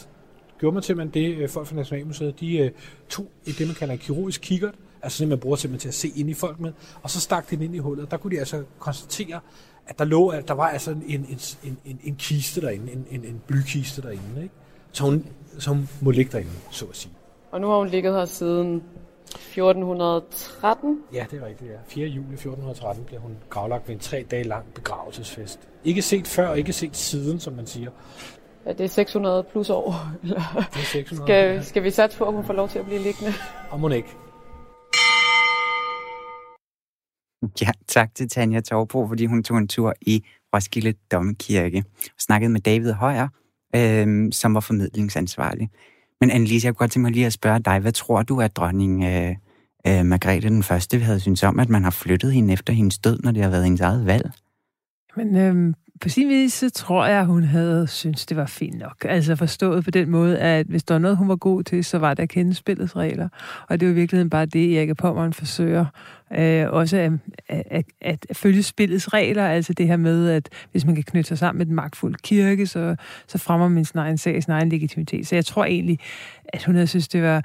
gjorde 0.59 0.73
man 0.73 0.83
simpelthen 0.83 1.23
det, 1.23 1.37
øh, 1.37 1.49
folk 1.49 1.67
fra 1.67 1.75
Nationalmuseet, 1.75 2.39
de 2.39 2.57
øh, 2.57 2.71
tog 3.09 3.31
i 3.45 3.51
det, 3.51 3.67
man 3.67 3.75
kalder 3.75 3.93
en 3.93 3.99
kirurgisk 3.99 4.41
kikkert, 4.41 4.75
Altså 5.01 5.23
det, 5.23 5.29
man 5.29 5.39
bruger 5.39 5.55
simpelthen 5.55 5.79
til 5.79 5.87
at 5.87 5.93
se 5.93 6.19
ind 6.19 6.29
i 6.29 6.33
folk 6.33 6.59
med. 6.59 6.71
Og 7.01 7.09
så 7.09 7.19
stak 7.19 7.49
den 7.49 7.61
ind 7.61 7.75
i 7.75 7.77
hullet. 7.77 8.11
Der 8.11 8.17
kunne 8.17 8.35
de 8.35 8.39
altså 8.39 8.63
konstatere, 8.79 9.39
at 9.87 9.99
der 9.99 10.05
lå, 10.05 10.27
at 10.27 10.47
der 10.47 10.53
var 10.53 10.67
altså 10.67 10.91
en, 10.91 11.03
en, 11.07 11.39
en, 11.63 11.77
en, 11.85 11.99
en 12.03 12.15
kiste 12.15 12.61
derinde, 12.61 12.91
en, 12.91 13.05
en, 13.11 13.25
en 13.25 13.41
blykiste 13.47 14.01
derinde. 14.01 14.43
Ikke? 14.43 14.53
Så, 14.91 15.03
hun, 15.03 15.27
så 15.59 15.69
hun 15.69 15.89
må 16.01 16.11
ligge 16.11 16.31
derinde, 16.31 16.51
så 16.71 16.85
at 16.85 16.95
sige. 16.95 17.13
Og 17.51 17.61
nu 17.61 17.67
har 17.67 17.77
hun 17.77 17.87
ligget 17.87 18.13
her 18.13 18.25
siden 18.25 18.83
1413. 19.25 20.99
Ja, 21.13 21.25
det 21.31 21.41
er 21.41 21.45
rigtigt, 21.45 21.71
ja. 21.71 21.77
4. 21.87 22.07
juli 22.07 22.33
1413 22.33 23.03
blev 23.05 23.19
hun 23.19 23.37
gravlagt 23.49 23.87
ved 23.87 23.95
en 23.95 24.01
tre 24.01 24.25
dage 24.31 24.43
lang 24.43 24.65
begravelsesfest. 24.75 25.59
Ikke 25.83 26.01
set 26.01 26.27
før, 26.27 26.47
og 26.47 26.57
ikke 26.57 26.73
set 26.73 26.97
siden, 26.97 27.39
som 27.39 27.53
man 27.53 27.67
siger. 27.67 27.89
Ja, 28.65 28.71
det 28.71 28.81
er 28.83 28.87
600 28.87 29.43
plus 29.43 29.69
år. 29.69 29.95
Det 30.23 30.35
er 30.35 30.85
600. 30.91 31.27
Skal, 31.27 31.55
ja. 31.55 31.61
skal 31.61 31.83
vi 31.83 31.91
satse 31.91 32.17
på, 32.17 32.25
at 32.25 32.33
hun 32.33 32.43
får 32.43 32.53
lov 32.53 32.69
til 32.69 32.79
at 32.79 32.85
blive 32.85 33.01
liggende? 33.01 33.33
Og 33.69 33.79
må 33.79 33.89
ikke. 33.89 34.09
Ja, 37.61 37.71
tak 37.87 38.15
til 38.15 38.29
Tanja 38.29 38.59
Torbro, 38.59 39.07
fordi 39.07 39.25
hun 39.25 39.43
tog 39.43 39.57
en 39.57 39.67
tur 39.67 39.93
i 40.01 40.23
Roskilde 40.55 40.93
Domkirke. 41.11 41.83
og 42.05 42.21
snakkede 42.21 42.51
med 42.51 42.61
David 42.61 42.91
Højer, 42.91 43.27
øh, 43.75 44.31
som 44.31 44.53
var 44.53 44.59
formidlingsansvarlig. 44.59 45.69
Men 46.21 46.31
Annelise, 46.31 46.65
jeg 46.65 46.73
kunne 46.73 46.83
godt 46.83 46.91
tænke 46.91 47.03
mig 47.03 47.11
lige 47.11 47.25
at 47.25 47.33
spørge 47.33 47.59
dig, 47.59 47.79
hvad 47.79 47.91
tror 47.91 48.23
du, 48.23 48.41
at 48.41 48.55
dronning 48.55 49.03
øh, 49.03 49.35
øh, 49.87 50.05
Margrethe 50.05 50.49
den 50.49 50.63
første 50.63 50.99
havde 50.99 51.19
synes 51.19 51.43
om, 51.43 51.59
at 51.59 51.69
man 51.69 51.83
har 51.83 51.91
flyttet 51.91 52.33
hende 52.33 52.53
efter 52.53 52.73
hendes 52.73 52.97
død, 52.97 53.19
når 53.23 53.31
det 53.31 53.43
har 53.43 53.49
været 53.49 53.63
hendes 53.63 53.81
eget 53.81 54.05
valg? 54.05 54.31
Men 55.15 55.35
øh, 55.35 55.73
på 56.01 56.09
sin 56.09 56.29
vis, 56.29 56.53
så 56.53 56.69
tror 56.69 57.05
jeg, 57.05 57.25
hun 57.25 57.43
havde 57.43 57.87
synes 57.87 58.25
det 58.25 58.37
var 58.37 58.45
fint 58.45 58.79
nok. 58.79 59.05
Altså 59.05 59.35
forstået 59.35 59.83
på 59.83 59.91
den 59.91 60.09
måde, 60.09 60.39
at 60.39 60.65
hvis 60.65 60.83
der 60.83 60.93
var 60.93 60.99
noget, 60.99 61.17
hun 61.17 61.29
var 61.29 61.35
god 61.35 61.63
til, 61.63 61.83
så 61.83 61.97
var 61.97 62.13
det 62.13 62.23
at 62.23 62.29
kende 62.29 62.53
spillets 62.53 62.95
regler. 62.95 63.29
Og 63.69 63.79
det 63.79 63.85
er 63.85 63.89
jo 63.89 63.93
i 63.93 63.95
virkeligheden 63.95 64.29
bare 64.29 64.45
det, 64.45 64.77
Erik 64.77 64.97
Pommeren 64.97 65.33
forsøger. 65.33 65.85
Øh, 66.37 66.65
også 66.69 66.97
at, 66.97 67.11
at, 67.49 67.85
at, 68.01 68.25
at 68.29 68.37
følge 68.37 68.63
spillets 68.63 69.13
regler, 69.13 69.47
altså 69.47 69.73
det 69.73 69.87
her 69.87 69.97
med, 69.97 70.29
at 70.29 70.49
hvis 70.71 70.85
man 70.85 70.95
kan 70.95 71.03
knytte 71.03 71.27
sig 71.27 71.37
sammen 71.37 71.57
med 71.57 71.65
den 71.65 71.75
magtfulde 71.75 72.17
kirke, 72.23 72.67
så, 72.67 72.95
så 73.27 73.37
fremmer 73.37 73.67
man 73.67 73.85
sin 73.85 73.99
egen 73.99 74.17
sag, 74.17 74.43
sin 74.43 74.51
egen 74.51 74.69
legitimitet. 74.69 75.27
Så 75.27 75.35
jeg 75.35 75.45
tror 75.45 75.65
egentlig, 75.65 75.99
at 76.45 76.63
hun 76.63 76.75
havde 76.75 76.87
synes, 76.87 77.07
det 77.07 77.23
var 77.23 77.43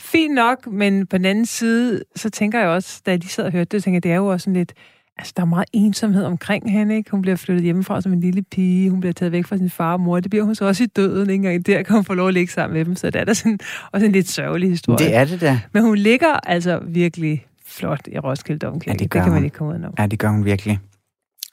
fint 0.00 0.34
nok, 0.34 0.66
men 0.66 1.06
på 1.06 1.18
den 1.18 1.24
anden 1.24 1.46
side, 1.46 2.02
så 2.16 2.30
tænker 2.30 2.58
jeg 2.58 2.68
også, 2.68 3.02
da 3.06 3.10
jeg 3.10 3.18
lige 3.18 3.30
sad 3.30 3.44
og 3.44 3.52
hørte 3.52 3.76
det, 3.76 3.82
tænker 3.82 3.96
jeg, 3.96 4.02
det 4.02 4.12
er 4.12 4.16
jo 4.16 4.26
også 4.26 4.44
sådan 4.44 4.56
lidt, 4.56 4.72
altså 5.20 5.32
der 5.36 5.42
er 5.42 5.46
meget 5.46 5.68
ensomhed 5.72 6.24
omkring 6.24 6.72
hende, 6.72 6.96
ikke? 6.96 7.10
Hun 7.10 7.22
bliver 7.22 7.36
flyttet 7.36 7.64
hjemmefra 7.64 8.00
som 8.00 8.12
en 8.12 8.20
lille 8.20 8.42
pige, 8.42 8.90
hun 8.90 9.00
bliver 9.00 9.12
taget 9.12 9.32
væk 9.32 9.46
fra 9.46 9.56
sin 9.56 9.70
far 9.70 9.92
og 9.92 10.00
mor, 10.00 10.20
det 10.20 10.30
bliver 10.30 10.44
hun 10.44 10.54
så 10.54 10.64
også 10.64 10.82
i 10.82 10.86
døden, 10.86 11.30
ikke 11.30 11.34
engang 11.34 11.66
der 11.66 11.82
kan 11.82 11.94
hun 11.94 12.04
få 12.04 12.14
lov 12.14 12.28
at 12.28 12.34
ligge 12.34 12.52
sammen 12.52 12.76
med 12.76 12.84
dem, 12.84 12.96
så 12.96 13.10
det 13.10 13.20
er 13.20 13.24
da 13.24 13.34
sådan, 13.34 13.58
også 13.92 14.06
en 14.06 14.12
lidt 14.12 14.28
sørgelig 14.28 14.70
historie. 14.70 15.06
Det 15.06 15.14
er 15.14 15.24
det 15.24 15.40
da. 15.40 15.60
Men 15.72 15.82
hun 15.82 15.96
ligger 15.96 16.48
altså 16.48 16.80
virkelig 16.86 17.46
flot 17.66 18.08
i 18.12 18.18
Roskilde 18.18 18.58
Domkirke, 18.58 18.90
Ja, 18.90 18.92
det 18.92 19.12
det, 19.12 19.22
kan 19.22 19.32
man 19.32 19.44
ikke 19.44 19.56
komme 19.56 19.72
udenom. 19.72 19.94
Ja, 19.98 20.06
det 20.06 20.18
gør 20.18 20.28
hun 20.28 20.44
virkelig. 20.44 20.78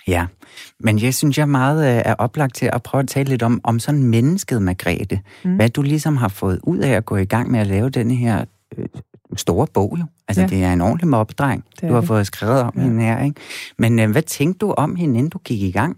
Ja, 0.07 0.25
men 0.79 1.01
jeg 1.01 1.13
synes, 1.13 1.37
jeg 1.37 1.49
meget 1.49 1.97
øh, 1.97 2.01
er 2.05 2.13
oplagt 2.13 2.55
til 2.55 2.69
at 2.73 2.83
prøve 2.83 2.99
at 2.99 3.07
tale 3.07 3.29
lidt 3.29 3.43
om, 3.43 3.61
om 3.63 3.79
sådan 3.79 4.03
mennesket, 4.03 4.61
Margrethe. 4.61 5.21
Mm. 5.43 5.55
Hvad 5.55 5.69
du 5.69 5.81
ligesom 5.81 6.17
har 6.17 6.27
fået 6.27 6.59
ud 6.63 6.77
af 6.77 6.91
at 6.91 7.05
gå 7.05 7.15
i 7.15 7.25
gang 7.25 7.51
med 7.51 7.59
at 7.59 7.67
lave 7.67 7.89
denne 7.89 8.15
her 8.15 8.45
store 9.37 9.67
bog 9.73 9.95
jo. 9.99 10.05
Altså, 10.27 10.41
Ja. 10.41 10.47
det 10.47 10.63
er 10.63 10.73
en 10.73 10.81
ordentlig 10.81 11.07
mobbedreng, 11.07 11.63
du 11.81 11.87
har 11.87 11.99
det. 11.99 12.07
fået 12.07 12.27
skrevet 12.27 12.61
om 12.61 12.73
ja. 12.75 12.81
hende 12.81 13.03
her, 13.03 13.23
ikke? 13.23 13.41
Men 13.77 13.99
øh, 13.99 14.11
hvad 14.11 14.21
tænkte 14.21 14.57
du 14.65 14.71
om 14.71 14.95
hende, 14.95 15.17
inden 15.17 15.29
du 15.29 15.37
gik 15.37 15.61
i 15.61 15.71
gang? 15.71 15.97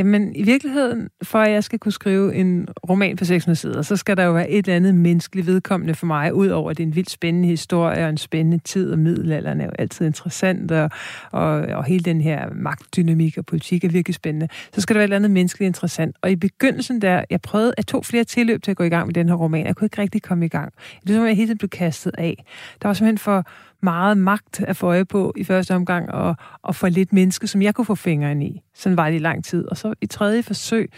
Jamen, 0.00 0.36
i 0.36 0.42
virkeligheden, 0.42 1.08
for 1.22 1.38
at 1.38 1.52
jeg 1.52 1.64
skal 1.64 1.78
kunne 1.78 1.92
skrive 1.92 2.34
en 2.34 2.68
roman 2.88 3.16
på 3.16 3.24
600 3.24 3.56
sider, 3.56 3.82
så 3.82 3.96
skal 3.96 4.16
der 4.16 4.24
jo 4.24 4.32
være 4.32 4.50
et 4.50 4.58
eller 4.58 4.76
andet 4.76 4.94
menneskeligt 4.94 5.46
vedkommende 5.46 5.94
for 5.94 6.06
mig, 6.06 6.34
udover 6.34 6.70
at 6.70 6.76
det 6.76 6.82
er 6.82 6.86
en 6.86 6.96
vildt 6.96 7.10
spændende 7.10 7.48
historie 7.48 8.04
og 8.04 8.10
en 8.10 8.16
spændende 8.16 8.58
tid, 8.58 8.92
og 8.92 8.98
middelalderen 8.98 9.60
er 9.60 9.64
jo 9.64 9.70
altid 9.78 10.06
interessant, 10.06 10.72
og, 10.72 10.90
og, 11.30 11.50
og 11.50 11.84
hele 11.84 12.04
den 12.04 12.20
her 12.20 12.48
magtdynamik 12.54 13.38
og 13.38 13.46
politik 13.46 13.84
er 13.84 13.88
virkelig 13.88 14.14
spændende. 14.14 14.48
Så 14.74 14.80
skal 14.80 14.94
der 14.94 14.98
være 14.98 15.04
et 15.04 15.06
eller 15.06 15.16
andet 15.16 15.30
menneskeligt 15.30 15.66
interessant. 15.66 16.16
Og 16.22 16.30
i 16.30 16.36
begyndelsen 16.36 17.02
der, 17.02 17.24
jeg 17.30 17.40
prøvede, 17.40 17.74
at 17.76 17.86
to 17.86 18.02
flere 18.02 18.24
tilløb 18.24 18.62
til 18.62 18.70
at 18.70 18.76
gå 18.76 18.84
i 18.84 18.88
gang 18.88 19.06
med 19.06 19.14
den 19.14 19.28
her 19.28 19.34
roman. 19.34 19.66
Jeg 19.66 19.76
kunne 19.76 19.86
ikke 19.86 20.02
rigtig 20.02 20.22
komme 20.22 20.46
i 20.46 20.48
gang. 20.48 20.72
Det 21.06 21.14
var 21.14 21.14
som, 21.14 21.26
jeg 21.26 21.36
hele 21.36 21.46
tiden 21.46 21.58
blev 21.58 21.70
kastet 21.70 22.12
af. 22.18 22.44
Der 22.82 22.88
var 22.88 22.94
simpelthen 22.94 23.18
for 23.18 23.46
meget 23.82 24.18
magt 24.18 24.60
at 24.60 24.76
få 24.76 24.86
øje 24.86 25.04
på 25.04 25.32
i 25.36 25.44
første 25.44 25.74
omgang, 25.74 26.10
og, 26.10 26.36
og 26.62 26.74
for 26.74 26.88
lidt 26.88 27.12
menneske, 27.12 27.46
som 27.46 27.62
jeg 27.62 27.74
kunne 27.74 27.84
få 27.84 27.94
fingeren 27.94 28.42
i. 28.42 28.60
Sådan 28.74 28.96
var 28.96 29.08
det 29.10 29.16
i 29.16 29.18
lang 29.18 29.44
tid. 29.44 29.64
Og 29.68 29.76
så 29.76 29.94
i 30.00 30.06
tredje 30.06 30.42
forsøg, 30.42 30.90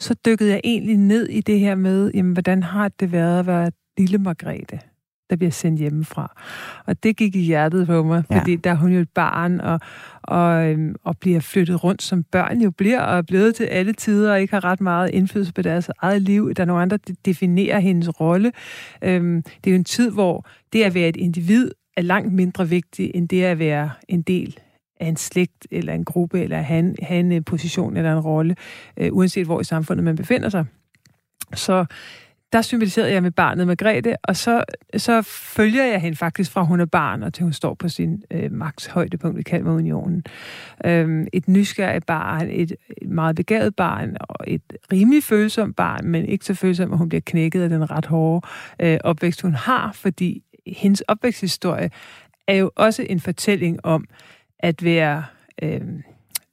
så 0.00 0.14
dykkede 0.26 0.50
jeg 0.50 0.60
egentlig 0.64 0.96
ned 0.96 1.28
i 1.28 1.40
det 1.40 1.60
her 1.60 1.74
med, 1.74 2.10
jamen, 2.14 2.32
hvordan 2.32 2.62
har 2.62 2.88
det 3.00 3.12
været 3.12 3.38
at 3.38 3.46
være 3.46 3.70
lille 3.98 4.18
Margrethe, 4.18 4.78
der 5.30 5.36
bliver 5.36 5.50
sendt 5.50 5.80
hjemmefra. 5.80 6.42
Og 6.86 7.02
det 7.02 7.16
gik 7.16 7.36
i 7.36 7.40
hjertet 7.40 7.86
på 7.86 8.02
mig, 8.02 8.24
Ja. 8.30 8.38
fordi 8.38 8.56
der 8.56 8.70
er 8.70 8.74
hun 8.74 8.92
jo 8.92 9.00
et 9.00 9.08
barn, 9.14 9.60
og, 9.60 9.80
og, 10.22 10.66
øhm, 10.70 10.94
og 11.04 11.18
bliver 11.18 11.40
flyttet 11.40 11.84
rundt, 11.84 12.02
som 12.02 12.22
børn 12.22 12.60
jo 12.60 12.70
bliver, 12.70 13.00
og 13.00 13.16
er 13.18 13.22
blevet 13.22 13.54
til 13.54 13.64
alle 13.64 13.92
tider, 13.92 14.32
og 14.32 14.40
ikke 14.40 14.54
har 14.54 14.64
ret 14.64 14.80
meget 14.80 15.10
indflydelse 15.10 15.52
på 15.52 15.62
deres 15.62 15.90
eget 16.02 16.22
liv. 16.22 16.54
Der 16.54 16.62
er 16.62 16.66
nogle 16.66 16.82
andre, 16.82 16.96
der 16.96 17.14
definerer 17.24 17.78
hendes 17.80 18.20
rolle. 18.20 18.52
Øhm, 19.02 19.42
det 19.42 19.70
er 19.70 19.70
jo 19.70 19.76
en 19.78 19.84
tid, 19.84 20.10
hvor 20.10 20.46
det 20.72 20.82
at 20.82 20.94
være 20.94 21.08
et 21.08 21.16
individ 21.16 21.70
er 21.96 22.02
langt 22.02 22.32
mindre 22.32 22.68
vigtig 22.68 23.10
end 23.14 23.28
det 23.28 23.42
at 23.42 23.58
være 23.58 23.90
en 24.08 24.22
del 24.22 24.58
af 25.00 25.06
en 25.06 25.16
slægt, 25.16 25.66
eller 25.70 25.92
en 25.92 26.04
gruppe, 26.04 26.42
eller 26.42 26.60
have 26.60 26.78
en, 26.78 26.96
have 27.02 27.20
en 27.20 27.32
øh, 27.32 27.44
position 27.44 27.96
eller 27.96 28.12
en 28.12 28.20
rolle, 28.20 28.56
øh, 28.96 29.08
uanset 29.12 29.46
hvor 29.46 29.60
i 29.60 29.64
samfundet 29.64 30.04
man 30.04 30.16
befinder 30.16 30.48
sig. 30.48 30.64
Så 31.54 31.86
der 32.52 32.62
sympatiserede 32.62 33.12
jeg 33.12 33.22
med 33.22 33.30
barnet 33.30 33.66
Margrethe, 33.66 34.16
og 34.22 34.36
så, 34.36 34.64
så 34.96 35.22
følger 35.22 35.84
jeg 35.84 36.00
hende 36.00 36.16
faktisk 36.16 36.52
fra 36.52 36.62
hun 36.62 36.80
er 36.80 36.86
barn, 36.86 37.22
og 37.22 37.34
til 37.34 37.42
hun 37.42 37.52
står 37.52 37.74
på 37.74 37.88
sin 37.88 38.22
øh, 38.30 38.52
maks 38.52 38.86
højdepunkt 38.86 39.40
i 39.40 39.42
Kalmarunionen. 39.42 40.24
Øhm, 40.84 41.26
et 41.32 41.48
nysgerrigt 41.48 42.06
barn, 42.06 42.48
et, 42.50 42.72
et 43.02 43.08
meget 43.08 43.36
begavet 43.36 43.76
barn, 43.76 44.16
og 44.20 44.36
et 44.46 44.62
rimelig 44.92 45.22
følsomt 45.22 45.76
barn, 45.76 46.06
men 46.06 46.24
ikke 46.24 46.44
så 46.44 46.54
følsomt, 46.54 46.92
at 46.92 46.98
hun 46.98 47.08
bliver 47.08 47.22
knækket 47.26 47.62
af 47.62 47.68
den 47.68 47.90
ret 47.90 48.06
hårde 48.06 48.46
øh, 48.80 48.98
opvækst, 49.04 49.42
hun 49.42 49.54
har, 49.54 49.92
fordi 49.92 50.42
hendes 50.66 51.00
opvæksthistorie 51.00 51.90
er 52.48 52.54
jo 52.54 52.70
også 52.76 53.06
en 53.10 53.20
fortælling 53.20 53.78
om 53.86 54.04
at 54.58 54.84
være... 54.84 55.24
Øh, 55.62 55.80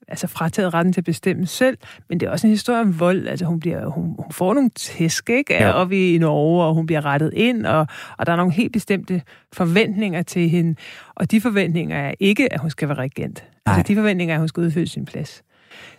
altså 0.07 0.27
frataget 0.27 0.73
retten 0.73 0.93
til 0.93 1.01
at 1.01 1.05
bestemme 1.05 1.47
selv, 1.47 1.77
men 2.09 2.19
det 2.19 2.25
er 2.27 2.31
også 2.31 2.47
en 2.47 2.51
historie 2.51 2.79
om 2.81 2.99
vold. 2.99 3.27
Altså 3.27 3.45
hun, 3.45 3.59
bliver, 3.59 3.85
hun, 3.85 4.03
hun 4.19 4.31
får 4.31 4.53
nogle 4.53 4.69
tæsk, 4.69 5.29
ikke? 5.29 5.53
Ja. 5.53 5.63
Ja. 5.67 5.71
Oppe 5.73 6.13
i 6.13 6.17
Norge, 6.17 6.63
og 6.65 6.73
hun 6.73 6.85
bliver 6.85 7.05
rettet 7.05 7.33
ind, 7.33 7.65
og, 7.65 7.87
og 8.17 8.25
der 8.25 8.31
er 8.31 8.35
nogle 8.35 8.53
helt 8.53 8.73
bestemte 8.73 9.21
forventninger 9.53 10.21
til 10.21 10.49
hende. 10.49 10.75
Og 11.15 11.31
de 11.31 11.41
forventninger 11.41 11.97
er 11.97 12.13
ikke, 12.19 12.53
at 12.53 12.59
hun 12.59 12.69
skal 12.69 12.87
være 12.89 12.97
regent. 12.97 13.43
Nej. 13.65 13.75
Altså 13.77 13.87
de 13.93 13.95
forventninger 13.95 14.33
er, 14.33 14.37
at 14.37 14.41
hun 14.41 14.47
skal 14.47 14.61
udfylde 14.63 14.87
sin 14.87 15.05
plads. 15.05 15.43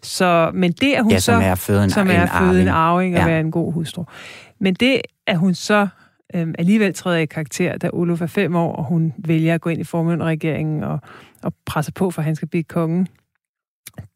Så, 0.02 0.50
men 0.54 0.72
det, 0.72 0.92
at 0.94 1.02
hun 1.02 1.12
Ja, 1.12 1.18
så... 1.18 1.24
som 1.32 1.42
er 1.42 1.52
at 1.52 1.58
føde 1.58 1.84
en- 1.84 1.90
som 1.90 2.10
en 2.10 2.16
er 2.16 2.26
føde 2.38 2.62
en 2.62 2.68
arving. 2.68 2.70
arving 2.70 3.14
og 3.14 3.20
Ja. 3.20 3.26
være 3.26 3.40
en 3.40 3.50
god 3.50 3.72
hustru. 3.72 4.04
Men 4.58 4.74
det, 4.74 5.00
at 5.26 5.38
hun 5.38 5.54
så 5.54 5.88
øhm, 6.34 6.54
alligevel 6.58 6.94
træder 6.94 7.18
i 7.18 7.26
karakter, 7.26 7.78
da 7.78 7.90
Olof 7.92 8.20
er 8.20 8.26
fem 8.26 8.56
år, 8.56 8.76
og 8.76 8.84
hun 8.84 9.14
vælger 9.18 9.54
at 9.54 9.60
gå 9.60 9.70
ind 9.70 9.80
i 9.80 9.84
formynderregeringen 9.84 10.84
og, 10.84 10.98
og 11.42 11.54
presse 11.66 11.92
på, 11.92 12.10
for 12.10 12.20
at 12.20 12.24
han 12.24 12.36
skal 12.36 12.48
blive 12.48 12.64
kongen, 12.64 13.08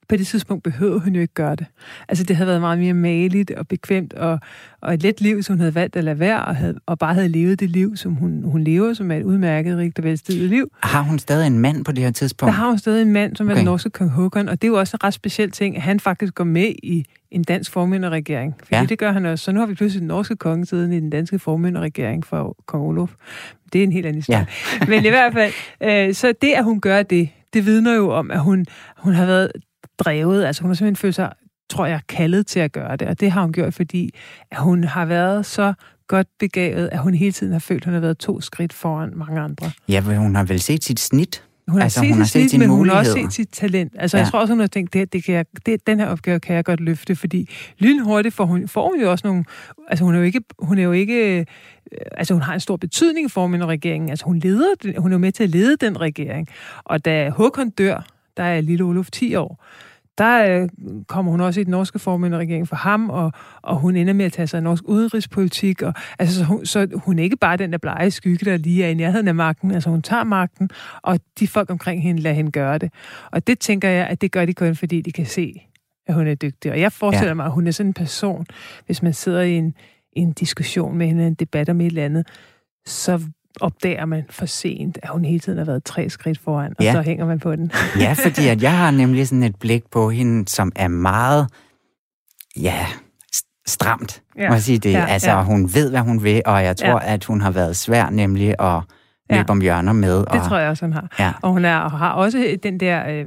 på 0.09 0.17
det 0.17 0.27
tidspunkt 0.27 0.63
behøvede 0.63 1.01
hun 1.01 1.15
jo 1.15 1.21
ikke 1.21 1.35
gøre 1.35 1.57
det. 1.57 1.67
Altså, 2.09 2.25
det 2.25 2.37
havde 2.37 2.49
været 2.49 2.61
meget 2.61 2.79
mere 2.79 2.95
maligt 2.95 3.51
og 3.51 3.69
bekvemt, 3.69 4.13
og, 4.13 4.41
og 4.81 4.95
et 4.95 5.03
let 5.03 5.21
liv, 5.21 5.43
som 5.43 5.53
hun 5.53 5.61
havde 5.61 5.75
valgt 5.75 5.97
at 5.97 6.05
lade 6.05 6.19
være, 6.19 6.45
og, 6.45 6.57
havde, 6.57 6.75
og 6.87 6.99
bare 6.99 7.15
havde 7.15 7.29
levet 7.29 7.61
det 7.61 7.71
liv, 7.71 7.97
som 7.97 8.13
hun, 8.13 8.43
hun 8.45 8.65
lever, 8.65 8.95
som 8.95 9.11
er 9.11 9.17
et 9.17 9.23
udmærket, 9.23 9.79
rigt 9.79 9.99
og 9.99 10.05
liv. 10.29 10.71
Har 10.83 11.03
hun 11.03 11.19
stadig 11.19 11.47
en 11.47 11.59
mand 11.59 11.85
på 11.85 11.93
det 11.93 12.05
her 12.05 12.11
tidspunkt? 12.11 12.53
Der 12.53 12.59
har 12.59 12.69
hun 12.69 12.79
stadig 12.79 13.03
en 13.03 13.13
mand, 13.13 13.37
som 13.37 13.47
okay. 13.47 13.53
er 13.53 13.57
den 13.57 13.65
norske 13.65 13.91
kong 13.91 14.11
Håkon, 14.11 14.49
og 14.49 14.63
det 14.63 14.69
er 14.69 14.73
jo 14.73 14.79
også 14.79 14.97
en 14.97 15.05
ret 15.05 15.15
speciel 15.15 15.51
ting, 15.51 15.77
at 15.77 15.83
han 15.83 16.01
faktisk 16.01 16.35
går 16.35 16.45
med 16.45 16.73
i 16.83 17.05
en 17.31 17.43
dansk 17.43 17.73
formynderregering. 17.73 18.55
Fordi. 18.59 18.75
Ja. 18.75 18.87
det 18.89 18.99
gør 18.99 19.13
han 19.13 19.27
også. 19.27 19.45
Så 19.45 19.53
nu 19.53 19.61
har 19.61 19.67
vi 19.67 19.75
pludselig 19.75 20.01
den 20.01 20.09
norske 20.09 20.37
konge 20.37 20.67
siden 20.67 20.93
i 20.93 21.01
den 21.01 21.11
danske 21.11 21.39
formynderregering 21.39 22.27
for 22.27 22.57
kong 22.67 22.85
Olof. 22.85 23.11
Det 23.73 23.79
er 23.79 23.83
en 23.83 23.93
helt 23.93 24.07
anden 24.07 24.19
historie. 24.19 24.47
Ja. 24.81 24.87
Men 24.87 25.05
i 25.05 25.09
hvert 25.09 25.33
fald, 25.33 25.53
øh, 25.83 26.15
så 26.15 26.35
det, 26.43 26.53
at 26.53 26.65
hun 26.65 26.81
gør 26.81 27.03
det, 27.03 27.29
det 27.55 27.67
vidner 27.67 27.95
jo 27.95 28.11
om, 28.11 28.31
at 28.31 28.41
hun, 28.41 28.67
hun 28.97 29.15
har 29.15 29.27
været 29.27 29.53
drevet. 29.99 30.45
Altså 30.45 30.63
hun 30.63 30.71
har 30.71 30.75
simpelthen 30.75 30.97
følt 30.97 31.15
sig, 31.15 31.33
tror 31.71 31.87
jeg, 31.87 32.01
kaldet 32.09 32.47
til 32.47 32.61
at 32.61 32.73
gøre 32.73 32.97
det. 32.97 33.09
Og 33.09 33.21
det 33.21 33.31
har 33.31 33.43
hun 33.43 33.53
gjort, 33.53 33.75
fordi 33.75 34.15
at 34.51 34.59
hun 34.59 34.85
har 34.85 35.05
været 35.05 35.47
så 35.47 35.75
godt 36.09 36.27
begavet, 36.39 36.89
at 36.93 36.99
hun 36.99 37.15
hele 37.15 37.33
tiden 37.33 37.53
har 37.53 37.61
følt, 37.61 37.83
at 37.83 37.85
hun 37.85 37.95
har 37.95 38.01
været 38.01 38.19
to 38.19 38.41
skridt 38.41 38.73
foran 38.73 39.13
mange 39.17 39.41
andre. 39.41 39.71
Ja, 39.89 40.01
men 40.01 40.17
hun 40.17 40.37
har 40.37 40.45
vel 40.45 40.61
set 40.61 40.85
sit 40.85 41.01
snit? 41.01 41.43
Hun 41.69 41.79
har 41.79 41.85
Altså, 41.85 42.01
set 42.01 42.09
hun 42.09 42.19
har 42.19 42.25
set 42.25 42.31
snit, 42.31 42.51
sine 42.51 42.67
men 42.67 42.77
hun 42.77 42.89
har 42.89 42.99
også 42.99 43.13
set 43.13 43.33
sit 43.33 43.49
talent. 43.49 43.93
Altså, 43.99 44.17
ja. 44.17 44.23
Jeg 44.23 44.31
tror 44.31 44.41
også, 44.41 44.53
hun 44.53 44.61
har 44.61 44.67
tænkt, 44.67 44.93
det, 44.93 45.13
det 45.13 45.25
kan 45.25 45.35
jeg, 45.35 45.45
det, 45.67 45.87
den 45.87 46.01
her 46.01 46.07
opgave 46.07 46.41
kan 46.41 46.57
jeg 46.57 46.65
godt 46.65 46.81
løfte, 46.81 47.17
fordi 47.17 47.49
lynhurtigt 47.79 48.35
får 48.35 48.45
hun, 48.45 48.69
får 48.69 48.89
hun 48.91 49.01
jo 49.01 49.11
også 49.11 49.27
nogle... 49.27 49.45
Altså, 49.89 50.05
hun 50.05 50.15
er 50.15 50.19
jo 50.19 50.25
ikke... 50.25 50.41
Hun 50.59 50.79
er 50.79 50.83
jo 50.83 50.93
ikke 50.93 51.39
øh, 51.39 51.45
altså, 52.13 52.35
hun 52.35 52.43
har 52.43 52.55
en 52.55 52.61
stor 52.61 52.77
betydning 52.77 53.31
for 53.31 53.47
min 53.47 53.65
regeringen. 53.65 54.11
Altså, 54.11 54.25
hun, 54.25 54.39
leder, 54.39 55.01
hun 55.01 55.13
er 55.13 55.15
jo 55.15 55.19
med 55.19 55.33
til 55.33 55.45
at 55.45 55.51
lede 55.51 55.77
den 55.77 56.01
regering. 56.01 56.49
Og 56.85 57.05
da 57.05 57.31
Håkon 57.31 57.71
dør, 57.71 58.07
der 58.37 58.43
er 58.43 58.61
lille 58.61 58.85
Olof 58.85 59.11
10 59.11 59.35
år, 59.35 59.65
der 60.19 60.61
øh, 60.61 60.69
kommer 61.09 61.33
hun 61.33 61.41
også 61.41 61.61
i 61.61 61.65
den 61.65 61.71
norske 61.71 61.99
formænderregering 61.99 62.69
for 62.69 62.77
ham, 62.77 63.11
og, 63.11 63.33
og 63.63 63.77
hun 63.77 63.97
ender 63.97 64.13
med 64.13 64.25
at 64.25 64.33
tage 64.33 64.47
sig 64.47 64.59
af 64.59 64.63
norsk 64.63 64.83
udenrigspolitik. 64.87 65.83
Og, 65.83 65.95
altså, 66.19 66.39
så, 66.39 66.45
hun, 66.45 66.67
så 66.67 66.89
hun 66.95 67.19
er 67.19 67.23
ikke 67.23 67.37
bare 67.37 67.57
den 67.57 67.73
der 67.73 67.79
blege 67.79 68.11
skygge, 68.11 68.45
der 68.45 68.57
lige 68.57 68.85
er 68.85 68.89
i 68.89 68.95
nærheden 68.95 69.29
af 69.29 69.35
magten. 69.35 69.71
Altså 69.71 69.91
hun 69.91 70.03
tager 70.03 70.25
magten, 70.25 70.71
og 71.03 71.21
de 71.41 71.49
folk 71.49 71.71
omkring 71.71 72.03
hende 72.03 72.23
lader 72.23 72.37
hende 72.37 72.51
gøre 72.51 72.79
det. 72.79 72.93
Og 73.33 73.47
det 73.47 73.59
tænker 73.59 73.89
jeg, 73.89 74.07
at 74.07 74.21
det 74.21 74.33
gør 74.33 74.45
de 74.45 74.55
kun, 74.55 74.77
fordi 74.77 75.01
de 75.01 75.13
kan 75.13 75.27
se, 75.27 75.63
at 76.07 76.15
hun 76.15 76.27
er 76.27 76.35
dygtig. 76.35 76.73
Og 76.73 76.81
jeg 76.81 76.93
forestiller 76.93 77.31
ja. 77.31 77.35
mig, 77.35 77.47
at 77.47 77.53
hun 77.53 77.67
er 77.67 77.71
sådan 77.71 77.91
en 77.91 77.95
person, 77.95 78.47
hvis 78.87 79.03
man 79.03 79.13
sidder 79.13 79.43
i 79.43 79.53
en, 79.53 79.75
en 80.13 80.33
diskussion 80.33 80.99
med 80.99 81.07
hende, 81.07 81.27
en 81.27 81.35
debat 81.35 81.69
om 81.69 81.81
et 81.81 81.87
eller 81.87 82.05
andet, 82.05 82.29
så 82.87 83.23
opdager 83.61 84.05
man 84.05 84.25
for 84.31 84.47
sent, 84.47 84.99
at 85.03 85.09
hun 85.09 85.25
hele 85.25 85.41
tiden 85.41 85.59
har 85.59 85.65
været 85.65 85.85
tre 85.85 86.11
skridt 86.11 86.39
foran, 86.39 86.75
og 86.79 86.85
ja. 86.85 86.93
så 86.93 87.03
hænger 87.03 87.27
man 87.27 87.39
på 87.39 87.57
den. 87.57 87.73
ja, 88.01 88.13
fordi 88.13 88.49
at 88.49 88.63
jeg 88.63 88.79
har 88.79 88.91
nemlig 88.91 89.29
sådan 89.29 89.43
et 89.43 89.57
blik 89.57 89.83
på 89.91 90.11
hende, 90.11 90.49
som 90.49 90.73
er 90.77 90.89
meget, 90.89 91.49
ja, 92.61 92.87
stramt, 93.67 94.23
ja. 94.39 94.49
må 94.49 94.55
jeg 94.55 94.63
sige 94.63 94.79
det. 94.79 94.93
Ja, 94.93 95.07
altså, 95.07 95.31
ja. 95.31 95.43
hun 95.43 95.71
ved, 95.75 95.91
hvad 95.91 96.01
hun 96.01 96.23
vil, 96.23 96.43
og 96.47 96.65
jeg 96.65 96.77
tror, 96.77 97.01
ja. 97.03 97.15
at 97.15 97.25
hun 97.25 97.41
har 97.41 97.51
været 97.51 97.77
svær 97.77 98.11
nemlig 98.11 98.55
at 98.61 98.83
løbe 99.31 99.45
ja. 99.49 99.53
om 99.53 99.61
hjørner 99.61 99.93
med. 99.93 100.15
Og... 100.15 100.33
Det 100.33 100.43
tror 100.43 100.59
jeg 100.59 100.71
også, 100.71 100.85
hun 100.85 100.93
har. 100.93 101.15
Ja. 101.19 101.33
Og 101.43 101.53
hun 101.53 101.65
er, 101.65 101.79
og 101.79 101.91
har 101.91 102.13
også 102.13 102.57
den 102.63 102.81
der 102.81 103.09
øh, 103.09 103.21
øh 103.21 103.27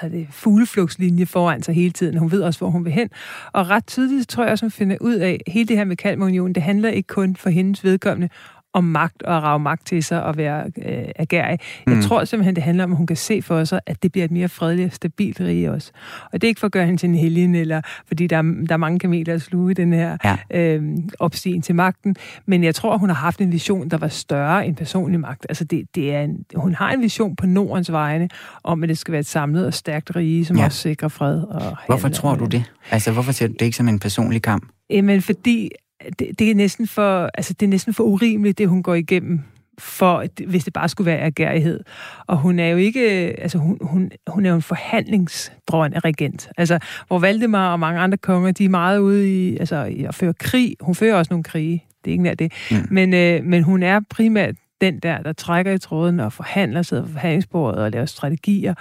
hvad 0.00 0.10
det, 0.10 0.26
fugleflugtslinje 0.30 1.26
foran 1.26 1.62
sig 1.62 1.74
hele 1.74 1.90
tiden. 1.90 2.18
Hun 2.18 2.30
ved 2.30 2.42
også, 2.42 2.60
hvor 2.60 2.70
hun 2.70 2.84
vil 2.84 2.92
hen. 2.92 3.08
Og 3.52 3.70
ret 3.70 3.86
tydeligt 3.86 4.28
tror 4.28 4.42
jeg 4.42 4.52
også, 4.52 4.64
hun 4.64 4.70
finder 4.70 4.96
ud 5.00 5.14
af, 5.14 5.38
at 5.46 5.52
hele 5.52 5.68
det 5.68 5.76
her 5.76 5.84
med 5.84 5.96
Kalmarunion, 5.96 6.52
det 6.52 6.62
handler 6.62 6.88
ikke 6.88 7.06
kun 7.06 7.36
for 7.36 7.50
hendes 7.50 7.84
vedkommende 7.84 8.28
om 8.74 8.84
magt 8.84 9.22
og 9.22 9.36
at 9.36 9.42
rave 9.42 9.58
magt 9.58 9.86
til 9.86 10.02
sig 10.02 10.22
og 10.22 10.36
være 10.36 10.64
øh, 10.64 11.04
agerig. 11.16 11.58
Jeg 11.86 11.94
mm. 11.94 12.02
tror 12.02 12.24
simpelthen, 12.24 12.56
det 12.56 12.64
handler 12.64 12.84
om, 12.84 12.92
at 12.92 12.96
hun 12.96 13.06
kan 13.06 13.16
se 13.16 13.42
for 13.42 13.64
sig, 13.64 13.80
at 13.86 14.02
det 14.02 14.12
bliver 14.12 14.24
et 14.24 14.30
mere 14.30 14.48
fredeligt 14.48 14.86
og 14.86 14.92
stabilt 14.92 15.40
rige 15.40 15.72
også. 15.72 15.92
Og 16.32 16.32
det 16.32 16.44
er 16.44 16.48
ikke 16.48 16.60
for 16.60 16.66
at 16.66 16.72
gøre 16.72 16.86
hende 16.86 17.00
til 17.00 17.08
en 17.08 17.14
helgen, 17.14 17.54
eller 17.54 17.80
fordi 18.06 18.26
der 18.26 18.36
er, 18.36 18.42
der 18.42 18.72
er 18.72 18.76
mange 18.76 18.98
kameler 18.98 19.34
at 19.34 19.42
sluge 19.42 19.70
i 19.70 19.74
den 19.74 19.92
her 19.92 20.16
ja. 20.24 20.36
øh, 20.50 20.82
opstigen 21.18 21.62
til 21.62 21.74
magten. 21.74 22.16
Men 22.46 22.64
jeg 22.64 22.74
tror, 22.74 22.98
hun 22.98 23.08
har 23.08 23.16
haft 23.16 23.40
en 23.40 23.52
vision, 23.52 23.88
der 23.88 23.96
var 23.96 24.08
større 24.08 24.66
end 24.66 24.76
personlig 24.76 25.20
magt. 25.20 25.46
Altså 25.48 25.64
det, 25.64 25.94
det 25.94 26.14
er 26.14 26.20
en, 26.20 26.44
hun 26.56 26.74
har 26.74 26.92
en 26.92 27.02
vision 27.02 27.36
på 27.36 27.46
Nordens 27.46 27.92
vegne, 27.92 28.28
om 28.64 28.82
at 28.82 28.88
det 28.88 28.98
skal 28.98 29.12
være 29.12 29.20
et 29.20 29.26
samlet 29.26 29.66
og 29.66 29.74
stærkt 29.74 30.16
rige, 30.16 30.44
som 30.44 30.56
ja. 30.56 30.64
også 30.64 30.78
sikrer 30.78 31.08
fred. 31.08 31.42
Og 31.42 31.76
hvorfor 31.86 32.08
tror 32.08 32.34
du 32.34 32.44
det? 32.44 32.64
Altså 32.90 33.12
hvorfor 33.12 33.32
ser 33.32 33.46
du 33.46 33.52
det 33.52 33.62
ikke 33.62 33.76
som 33.76 33.88
en 33.88 33.98
personlig 33.98 34.42
kamp? 34.42 34.64
Jamen 34.90 35.22
fordi 35.22 35.70
det, 36.18 36.38
det, 36.38 36.50
er 36.50 36.54
næsten 36.54 36.86
for, 36.86 37.30
altså, 37.34 37.52
det 37.52 37.66
er 37.66 37.70
næsten 37.70 37.94
for 37.94 38.04
urimeligt, 38.04 38.58
det 38.58 38.68
hun 38.68 38.82
går 38.82 38.94
igennem 38.94 39.40
for, 39.78 40.24
hvis 40.46 40.64
det 40.64 40.72
bare 40.72 40.88
skulle 40.88 41.06
være 41.06 41.18
ergærighed. 41.18 41.80
Og 42.26 42.36
hun 42.36 42.58
er 42.58 42.68
jo 42.68 42.76
ikke, 42.76 43.00
altså 43.40 43.58
hun, 43.58 43.78
hun, 43.80 44.10
hun 44.26 44.46
er 44.46 44.50
jo 44.50 44.56
en 44.56 44.62
forhandlingsdrøn 44.62 45.92
regent. 46.04 46.48
Altså, 46.56 46.78
hvor 47.06 47.18
Valdemar 47.18 47.72
og 47.72 47.80
mange 47.80 48.00
andre 48.00 48.18
konger, 48.18 48.52
de 48.52 48.64
er 48.64 48.68
meget 48.68 48.98
ude 48.98 49.30
i, 49.30 49.56
altså, 49.56 49.84
i 49.84 50.04
at 50.04 50.14
føre 50.14 50.34
krig. 50.34 50.76
Hun 50.80 50.94
fører 50.94 51.16
også 51.16 51.32
nogle 51.32 51.44
krige, 51.44 51.84
det 52.04 52.10
er 52.10 52.12
ikke 52.12 52.24
nær 52.24 52.34
det. 52.34 52.52
Mm. 52.70 52.76
Men, 52.90 53.14
øh, 53.14 53.44
men 53.44 53.62
hun 53.62 53.82
er 53.82 54.00
primært 54.10 54.54
den 54.80 54.98
der, 54.98 55.22
der 55.22 55.32
trækker 55.32 55.72
i 55.72 55.78
tråden 55.78 56.20
og 56.20 56.32
forhandler, 56.32 56.82
sidder 56.82 57.02
på 57.02 57.12
forhandlingsbordet 57.12 57.78
og 57.82 57.90
laver 57.90 58.06
strategier. 58.06 58.74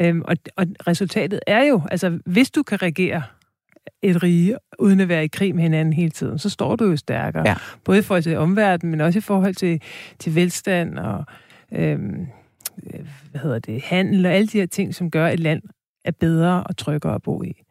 Øhm, 0.00 0.22
og, 0.22 0.36
og 0.56 0.66
resultatet 0.86 1.40
er 1.46 1.62
jo, 1.62 1.82
altså 1.90 2.18
hvis 2.26 2.50
du 2.50 2.62
kan 2.62 2.82
regere 2.82 3.22
et 4.02 4.22
rige, 4.22 4.56
uden 4.78 5.00
at 5.00 5.08
være 5.08 5.24
i 5.24 5.28
krig 5.28 5.54
med 5.54 5.62
hinanden 5.62 5.92
hele 5.92 6.10
tiden, 6.10 6.38
så 6.38 6.50
står 6.50 6.76
du 6.76 6.84
jo 6.84 6.96
stærkere. 6.96 7.48
Ja. 7.48 7.54
Både 7.84 7.98
i 7.98 8.02
forhold 8.02 8.22
til 8.22 8.36
omverdenen, 8.36 8.90
men 8.90 9.00
også 9.00 9.18
i 9.18 9.22
forhold 9.22 9.54
til, 9.54 9.82
til 10.18 10.34
velstand 10.34 10.98
og 10.98 11.24
øhm, 11.72 12.26
hvad 13.30 13.40
hedder 13.40 13.58
det, 13.58 13.82
handel 13.82 14.26
og 14.26 14.32
alle 14.32 14.46
de 14.46 14.58
her 14.58 14.66
ting, 14.66 14.94
som 14.94 15.10
gør, 15.10 15.26
at 15.26 15.34
et 15.34 15.40
land 15.40 15.62
er 16.04 16.10
bedre 16.10 16.64
og 16.64 16.76
tryggere 16.76 17.14
at 17.14 17.22
bo 17.22 17.42
i. 17.42 17.62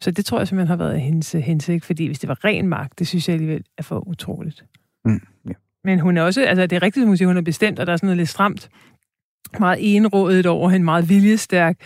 Så 0.00 0.10
det 0.10 0.24
tror 0.24 0.38
jeg 0.38 0.48
simpelthen 0.48 0.78
har 0.78 0.84
været 0.84 1.00
hendes 1.00 1.32
hensigt, 1.32 1.84
fordi 1.84 2.06
hvis 2.06 2.18
det 2.18 2.28
var 2.28 2.44
ren 2.44 2.68
magt, 2.68 2.98
det 2.98 3.06
synes 3.06 3.28
jeg 3.28 3.34
alligevel 3.34 3.64
er 3.78 3.82
for 3.82 4.08
utroligt. 4.08 4.64
Mm, 5.04 5.20
ja. 5.48 5.52
Men 5.84 6.00
hun 6.00 6.16
er 6.16 6.22
også, 6.22 6.44
altså 6.44 6.66
det 6.66 6.76
er 6.76 6.82
rigtigt, 6.82 7.02
som 7.02 7.08
hun 7.08 7.16
siger, 7.16 7.28
hun 7.28 7.36
er 7.36 7.42
bestemt, 7.42 7.78
og 7.78 7.86
der 7.86 7.92
er 7.92 7.96
sådan 7.96 8.06
noget 8.06 8.16
lidt 8.16 8.28
stramt 8.28 8.68
meget 9.60 9.96
enrådet 9.96 10.46
over 10.46 10.70
hende, 10.70 10.84
meget 10.84 11.08
viljestærk. 11.08 11.76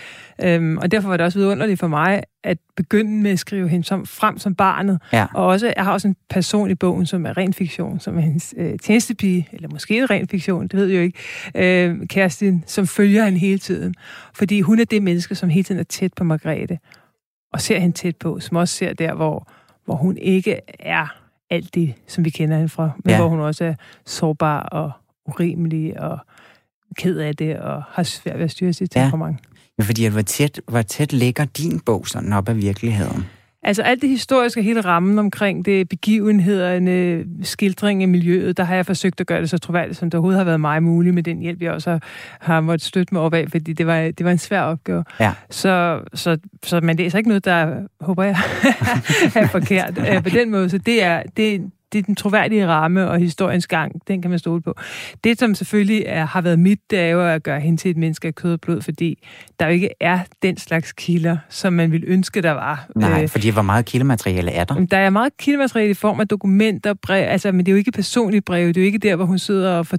Øhm, 0.43 0.79
og 0.79 0.91
derfor 0.91 1.09
var 1.09 1.17
det 1.17 1.27
også 1.27 1.39
vidunderligt 1.39 1.81
for 1.81 1.87
mig 1.87 2.23
at 2.45 2.59
begynde 2.77 3.23
med 3.23 3.31
at 3.31 3.39
skrive 3.39 3.69
hende 3.69 3.87
som, 3.87 4.07
frem 4.07 4.39
som 4.39 4.55
barnet. 4.55 5.01
Ja. 5.13 5.27
Og 5.35 5.47
også, 5.47 5.73
jeg 5.77 5.85
har 5.85 5.93
også 5.93 6.09
en 6.09 6.17
person 6.31 6.71
i 6.71 6.75
bogen, 6.75 7.07
som 7.07 7.27
er 7.27 7.37
ren 7.37 7.55
fiktion, 7.55 8.01
som 8.01 8.17
er 8.17 8.21
hendes 8.21 8.55
øh, 8.57 8.79
tjenestepige, 8.79 9.49
eller 9.53 9.69
måske 9.69 9.99
en 9.99 10.11
ren 10.11 10.29
fiktion, 10.29 10.63
det 10.63 10.73
ved 10.73 10.87
jeg 10.87 10.97
jo 10.97 11.03
ikke, 11.03 11.19
øh, 11.55 12.07
Kerstin, 12.09 12.65
som 12.67 12.87
følger 12.87 13.25
hende 13.25 13.39
hele 13.39 13.59
tiden. 13.59 13.95
Fordi 14.35 14.61
hun 14.61 14.79
er 14.81 14.85
det 14.85 15.03
menneske, 15.03 15.35
som 15.35 15.49
hele 15.49 15.65
tiden 15.65 15.79
er 15.79 15.85
tæt 15.85 16.15
på 16.15 16.25
Margrethe, 16.25 16.79
og 17.53 17.61
ser 17.61 17.79
hende 17.79 17.97
tæt 17.97 18.17
på, 18.17 18.41
som 18.41 18.57
også 18.57 18.75
ser 18.75 18.93
der, 18.93 19.15
hvor, 19.15 19.49
hvor 19.85 19.95
hun 19.95 20.17
ikke 20.17 20.61
er 20.79 21.07
alt 21.51 21.75
det, 21.75 21.95
som 22.07 22.25
vi 22.25 22.31
kender 22.31 22.57
hende 22.57 22.69
fra, 22.69 22.91
men 23.05 23.11
ja. 23.11 23.21
hvor 23.21 23.29
hun 23.29 23.41
også 23.41 23.65
er 23.65 23.75
sårbar 24.07 24.61
og 24.61 24.93
urimelig 25.27 26.01
og 26.01 26.19
ked 26.97 27.19
af 27.19 27.37
det 27.37 27.57
og 27.57 27.83
har 27.89 28.03
svært 28.03 28.37
ved 28.37 28.45
at 28.45 28.51
styre 28.51 28.73
sit 28.73 28.91
temperament. 28.91 29.39
Ja, 29.79 29.85
fordi 29.85 30.07
hvor 30.07 30.23
tæt, 30.23 30.61
hvor 30.69 30.83
tæt 30.83 31.13
ligger 31.13 31.45
din 31.45 31.81
bog 31.81 32.09
sådan 32.09 32.33
op 32.33 32.49
af 32.49 32.57
virkeligheden? 32.57 33.27
Altså 33.67 33.83
alt 33.83 34.03
det 34.03 34.11
historiske, 34.11 34.63
hele 34.63 34.81
rammen 34.81 35.19
omkring 35.19 35.65
det, 35.65 35.89
begivenhederne, 35.89 37.25
skildring 37.43 38.03
af 38.03 38.09
miljøet, 38.09 38.57
der 38.57 38.65
har 38.65 38.75
jeg 38.75 38.87
forsøgt 38.87 39.21
at 39.21 39.27
gøre 39.27 39.41
det 39.41 39.51
så 39.51 39.59
troværdigt, 39.59 39.99
som 39.99 40.11
det 40.11 40.19
overhovedet 40.19 40.39
har 40.39 40.45
været 40.45 40.61
mig 40.61 40.83
muligt 40.83 41.15
med 41.15 41.23
den 41.23 41.39
hjælp, 41.39 41.63
jeg 41.63 41.73
også 41.73 41.99
har, 42.41 42.61
måttet 42.61 42.87
støtte 42.87 43.15
mig 43.15 43.23
op 43.23 43.35
af, 43.35 43.47
fordi 43.51 43.73
det 43.73 43.87
var, 43.87 44.01
det 44.01 44.25
var 44.25 44.31
en 44.31 44.39
svær 44.39 44.61
opgave. 44.61 45.05
Ja. 45.21 45.33
Så, 45.51 46.01
så, 46.15 46.39
så 46.65 46.81
man 46.81 46.97
læser 46.97 47.19
ikke 47.19 47.29
noget, 47.29 47.45
der, 47.45 47.83
håber 48.01 48.23
jeg, 48.23 48.37
er 49.35 49.47
forkert 49.47 49.99
øh, 49.99 50.23
på 50.23 50.29
den 50.29 50.51
måde. 50.51 50.71
Så 50.71 50.79
det 50.79 51.03
er, 51.03 51.23
det, 51.37 51.71
det 51.93 51.99
er 51.99 52.03
den 52.03 52.17
troværdige 52.17 52.67
ramme 52.67 53.11
og 53.11 53.19
historiens 53.19 53.67
gang, 53.67 54.09
den 54.09 54.23
kan 54.23 54.31
man 54.31 54.39
stole 54.39 54.63
på. 54.63 54.75
Det, 55.25 55.39
som 55.39 55.55
selvfølgelig 55.55 56.03
er, 56.07 56.25
har 56.25 56.41
været 56.41 56.59
mit, 56.59 56.79
det 56.91 56.99
er 56.99 57.09
jo 57.09 57.29
at 57.29 57.43
gøre 57.43 57.61
hende 57.61 57.79
til 57.79 57.91
et 57.91 57.97
menneske 57.97 58.29
af 58.29 58.35
kød 58.35 58.53
og 58.53 58.61
blod, 58.61 58.83
fordi 58.83 59.25
der 59.61 59.67
jo 59.67 59.73
ikke 59.73 59.91
er 60.01 60.19
den 60.43 60.57
slags 60.57 60.93
kilder, 60.93 61.37
som 61.49 61.73
man 61.73 61.93
ville 61.93 62.07
ønske, 62.07 62.43
der 62.43 62.51
var. 62.51 62.87
Nej, 62.97 63.23
øh, 63.23 63.29
fordi 63.29 63.51
hvor 63.51 63.63
meget 63.63 63.85
kildemateriale 63.85 64.51
er 64.51 64.65
der? 64.65 64.87
Der 64.87 64.97
er 64.97 65.11
meget 65.11 65.37
kildemateriale 65.37 65.91
i 65.91 65.95
form 65.95 66.21
af 66.21 66.29
dokumenter, 66.29 66.95
brev, 66.95 67.25
altså, 67.29 67.53
men 67.53 67.67
det 67.67 67.69
er 67.69 67.73
jo 67.73 67.79
ikke 67.79 67.93
personlige 67.93 68.41
brev, 68.41 68.69
det 68.69 68.77
er 68.77 68.81
jo 68.81 68.87
ikke 68.87 68.99
der, 68.99 69.17
hvor 69.17 69.25
hun 69.25 69.39
sidder 69.39 69.73
og... 69.73 69.87
For, 69.87 69.97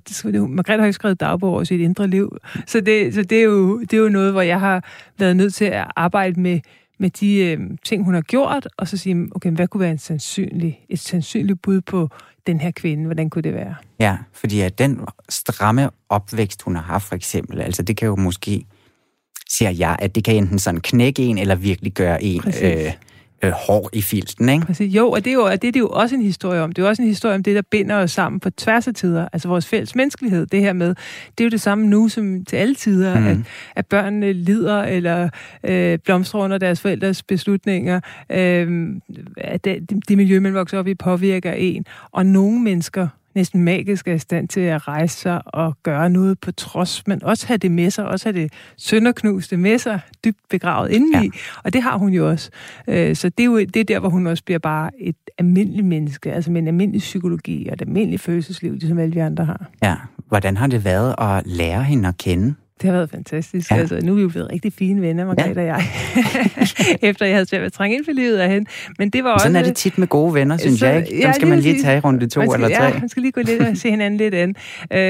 Margrethe 0.48 0.82
har 0.82 0.86
ikke 0.86 0.94
skrevet 0.94 1.20
dagbog 1.20 1.52
over 1.52 1.64
sit 1.64 1.80
indre 1.80 2.08
liv, 2.08 2.38
så 2.66 2.82
det, 2.82 3.14
så 3.14 3.22
det, 3.22 3.38
er 3.38 3.44
jo, 3.44 3.80
det 3.80 3.94
er 3.94 3.98
jo 3.98 4.10
noget, 4.10 4.32
hvor 4.32 4.42
jeg 4.42 4.60
har 4.60 4.84
været 5.20 5.36
nødt 5.36 5.54
til 5.54 5.66
at 5.66 5.86
arbejde 5.96 6.42
med 6.42 6.60
med 6.98 7.10
de 7.10 7.36
øh, 7.36 7.60
ting, 7.84 8.06
hun 8.06 8.14
har 8.14 8.22
gjort, 8.22 8.68
og 8.78 8.88
så 8.88 8.98
sige, 8.98 9.28
okay, 9.32 9.52
hvad 9.52 9.68
kunne 9.68 9.82
være 9.82 9.92
en 9.92 9.98
sandsynlig, 9.98 10.86
et 10.90 11.00
sandsynligt 11.00 11.62
bud 11.62 11.82
på 11.82 12.10
den 12.48 12.60
her 12.60 12.72
kvinde? 12.72 13.06
Hvordan 13.06 13.30
kunne 13.30 13.42
det 13.42 13.54
være? 13.54 13.76
Ja, 14.00 14.18
fordi 14.34 14.60
at 14.62 14.80
den 14.80 15.00
stramme 15.30 15.90
opvækst, 16.10 16.62
hun 16.62 16.76
har 16.76 16.84
haft 16.84 17.04
for 17.04 17.16
eksempel, 17.16 17.62
altså 17.62 17.84
det 17.84 17.98
kan 17.98 18.06
jo 18.06 18.16
måske, 18.16 18.66
siger 19.50 19.72
jeg, 19.72 19.96
at 20.00 20.16
det 20.16 20.24
kan 20.24 20.36
enten 20.36 20.60
sådan 20.60 20.82
knække 20.82 21.24
en, 21.24 21.38
eller 21.38 21.56
virkelig 21.56 21.94
gøre 21.94 22.24
en 22.24 22.44
øh, 22.64 22.94
øh, 23.44 23.52
hår 23.52 23.90
i 23.94 24.02
filten, 24.02 24.50
ikke? 24.50 24.66
Præcis. 24.66 24.96
Jo, 24.96 25.10
og 25.10 25.26
det 25.26 25.32
er 25.32 25.34
jo, 25.34 25.50
det, 25.50 25.62
det 25.62 25.76
er 25.76 25.80
jo 25.80 25.90
også 25.90 26.16
en 26.16 26.22
historie 26.22 26.62
om. 26.62 26.72
Det 26.72 26.82
er 26.82 26.86
jo 26.86 26.90
også 26.90 27.02
en 27.02 27.08
historie 27.08 27.36
om 27.36 27.44
det, 27.44 27.56
der 27.56 27.62
binder 27.62 27.96
os 27.96 28.12
sammen 28.12 28.40
på 28.40 28.50
tværs 28.50 28.88
af 28.88 28.94
tider. 28.94 29.28
Altså 29.34 29.48
vores 29.48 29.66
fælles 29.66 29.96
menneskelighed, 29.96 30.46
det 30.46 30.62
her 30.62 30.74
med, 30.74 30.88
det 31.38 31.44
er 31.44 31.44
jo 31.44 31.50
det 31.50 31.62
samme 31.62 31.88
nu 31.88 32.10
som 32.10 32.46
til 32.46 32.56
alle 32.56 32.76
tider, 32.76 33.20
mm. 33.20 33.28
at, 33.28 33.38
at 33.76 33.86
børnene 33.86 34.34
lider 34.34 34.84
eller 34.84 35.30
øh, 35.64 36.00
blomstrer 36.00 36.42
under 36.42 36.58
deres 36.58 36.82
forældres 36.82 37.24
beslutninger. 37.24 38.00
Øh, 38.32 38.90
at 39.38 39.66
det, 39.66 39.90
det 40.08 40.18
miljø, 40.18 40.40
man 40.40 40.54
vokser 40.54 40.80
op 40.80 40.88
i, 40.88 40.94
påvirker 40.94 41.52
en. 41.52 41.86
Og 42.12 42.26
nogle 42.26 42.60
mennesker 42.60 43.08
næsten 43.38 43.64
magisk 43.64 44.08
er 44.08 44.14
i 44.14 44.20
stand 44.20 44.48
til 44.48 44.60
at 44.60 44.88
rejse 44.88 45.18
sig 45.18 45.42
og 45.46 45.78
gøre 45.84 46.10
noget 46.10 46.40
på 46.40 46.52
trods, 46.52 47.08
men 47.08 47.24
også 47.24 47.48
have 47.48 47.58
det 47.58 47.72
med 47.72 47.90
sig, 47.90 48.06
også 48.06 48.30
have 48.30 48.42
det 48.42 48.54
sønderknuste 48.78 49.58
med 49.58 49.78
sig, 49.78 50.00
dybt 50.26 50.40
begravet 50.50 50.92
indeni, 50.92 51.26
ja. 51.26 51.30
og 51.64 51.74
det 51.74 51.82
har 51.82 51.98
hun 51.98 52.14
jo 52.14 52.30
også. 52.30 52.50
Øh, 52.88 53.16
så 53.16 53.30
det 53.30 53.40
er 53.40 53.46
jo 53.46 53.60
det 53.60 53.76
er 53.76 53.84
der, 53.84 54.00
hvor 54.00 54.10
hun 54.10 54.28
også 54.28 54.44
bliver 54.44 54.60
bare 54.60 54.92
et 55.00 55.16
almindeligt 55.38 55.88
menneske, 55.88 56.34
altså 56.34 56.52
med 56.52 56.62
en 56.62 56.68
almindelig 56.68 57.00
psykologi 57.00 57.68
og 57.68 57.74
et 57.74 57.82
almindeligt 57.82 58.22
følelsesliv, 58.22 58.74
ligesom 58.74 59.00
alle 59.00 59.14
vi 59.14 59.20
andre 59.20 59.46
har. 59.46 59.70
Ja, 59.84 59.96
hvordan 60.28 60.58
har 60.58 60.68
det 60.68 60.86
været 60.86 61.16
at 61.18 61.48
lære 61.48 61.84
hende 61.84 62.10
at 62.10 62.18
kende? 62.18 62.56
Det 62.82 62.90
har 62.90 62.98
været 62.98 63.10
fantastisk. 63.10 63.72
Ja. 63.72 63.76
Altså, 63.76 64.00
nu 64.04 64.12
er 64.12 64.16
vi 64.16 64.22
jo 64.22 64.28
blevet 64.28 64.52
rigtig 64.52 64.74
fine 64.74 65.02
venner, 65.02 65.26
Margrethe 65.26 65.62
ja. 65.62 65.76
og 65.76 65.82
jeg. 65.82 65.84
Efter 67.10 67.26
jeg 67.26 67.36
havde 67.36 67.46
svært 67.46 67.62
ved 67.62 67.66
at 67.66 67.74
trænge 67.74 67.98
ind 67.98 68.06
for 68.06 68.12
livet 68.12 68.38
af 68.38 68.50
hende. 68.50 68.70
Men 69.00 69.10
det 69.10 69.24
var 69.24 69.32
også... 69.32 69.44
Sådan 69.44 69.56
er 69.56 69.64
det 69.64 69.76
tit 69.76 69.98
med 69.98 70.08
gode 70.08 70.34
venner, 70.34 70.58
synes 70.58 70.80
så, 70.80 70.88
jeg. 70.88 70.98
Ikke? 70.98 71.10
Dem 71.10 71.20
ja, 71.20 71.34
skal 71.34 71.48
man 71.48 71.60
lige 71.60 71.82
tage 71.82 71.98
i 71.98 72.00
runde 72.00 72.28
to 72.28 72.42
skal, 72.42 72.54
eller 72.54 72.78
tre. 72.78 72.84
Ja, 72.84 73.00
man 73.00 73.10
skal 73.10 73.22
lige 73.22 73.32
gå 73.32 73.42
lidt 73.42 73.62
og 73.62 73.78
se 73.78 73.90
hinanden 73.90 74.18
lidt 74.18 74.34
an. 74.34 74.56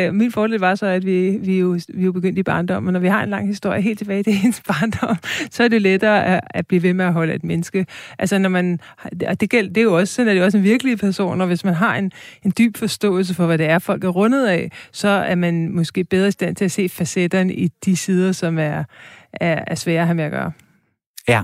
Uh, 0.09 0.15
min 0.15 0.32
fordel 0.32 0.59
var 0.59 0.76
så, 0.76 0.86
at 0.86 1.05
vi, 1.05 1.38
vi, 1.41 1.59
jo, 1.59 1.80
vi 1.93 2.05
jo 2.05 2.11
begyndte 2.11 2.39
i 2.39 2.43
barndom, 2.43 2.88
og 2.88 2.93
når 2.93 2.99
vi 2.99 3.07
har 3.07 3.24
en 3.24 3.30
lang 3.30 3.47
historie 3.47 3.82
helt 3.82 3.97
tilbage 3.97 4.24
til 4.24 4.34
hendes 4.43 4.61
barndom, 4.68 5.18
så 5.51 5.63
er 5.63 5.68
det 5.68 5.82
lettere 5.82 6.26
at, 6.26 6.41
at 6.49 6.68
blive 6.68 6.84
ved 6.84 6.93
med 6.93 7.05
at 7.05 7.13
holde 7.13 7.34
et 7.34 7.43
menneske. 7.43 7.86
Altså, 8.20 8.38
når 8.38 8.49
man... 8.49 8.80
Og 9.28 9.41
det, 9.41 9.49
gæld, 9.49 9.70
det 9.70 9.78
er 9.78 9.82
jo 9.82 9.97
også 9.97 10.13
sådan, 10.13 10.30
at 10.30 10.36
det 10.36 10.41
er 10.41 10.45
også 10.45 10.57
en 10.57 10.63
virkelig 10.63 10.99
person, 10.99 11.41
og 11.41 11.47
hvis 11.47 11.63
man 11.63 11.74
har 11.74 11.95
en, 11.95 12.11
en 12.43 12.53
dyb 12.57 12.78
forståelse 12.78 13.34
for, 13.34 13.45
hvad 13.45 13.57
det 13.57 13.70
er, 13.70 13.80
folk 13.80 14.03
er 14.03 14.09
rundet 14.09 14.47
af, 14.47 14.72
så 14.91 15.07
er 15.07 15.36
man 15.36 15.70
måske 15.72 16.03
bedre 16.03 16.28
i 16.28 16.32
stand 16.32 16.55
til 16.55 16.65
at 16.65 16.72
se 16.72 16.89
facetterne 16.89 17.53
i 17.58 17.72
de 17.86 17.97
sider, 17.97 18.32
som 18.32 18.60
er, 18.60 18.84
er, 19.34 19.64
er 19.68 19.76
svære 19.76 20.01
at 20.01 20.08
have 20.08 20.16
med 20.16 20.24
at 20.24 20.32
gøre. 20.32 20.51
Ja. 21.28 21.43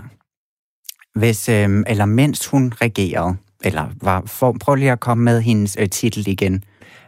Hvis, 1.16 1.49
øh, 1.49 1.84
eller 1.88 2.05
mens 2.05 2.47
hun 2.47 2.74
regerede, 2.82 3.36
eller 3.64 3.86
var, 4.01 4.24
for, 4.26 4.55
prøv 4.59 4.76
lige 4.76 4.91
at 4.91 4.99
komme 4.99 5.24
med 5.24 5.41
hendes 5.41 5.78
øh, 5.80 5.89
titel 5.89 6.28
igen. 6.28 6.64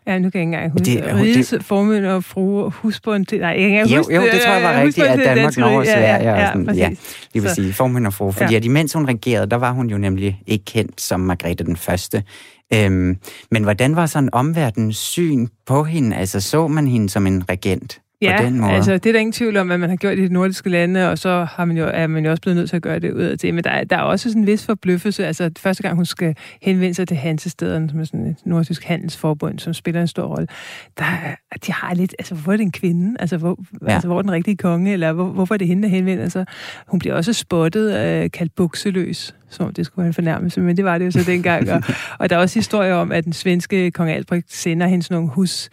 Ja, 0.08 0.20
nu 0.20 0.30
kan 0.30 0.40
jeg 0.40 0.42
ikke 0.42 0.56
engang 0.56 0.72
huske 0.72 0.86
det. 0.86 1.16
Riges 1.16 1.50
det... 1.50 1.64
formøn 1.64 2.06
og 2.06 2.24
fru 2.24 2.70
husbund 2.70 3.26
til... 3.26 3.40
Nej, 3.40 3.50
jeg 3.50 3.70
kan 3.70 3.84
ikke 3.84 3.98
huske 3.98 4.16
jo, 4.16 4.22
det 4.22 4.42
tror 4.42 4.54
jeg 4.54 4.64
var 4.64 4.82
rigtigt, 4.82 5.08
at 5.08 5.20
Danmark, 5.20 5.58
Norge 5.58 5.78
og 5.78 5.86
Sverige... 5.86 6.06
Ja, 6.06 6.40
ja, 6.40 6.58
ja, 6.58 6.74
ja, 6.74 6.90
det 7.34 7.44
vil 7.44 7.50
sige 7.50 7.74
formøn 7.74 8.06
og 8.06 8.14
fru. 8.14 8.32
Fordi 8.32 8.52
ja. 8.52 8.58
at 8.58 8.66
imens 8.66 8.94
hun 8.94 9.08
regerede, 9.08 9.50
der 9.50 9.58
var 9.58 9.72
hun 9.72 9.90
jo 9.90 9.98
nemlig 9.98 10.42
ikke 10.48 10.66
kendt 10.66 11.02
som 11.02 11.20
Margrethe 11.20 11.66
den 11.66 11.76
Første. 11.76 12.24
Øhm, 12.74 13.18
men 13.52 13.64
hvordan 13.64 13.96
var 13.96 14.06
sådan 14.06 14.30
omverdens 14.34 14.98
syn 14.98 15.48
på 15.66 15.84
hende? 15.84 16.16
Altså, 16.16 16.42
så 16.42 16.68
man 16.68 16.88
hende 16.88 17.10
som 17.10 17.28
en 17.28 17.50
regent? 17.50 18.02
Ja, 18.22 18.38
på 18.38 18.46
den 18.46 18.60
måde. 18.60 18.72
altså 18.72 18.94
det 18.94 19.06
er 19.06 19.12
der 19.12 19.20
ingen 19.20 19.34
tvivl 19.34 19.58
om, 19.58 19.72
at 19.72 19.80
man 19.80 19.90
har 19.90 19.98
gjort 19.98 20.18
i 20.18 20.28
de 20.28 20.34
nordiske 20.34 20.70
lande, 20.70 21.10
og 21.10 21.18
så 21.18 21.48
har 21.52 21.66
man 21.66 21.78
jo, 21.78 21.90
er 21.94 22.08
man 22.08 22.26
jo 22.26 22.32
også 22.32 22.42
blevet 22.42 22.58
nødt 22.58 22.70
til 22.70 22.76
at 22.76 22.82
gøre 22.82 23.00
det 23.00 23.14
ud 23.14 23.22
af 23.22 23.38
det. 23.38 23.54
Men 23.54 23.64
der 23.64 23.70
er, 23.70 23.84
der 23.84 23.96
er 23.98 24.02
også 24.02 24.30
sådan 24.30 24.42
en 24.42 24.48
vis 24.48 24.66
forbløffelse. 24.66 25.26
Altså 25.26 25.52
første 25.60 25.84
gang, 25.84 25.96
hun 25.96 26.06
skal 26.06 26.36
henvende 26.62 26.94
sig 26.94 27.08
til 27.08 27.18
Hansestederne, 27.18 27.90
som 27.90 28.00
er 28.00 28.04
sådan 28.04 28.26
et 28.26 28.38
nordisk 28.46 28.84
handelsforbund, 28.84 29.60
som 29.60 29.74
spiller 29.74 30.02
en 30.02 30.08
stor 30.08 30.24
rolle, 30.24 30.48
der, 30.98 31.06
de 31.68 31.72
har 31.72 31.94
lidt, 31.94 32.16
altså 32.20 32.36
hvor 32.36 32.54
er 32.54 32.58
det 32.58 32.64
en 32.64 32.72
kvinde? 32.72 33.18
Altså 33.20 33.38
hvor, 33.38 33.60
ja. 33.88 33.94
altså, 33.94 34.08
hvor 34.08 34.18
er 34.18 34.22
den 34.22 34.32
rigtige 34.32 34.58
konge? 34.58 34.94
Eller 34.94 35.14
hvor, 35.14 35.26
hvorfor 35.26 35.54
er 35.54 35.58
det 35.58 35.68
hende, 35.68 35.84
der 35.84 35.90
henvender 35.90 36.30
sig? 36.30 36.46
Hun 36.88 37.00
bliver 37.00 37.16
også 37.16 37.34
spottet, 37.34 37.98
øh, 37.98 38.32
kaldt 38.32 38.56
bukseløs 38.56 39.36
som 39.50 39.74
det 39.74 39.86
skulle 39.86 40.04
være 40.04 40.08
en 40.08 40.14
fornærmelse, 40.14 40.62
men 40.62 40.78
det 40.78 40.86
var 40.86 40.98
det 40.98 41.06
jo 41.06 41.12
så 41.12 41.24
dengang. 41.26 41.72
Og, 41.72 41.84
og 42.20 42.30
der 42.30 42.36
er 42.36 42.40
også 42.40 42.60
historier 42.60 42.94
om, 42.94 43.12
at 43.12 43.26
den 43.26 43.34
svenske 43.34 43.92
kong 43.92 44.10
Albrecht 44.10 44.54
sender 44.54 44.88
hende 44.88 45.04
sådan 45.04 45.16
nogle 45.16 45.32
hus, 45.32 45.70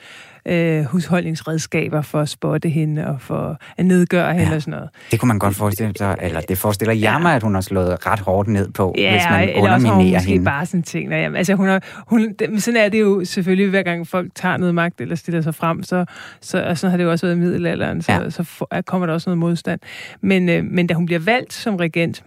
øh, 0.46 0.84
husholdningsredskaber 0.84 2.02
for 2.02 2.20
at 2.20 2.28
spotte 2.28 2.68
hende 2.68 3.06
og 3.06 3.20
for 3.20 3.58
at 3.76 3.86
nedgøre 3.86 4.26
ja. 4.26 4.32
hende 4.32 4.56
og 4.56 4.62
sådan 4.62 4.72
noget. 4.72 4.90
Det 5.10 5.20
kunne 5.20 5.28
man 5.28 5.38
godt 5.38 5.54
forestille 5.54 5.92
sig, 5.98 6.16
eller 6.20 6.40
det 6.40 6.58
forestiller 6.58 6.94
jeg 6.94 7.18
mig, 7.22 7.34
at 7.34 7.42
hun 7.42 7.54
har 7.54 7.60
slået 7.60 8.06
ret 8.06 8.20
hårdt 8.20 8.48
ned 8.48 8.70
på, 8.70 8.94
ja, 8.98 9.10
hvis 9.10 9.22
man 9.30 9.48
eller 9.48 9.72
også 9.72 9.86
hun 9.86 10.12
måske 10.12 10.30
hende. 10.30 10.44
bare 10.44 10.66
sådan 10.66 10.82
ting. 10.82 11.10
Jamen, 11.10 11.36
altså, 11.36 11.54
hun 11.54 11.68
har, 11.68 11.82
hun, 12.06 12.34
det, 12.38 12.62
sådan 12.62 12.80
er 12.80 12.88
det 12.88 13.00
jo 13.00 13.24
selvfølgelig, 13.24 13.70
hver 13.70 13.82
gang 13.82 14.08
folk 14.08 14.30
tager 14.34 14.56
noget 14.56 14.74
magt 14.74 15.00
eller 15.00 15.14
stiller 15.14 15.40
sig 15.40 15.54
frem, 15.54 15.82
så, 15.82 16.04
så 16.40 16.64
og 16.64 16.78
sådan 16.78 16.90
har 16.90 16.96
det 16.96 17.04
jo 17.04 17.10
også 17.10 17.26
været 17.26 17.36
i 17.36 17.40
middelalderen, 17.40 18.02
så, 18.02 18.12
ja. 18.12 18.30
så 18.30 18.42
for, 18.42 18.68
kommer 18.86 19.06
der 19.06 19.14
også 19.14 19.30
noget 19.30 19.38
modstand. 19.38 19.80
Men, 20.20 20.48
øh, 20.48 20.64
men 20.64 20.86
da 20.86 20.94
hun 20.94 21.06
bliver 21.06 21.20
valgt 21.20 21.52
som 21.52 21.76
regent, 21.76 22.24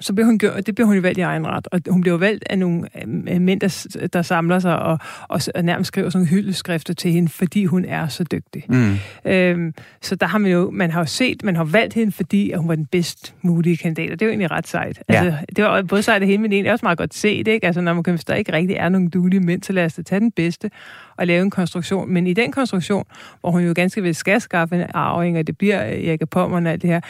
så 0.00 0.12
bliver 0.12 0.26
hun 0.26 0.38
gjort, 0.38 0.66
det 0.66 0.74
bliver 0.74 0.86
hun 0.86 0.96
jo 0.96 1.00
valgt 1.00 1.18
i 1.18 1.20
egen 1.20 1.46
ret, 1.46 1.68
og 1.72 1.80
hun 1.88 2.00
bliver 2.00 2.16
valgt 2.16 2.44
af 2.50 2.58
nogle 2.58 2.88
øh, 3.32 3.40
mænd, 3.40 3.60
der, 3.60 4.06
der 4.12 4.22
samler 4.22 4.58
sig 4.58 4.78
og, 4.78 4.98
og, 5.28 5.40
og 5.54 5.64
nærmest 5.64 5.88
skriver 5.88 6.10
sådan 6.10 6.18
nogle 6.18 6.30
hyldeskrifter 6.30 6.94
til 6.94 7.12
hende, 7.12 7.28
fordi 7.28 7.64
hun 7.64 7.84
er 7.84 8.08
så 8.08 8.24
dygtig. 8.24 8.64
Mm. 8.68 8.94
Øhm, 9.24 9.74
så 10.02 10.14
der 10.14 10.26
har 10.26 10.38
man 10.38 10.50
jo, 10.50 10.70
man 10.70 10.90
har 10.90 11.00
jo 11.00 11.06
set, 11.06 11.44
man 11.44 11.56
har 11.56 11.64
valgt 11.64 11.94
hende, 11.94 12.12
fordi 12.12 12.50
at 12.50 12.58
hun 12.58 12.68
var 12.68 12.74
den 12.74 12.86
bedst 12.86 13.34
mulige 13.42 13.76
kandidat, 13.76 14.12
og 14.12 14.20
det 14.20 14.24
er 14.24 14.26
jo 14.26 14.30
egentlig 14.30 14.50
ret 14.50 14.68
sejt. 14.68 15.02
Altså, 15.08 15.24
ja. 15.24 15.38
det 15.56 15.64
var 15.64 15.82
både 15.82 16.02
sejt 16.02 16.22
af 16.22 16.28
hende, 16.28 16.42
men 16.42 16.50
det 16.50 16.66
er 16.66 16.72
også 16.72 16.84
meget 16.84 16.98
godt 16.98 17.14
set, 17.14 17.48
ikke? 17.48 17.66
Altså, 17.66 17.80
når 17.80 17.94
man 17.94 18.02
kan, 18.02 18.12
hvis 18.12 18.24
der 18.24 18.34
ikke 18.34 18.52
rigtig 18.52 18.76
er 18.76 18.88
nogen 18.88 19.08
duelige 19.08 19.40
mænd, 19.40 19.62
så 19.62 19.72
lad 19.72 19.84
os 19.84 20.00
tage 20.06 20.20
den 20.20 20.32
bedste 20.32 20.70
og 21.16 21.26
lave 21.26 21.42
en 21.42 21.50
konstruktion. 21.50 22.12
Men 22.12 22.26
i 22.26 22.32
den 22.32 22.52
konstruktion, 22.52 23.04
hvor 23.40 23.50
hun 23.50 23.62
jo 23.66 23.72
ganske 23.76 24.02
vel 24.02 24.14
skal 24.14 24.40
skaffe 24.40 24.76
en 24.76 24.86
arving, 24.94 25.38
og 25.38 25.46
det 25.46 25.58
bliver 25.58 25.78
Erik 25.80 26.20
Pommern 26.30 26.66
og 26.66 26.72
alt 26.72 26.82
det 26.82 26.90
her, 26.90 27.00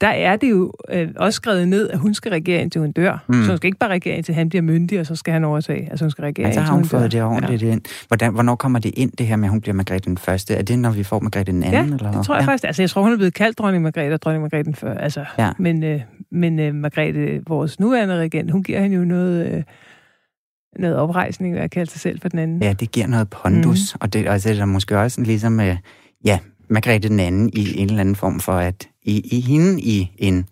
der 0.00 0.08
er 0.08 0.36
det 0.36 0.50
jo 0.50 0.72
øh, 0.90 1.08
også 1.16 1.36
skrevet 1.36 1.68
ned, 1.68 1.90
at 1.90 1.98
hun 1.98 2.14
skal 2.14 2.32
regere 2.32 2.62
indtil 2.62 2.80
hun 2.80 2.92
dør. 2.92 3.24
Mm. 3.28 3.42
Så 3.42 3.48
hun 3.48 3.56
skal 3.56 3.68
ikke 3.68 3.78
bare 3.78 3.90
regere 3.90 4.16
indtil 4.16 4.34
han 4.34 4.48
bliver 4.48 4.62
myndig, 4.62 5.00
og 5.00 5.06
så 5.06 5.16
skal 5.16 5.32
han 5.32 5.44
overtage. 5.44 5.88
Altså 5.90 6.04
hun 6.04 6.10
skal 6.10 6.22
regere 6.22 6.46
altså, 6.46 6.60
indtil 6.60 6.68
har 6.68 6.74
hun, 6.74 6.82
hun 6.82 6.88
fået 6.88 7.02
dør. 7.02 7.08
det 7.08 7.22
ordentligt 7.22 7.62
ja. 7.62 7.72
ind. 7.72 7.80
Hvordan, 8.08 8.32
hvornår 8.32 8.54
kommer 8.54 8.78
det 8.78 8.92
ind, 8.96 9.12
det 9.18 9.26
her 9.26 9.36
med, 9.36 9.44
at 9.44 9.50
hun 9.50 9.60
bliver 9.60 9.74
Margrethe 9.74 10.10
den 10.10 10.18
første? 10.18 10.54
Er 10.54 10.62
det, 10.62 10.78
når 10.78 10.90
vi 10.90 11.02
får 11.02 11.20
Margrethe 11.20 11.52
den 11.52 11.62
anden? 11.62 11.88
Ja, 11.88 11.94
eller? 11.94 12.12
det 12.12 12.26
tror 12.26 12.34
jeg 12.34 12.42
ja. 12.42 12.46
faktisk. 12.46 12.64
Altså 12.64 12.82
jeg 12.82 12.90
tror, 12.90 13.02
hun 13.02 13.12
er 13.12 13.16
blevet 13.16 13.34
kaldt 13.34 13.58
dronning 13.58 13.82
Margrethe 13.82 14.14
og 14.14 14.22
dronning 14.22 14.42
Margrethe 14.42 14.64
den 14.64 14.74
før. 14.74 14.94
Altså, 14.94 15.24
ja. 15.38 15.50
Men, 15.58 15.84
øh, 15.84 16.00
men 16.30 16.58
øh, 16.58 16.74
Margrethe, 16.74 17.40
vores 17.46 17.80
nuværende 17.80 18.16
regent, 18.16 18.50
hun 18.50 18.62
giver 18.62 18.80
hende 18.80 18.96
jo 18.96 19.04
noget... 19.04 19.52
Øh, 19.52 19.62
noget 20.78 20.96
oprejsning 20.96 21.54
ved 21.54 21.60
at 21.60 21.70
kalde 21.70 21.90
sig 21.90 22.00
selv 22.00 22.20
for 22.20 22.28
den 22.28 22.38
anden. 22.38 22.62
Ja, 22.62 22.72
det 22.72 22.90
giver 22.90 23.06
noget 23.06 23.30
pondus, 23.30 23.94
mm. 23.94 23.98
og 24.00 24.12
det, 24.12 24.28
altså, 24.28 24.48
det 24.48 24.58
er 24.58 24.64
måske 24.64 24.98
også 24.98 25.20
ligesom, 25.20 25.60
øh, 25.60 25.76
ja, 26.24 26.38
Margrethe 26.68 27.08
den 27.08 27.20
anden 27.20 27.50
i 27.52 27.78
en 27.78 27.88
eller 27.88 28.00
anden 28.00 28.16
form 28.16 28.40
for, 28.40 28.52
at 28.52 28.88
i, 29.02 29.36
i 29.36 29.40
hende 29.40 29.80
i 29.80 30.10
en 30.18 30.46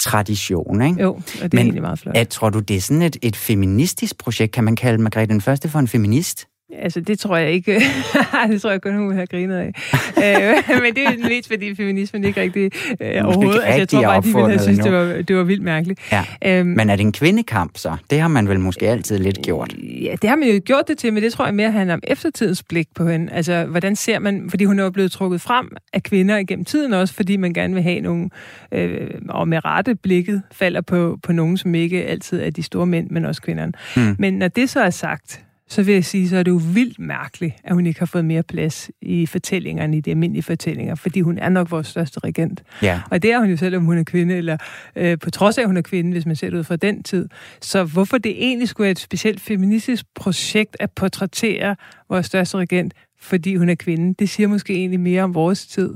tradition, 0.00 0.82
ikke? 0.82 1.02
Jo, 1.02 1.12
og 1.12 1.22
det 1.26 1.42
er 1.42 1.48
Men, 1.52 1.58
egentlig 1.58 1.82
meget 1.82 1.98
flot. 1.98 2.16
At, 2.16 2.28
tror 2.28 2.50
du, 2.50 2.58
det 2.58 2.76
er 2.76 2.80
sådan 2.80 3.02
et, 3.02 3.16
et 3.22 3.36
feministisk 3.36 4.18
projekt? 4.18 4.52
Kan 4.52 4.64
man 4.64 4.76
kalde 4.76 5.02
Margrethe 5.02 5.32
den 5.32 5.40
første 5.40 5.68
for 5.68 5.78
en 5.78 5.88
feminist? 5.88 6.46
Altså, 6.78 7.00
det 7.00 7.18
tror 7.18 7.36
jeg 7.36 7.52
ikke. 7.52 7.72
det 8.50 8.62
tror 8.62 8.70
jeg 8.70 8.82
kun, 8.82 8.94
hun 8.94 9.14
have 9.14 9.26
grinet 9.26 9.56
af. 9.56 9.72
øh, 10.16 10.80
men 10.82 10.94
det 10.94 11.04
er 11.04 11.28
mest, 11.28 11.48
fordi 11.48 11.74
feminismen 11.74 12.24
ikke 12.24 12.40
rigtig 12.40 12.70
øh, 13.00 13.24
overhovedet. 13.24 13.54
Ikke 13.54 13.64
altså, 13.64 13.78
jeg 13.78 13.88
tror 13.88 14.02
bare, 14.02 14.20
de 14.20 14.26
ville 14.26 14.48
have 14.48 14.58
synes, 14.58 14.78
det 14.78 14.92
var, 14.92 15.22
det 15.22 15.36
var 15.36 15.42
vildt 15.42 15.62
mærkeligt. 15.62 16.00
Ja. 16.12 16.24
Øhm, 16.46 16.66
men 16.66 16.90
er 16.90 16.96
det 16.96 17.04
en 17.04 17.12
kvindekamp 17.12 17.76
så? 17.76 17.96
Det 18.10 18.20
har 18.20 18.28
man 18.28 18.48
vel 18.48 18.60
måske 18.60 18.88
altid 18.88 19.18
lidt 19.18 19.42
gjort. 19.42 19.74
Ja, 20.02 20.14
det 20.22 20.30
har 20.30 20.36
man 20.36 20.48
jo 20.48 20.60
gjort 20.64 20.88
det 20.88 20.98
til, 20.98 21.12
men 21.12 21.22
det 21.22 21.32
tror 21.32 21.44
jeg 21.44 21.54
mere 21.54 21.72
handler 21.72 21.94
om 21.94 22.00
eftertidens 22.02 22.62
blik 22.62 22.88
på 22.94 23.08
hende. 23.08 23.32
Altså, 23.32 23.64
hvordan 23.64 23.96
ser 23.96 24.18
man... 24.18 24.50
Fordi 24.50 24.64
hun 24.64 24.78
er 24.78 24.84
jo 24.84 24.90
blevet 24.90 25.12
trukket 25.12 25.40
frem 25.40 25.76
af 25.92 26.02
kvinder 26.02 26.36
igennem 26.36 26.64
tiden 26.64 26.92
også, 26.92 27.14
fordi 27.14 27.36
man 27.36 27.54
gerne 27.54 27.74
vil 27.74 27.82
have 27.82 28.00
nogle... 28.00 28.30
Øh, 28.72 29.10
og 29.28 29.48
med 29.48 29.64
rette 29.64 29.94
blikket 29.94 30.42
falder 30.52 30.80
på, 30.80 31.18
på 31.22 31.32
nogen, 31.32 31.56
som 31.56 31.74
ikke 31.74 32.04
altid 32.04 32.42
er 32.42 32.50
de 32.50 32.62
store 32.62 32.86
mænd, 32.86 33.10
men 33.10 33.24
også 33.24 33.42
kvinderne. 33.42 33.72
Hmm. 33.96 34.16
Men 34.18 34.34
når 34.34 34.48
det 34.48 34.70
så 34.70 34.80
er 34.80 34.90
sagt, 34.90 35.42
så 35.72 35.82
vil 35.82 35.94
jeg 35.94 36.04
sige, 36.04 36.28
så 36.28 36.36
er 36.36 36.42
det 36.42 36.50
jo 36.50 36.60
vildt 36.74 36.98
mærkeligt, 36.98 37.54
at 37.64 37.74
hun 37.74 37.86
ikke 37.86 37.98
har 37.98 38.06
fået 38.06 38.24
mere 38.24 38.42
plads 38.42 38.90
i 39.02 39.26
fortællingerne, 39.26 39.96
i 39.96 40.00
de 40.00 40.10
almindelige 40.10 40.42
fortællinger, 40.42 40.94
fordi 40.94 41.20
hun 41.20 41.38
er 41.38 41.48
nok 41.48 41.70
vores 41.70 41.86
største 41.86 42.20
regent. 42.24 42.62
Ja. 42.82 43.00
Og 43.10 43.22
det 43.22 43.32
er 43.32 43.38
hun 43.38 43.50
jo 43.50 43.56
selv, 43.56 43.76
om 43.76 43.84
hun 43.84 43.98
er 43.98 44.04
kvinde, 44.04 44.34
eller 44.34 44.56
øh, 44.96 45.18
på 45.18 45.30
trods 45.30 45.58
af, 45.58 45.62
at 45.62 45.68
hun 45.68 45.76
er 45.76 45.82
kvinde, 45.82 46.12
hvis 46.12 46.26
man 46.26 46.36
ser 46.36 46.50
det 46.50 46.58
ud 46.58 46.64
fra 46.64 46.76
den 46.76 47.02
tid. 47.02 47.28
Så 47.60 47.84
hvorfor 47.84 48.18
det 48.18 48.32
egentlig 48.44 48.68
skulle 48.68 48.84
være 48.84 48.90
et 48.90 48.98
specielt 48.98 49.40
feministisk 49.40 50.04
projekt 50.14 50.76
at 50.80 50.90
portrættere 50.90 51.76
vores 52.08 52.26
største 52.26 52.56
regent, 52.56 52.94
fordi 53.20 53.56
hun 53.56 53.68
er 53.68 53.74
kvinde, 53.74 54.14
det 54.18 54.28
siger 54.28 54.46
måske 54.46 54.74
egentlig 54.74 55.00
mere 55.00 55.22
om 55.22 55.34
vores 55.34 55.66
tid. 55.66 55.94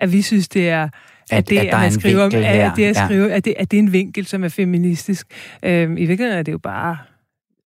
At 0.00 0.12
vi 0.12 0.22
synes, 0.22 0.48
det 0.48 0.68
er 0.68 0.82
at, 0.82 0.90
at 1.38 1.50
det, 1.50 1.58
at, 1.58 1.66
at 1.66 1.80
man 1.80 1.92
skriver, 1.92 2.24
at, 2.24 2.34
at 2.34 2.72
det 2.76 2.84
at 2.84 2.96
skrive, 2.96 3.26
ja. 3.26 3.36
at, 3.36 3.44
det, 3.44 3.54
at 3.58 3.70
det 3.70 3.76
er 3.76 3.82
en 3.82 3.92
vinkel, 3.92 4.26
som 4.26 4.44
er 4.44 4.48
feministisk. 4.48 5.26
Øhm, 5.62 5.96
I 5.96 6.04
virkeligheden 6.04 6.38
er 6.38 6.42
det 6.42 6.52
jo 6.52 6.58
bare 6.58 6.96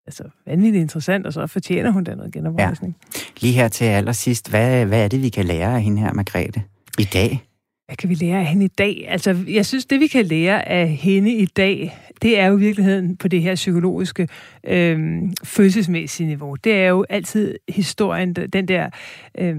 altså, 0.06 0.24
vanvittigt 0.46 0.82
interessant, 0.82 1.26
og 1.26 1.32
så 1.32 1.46
fortjener 1.46 1.90
hun 1.90 2.04
da 2.04 2.14
noget 2.14 2.32
genoprejsning. 2.32 2.96
Ja. 3.14 3.20
Lige 3.40 3.52
her 3.52 3.68
til 3.68 3.84
allersidst, 3.84 4.50
hvad, 4.50 4.86
hvad 4.86 5.04
er 5.04 5.08
det, 5.08 5.22
vi 5.22 5.28
kan 5.28 5.44
lære 5.44 5.74
af 5.74 5.82
hende 5.82 6.02
her, 6.02 6.12
Margrethe, 6.12 6.62
i 6.98 7.04
dag? 7.04 7.42
Hvad 7.86 7.96
kan 7.96 8.08
vi 8.08 8.14
lære 8.14 8.38
af 8.38 8.46
hende 8.46 8.64
i 8.64 8.68
dag? 8.68 9.06
Altså, 9.08 9.36
jeg 9.48 9.66
synes, 9.66 9.86
det 9.86 10.00
vi 10.00 10.06
kan 10.06 10.24
lære 10.24 10.68
af 10.68 10.88
hende 10.88 11.34
i 11.34 11.46
dag, 11.46 11.98
det 12.22 12.38
er 12.38 12.46
jo 12.46 12.54
virkeligheden 12.54 13.16
på 13.16 13.28
det 13.28 13.42
her 13.42 13.54
psykologiske, 13.54 14.28
øh, 14.66 15.22
følelsesmæssige 15.44 16.26
niveau. 16.26 16.54
Det 16.54 16.74
er 16.74 16.88
jo 16.88 17.04
altid 17.08 17.54
historien, 17.68 18.32
den 18.32 18.68
der... 18.68 18.90
Øh, 19.38 19.56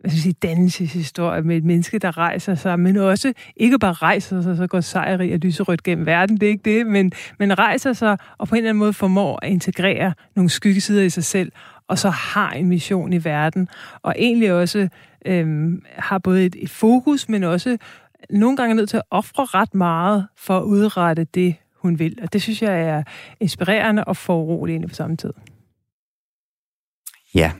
hvad 0.00 0.10
skal 0.10 0.22
sige, 0.22 0.32
dannelseshistorie 0.32 1.42
med 1.42 1.56
et 1.56 1.64
menneske, 1.64 1.98
der 1.98 2.18
rejser 2.18 2.54
sig, 2.54 2.80
men 2.80 2.96
også 2.96 3.32
ikke 3.56 3.78
bare 3.78 3.92
rejser 3.92 4.42
sig, 4.42 4.56
så 4.56 4.66
går 4.66 4.80
sejrig 4.80 5.32
og 5.32 5.38
lyserødt 5.38 5.82
gennem 5.82 6.06
verden, 6.06 6.36
det 6.36 6.46
er 6.46 6.50
ikke 6.50 6.76
det, 6.76 6.86
men, 6.86 7.12
men 7.38 7.58
rejser 7.58 7.92
sig 7.92 8.18
og 8.38 8.48
på 8.48 8.54
en 8.54 8.58
eller 8.58 8.70
anden 8.70 8.78
måde 8.78 8.92
formår 8.92 9.38
at 9.42 9.50
integrere 9.50 10.14
nogle 10.36 10.50
skyggesider 10.50 11.02
i 11.02 11.10
sig 11.10 11.24
selv, 11.24 11.52
og 11.88 11.98
så 11.98 12.10
har 12.10 12.50
en 12.50 12.68
mission 12.68 13.12
i 13.12 13.24
verden, 13.24 13.68
og 14.02 14.14
egentlig 14.18 14.52
også 14.52 14.88
øhm, 15.26 15.82
har 15.96 16.18
både 16.18 16.46
et, 16.46 16.56
et 16.58 16.70
fokus, 16.70 17.28
men 17.28 17.44
også 17.44 17.76
nogle 18.30 18.56
gange 18.56 18.70
er 18.70 18.76
nødt 18.76 18.90
til 18.90 18.96
at 18.96 19.02
ofre 19.10 19.44
ret 19.44 19.74
meget 19.74 20.26
for 20.36 20.58
at 20.58 20.62
udrette 20.62 21.24
det, 21.24 21.54
hun 21.74 21.98
vil. 21.98 22.18
Og 22.22 22.32
det 22.32 22.42
synes 22.42 22.62
jeg 22.62 22.80
er 22.80 23.02
inspirerende 23.40 24.04
og 24.04 24.16
foruroligende 24.16 24.88
på 24.88 24.94
samme 24.94 25.16
tid. 25.16 25.32
Ja, 27.34 27.52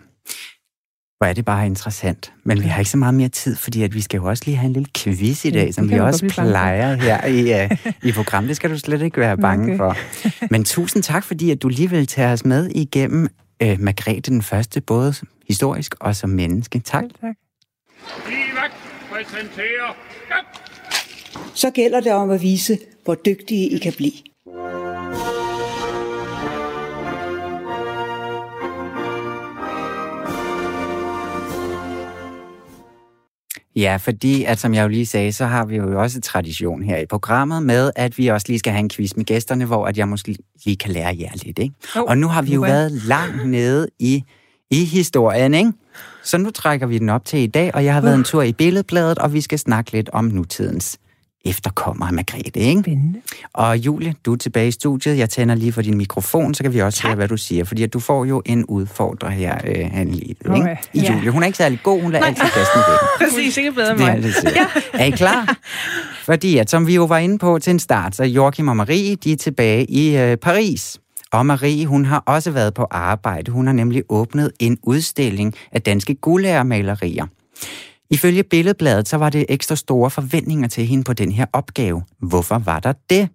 hvor 1.19 1.27
er 1.27 1.33
det 1.33 1.45
bare 1.45 1.67
interessant. 1.67 2.33
Men 2.45 2.62
vi 2.62 2.69
har 2.69 2.79
ikke 2.79 2.91
så 2.91 2.97
meget 2.97 3.14
mere 3.14 3.29
tid, 3.29 3.57
fordi 3.57 3.83
at 3.83 3.95
vi 3.95 4.01
skal 4.01 4.19
jo 4.19 4.25
også 4.25 4.43
lige 4.47 4.57
have 4.57 4.67
en 4.67 4.73
lille 4.73 4.89
quiz 4.97 5.45
i 5.45 5.51
dag, 5.51 5.67
ja, 5.67 5.73
som 5.73 5.91
vi 5.91 5.99
også 5.99 6.27
plejer 6.29 6.95
her 6.95 7.27
i, 7.27 7.64
uh, 7.64 7.93
i 8.09 8.12
programmet. 8.12 8.49
Det 8.49 8.57
skal 8.57 8.71
du 8.71 8.79
slet 8.79 9.03
ikke 9.03 9.21
være 9.21 9.39
bange 9.39 9.64
okay. 9.64 9.77
for. 9.77 9.97
Men 10.51 10.64
tusind 10.64 11.03
tak, 11.03 11.25
fordi 11.25 11.51
at 11.51 11.62
du 11.62 11.69
lige 11.69 11.91
vil 11.91 12.07
tage 12.07 12.29
os 12.29 12.45
med 12.45 12.71
igennem 12.75 13.29
uh, 13.64 13.81
Margrethe 13.81 14.21
den 14.21 14.43
Første, 14.43 14.81
både 14.81 15.14
historisk 15.49 15.95
og 16.01 16.17
som 16.17 16.31
menneske. 16.31 16.79
Tak. 16.79 17.05
tak. 17.21 17.35
Så 21.55 21.71
gælder 21.71 22.01
det 22.01 22.12
om 22.12 22.31
at 22.31 22.43
vise, 22.43 22.79
hvor 23.05 23.14
dygtige 23.14 23.69
I 23.69 23.79
kan 23.79 23.93
blive. 23.97 24.12
Ja, 33.77 33.97
fordi, 33.97 34.45
at 34.45 34.59
som 34.59 34.74
jeg 34.74 34.83
jo 34.83 34.89
lige 34.89 35.07
sagde, 35.07 35.33
så 35.33 35.47
har 35.47 35.66
vi 35.66 35.77
jo 35.77 36.03
også 36.03 36.20
tradition 36.20 36.83
her 36.83 36.99
i 36.99 37.07
programmet 37.07 37.62
med, 37.62 37.91
at 37.97 38.18
vi 38.18 38.27
også 38.27 38.47
lige 38.49 38.59
skal 38.59 38.72
have 38.72 38.81
en 38.81 38.91
quiz 38.91 39.16
med 39.16 39.24
gæsterne, 39.24 39.64
hvor 39.64 39.87
at 39.87 39.99
jeg 39.99 40.09
måske 40.09 40.37
lige 40.64 40.77
kan 40.77 40.91
lære 40.93 41.16
jer 41.20 41.31
lidt, 41.45 41.59
ikke? 41.59 41.74
Oh, 41.97 42.03
og 42.03 42.18
nu 42.18 42.29
har 42.29 42.43
vi 42.43 42.55
jo 42.55 42.61
okay. 42.61 42.70
været 42.70 42.93
langt 42.93 43.49
nede 43.49 43.89
i, 43.99 44.24
i 44.70 44.85
historien, 44.85 45.55
ikke? 45.55 45.72
Så 46.22 46.39
nu 46.39 46.51
trækker 46.51 46.87
vi 46.87 46.99
den 46.99 47.09
op 47.09 47.24
til 47.24 47.39
i 47.39 47.47
dag, 47.47 47.74
og 47.74 47.85
jeg 47.85 47.95
har 47.95 48.01
været 48.01 48.14
en 48.14 48.24
tur 48.24 48.43
i 48.43 48.53
billedbladet, 48.53 49.18
og 49.18 49.33
vi 49.33 49.41
skal 49.41 49.59
snakke 49.59 49.93
lidt 49.93 50.11
om 50.12 50.24
nutidens 50.24 50.99
efterkommer 51.49 52.07
af 52.07 52.12
Margrethe, 52.12 52.61
ikke? 52.61 52.80
Spændende. 52.80 53.20
Og 53.53 53.78
Julie, 53.78 54.14
du 54.24 54.32
er 54.32 54.36
tilbage 54.36 54.68
i 54.68 54.70
studiet. 54.70 55.18
Jeg 55.18 55.30
tænder 55.30 55.55
lige 55.55 55.72
for 55.72 55.82
din 55.82 55.97
mikrofon, 55.97 56.55
så 56.55 56.62
kan 56.62 56.72
vi 56.74 56.80
også 56.80 56.99
tak. 56.99 57.09
høre, 57.09 57.16
hvad 57.16 57.28
du 57.28 57.36
siger. 57.36 57.64
Fordi 57.64 57.86
du 57.86 58.01
får 58.01 58.24
jo 58.24 58.42
en 58.47 58.64
udfordrer 58.64 59.30
her, 59.30 59.59
øh, 59.64 59.90
Lille, 60.07 60.20
ikke? 60.20 60.51
Okay. 60.51 60.76
I 60.94 61.01
Ja. 61.01 61.14
Julie. 61.14 61.30
Hun 61.30 61.42
er 61.42 61.47
ikke 61.47 61.59
særlig 61.59 61.80
god, 61.82 62.03
hun 62.03 62.12
lader 62.12 62.24
altid 62.24 62.42
gassen 62.44 62.80
væk. 62.88 62.99
Præcis, 63.28 63.57
ikke 63.57 63.72
bedre 63.72 63.90
end 63.90 63.99
Det 63.99 64.07
er 64.09 64.12
mig. 64.14 64.22
det 64.22 64.34
sikkert. 64.34 64.90
Er 64.92 65.05
I 65.05 65.11
klar? 65.11 65.57
Fordi 66.30 66.59
at, 66.59 66.70
som 66.70 66.86
vi 66.86 66.94
jo 66.94 67.05
var 67.05 67.18
inde 67.18 67.38
på 67.38 67.59
til 67.59 67.70
en 67.70 67.78
start, 67.78 68.16
så 68.16 68.24
Joachim 68.24 68.68
og 68.68 68.76
Marie, 68.76 69.14
de 69.16 69.32
er 69.32 69.36
tilbage 69.36 69.84
i 69.90 70.16
øh, 70.16 70.36
Paris. 70.36 70.99
Og 71.32 71.47
Marie, 71.47 71.86
hun 71.86 72.05
har 72.05 72.22
også 72.26 72.51
været 72.51 72.74
på 72.74 72.86
arbejde. 72.90 73.51
Hun 73.53 73.66
har 73.66 73.74
nemlig 73.74 74.03
åbnet 74.09 74.51
en 74.59 74.78
udstilling 74.82 75.55
af 75.72 75.82
danske 75.82 76.14
guldlærermalerier. 76.14 77.26
Ifølge 78.11 78.43
Billedbladet, 78.43 79.09
så 79.09 79.17
var 79.17 79.31
det 79.31 79.47
ekstra 79.49 79.77
store 79.77 80.11
forventninger 80.11 80.69
til 80.69 80.87
hende 80.87 81.05
på 81.05 81.13
den 81.13 81.33
her 81.33 81.47
opgave. 81.53 82.03
Hvorfor 82.19 82.59
var 82.59 82.81
der 82.81 82.93
det? 83.11 83.29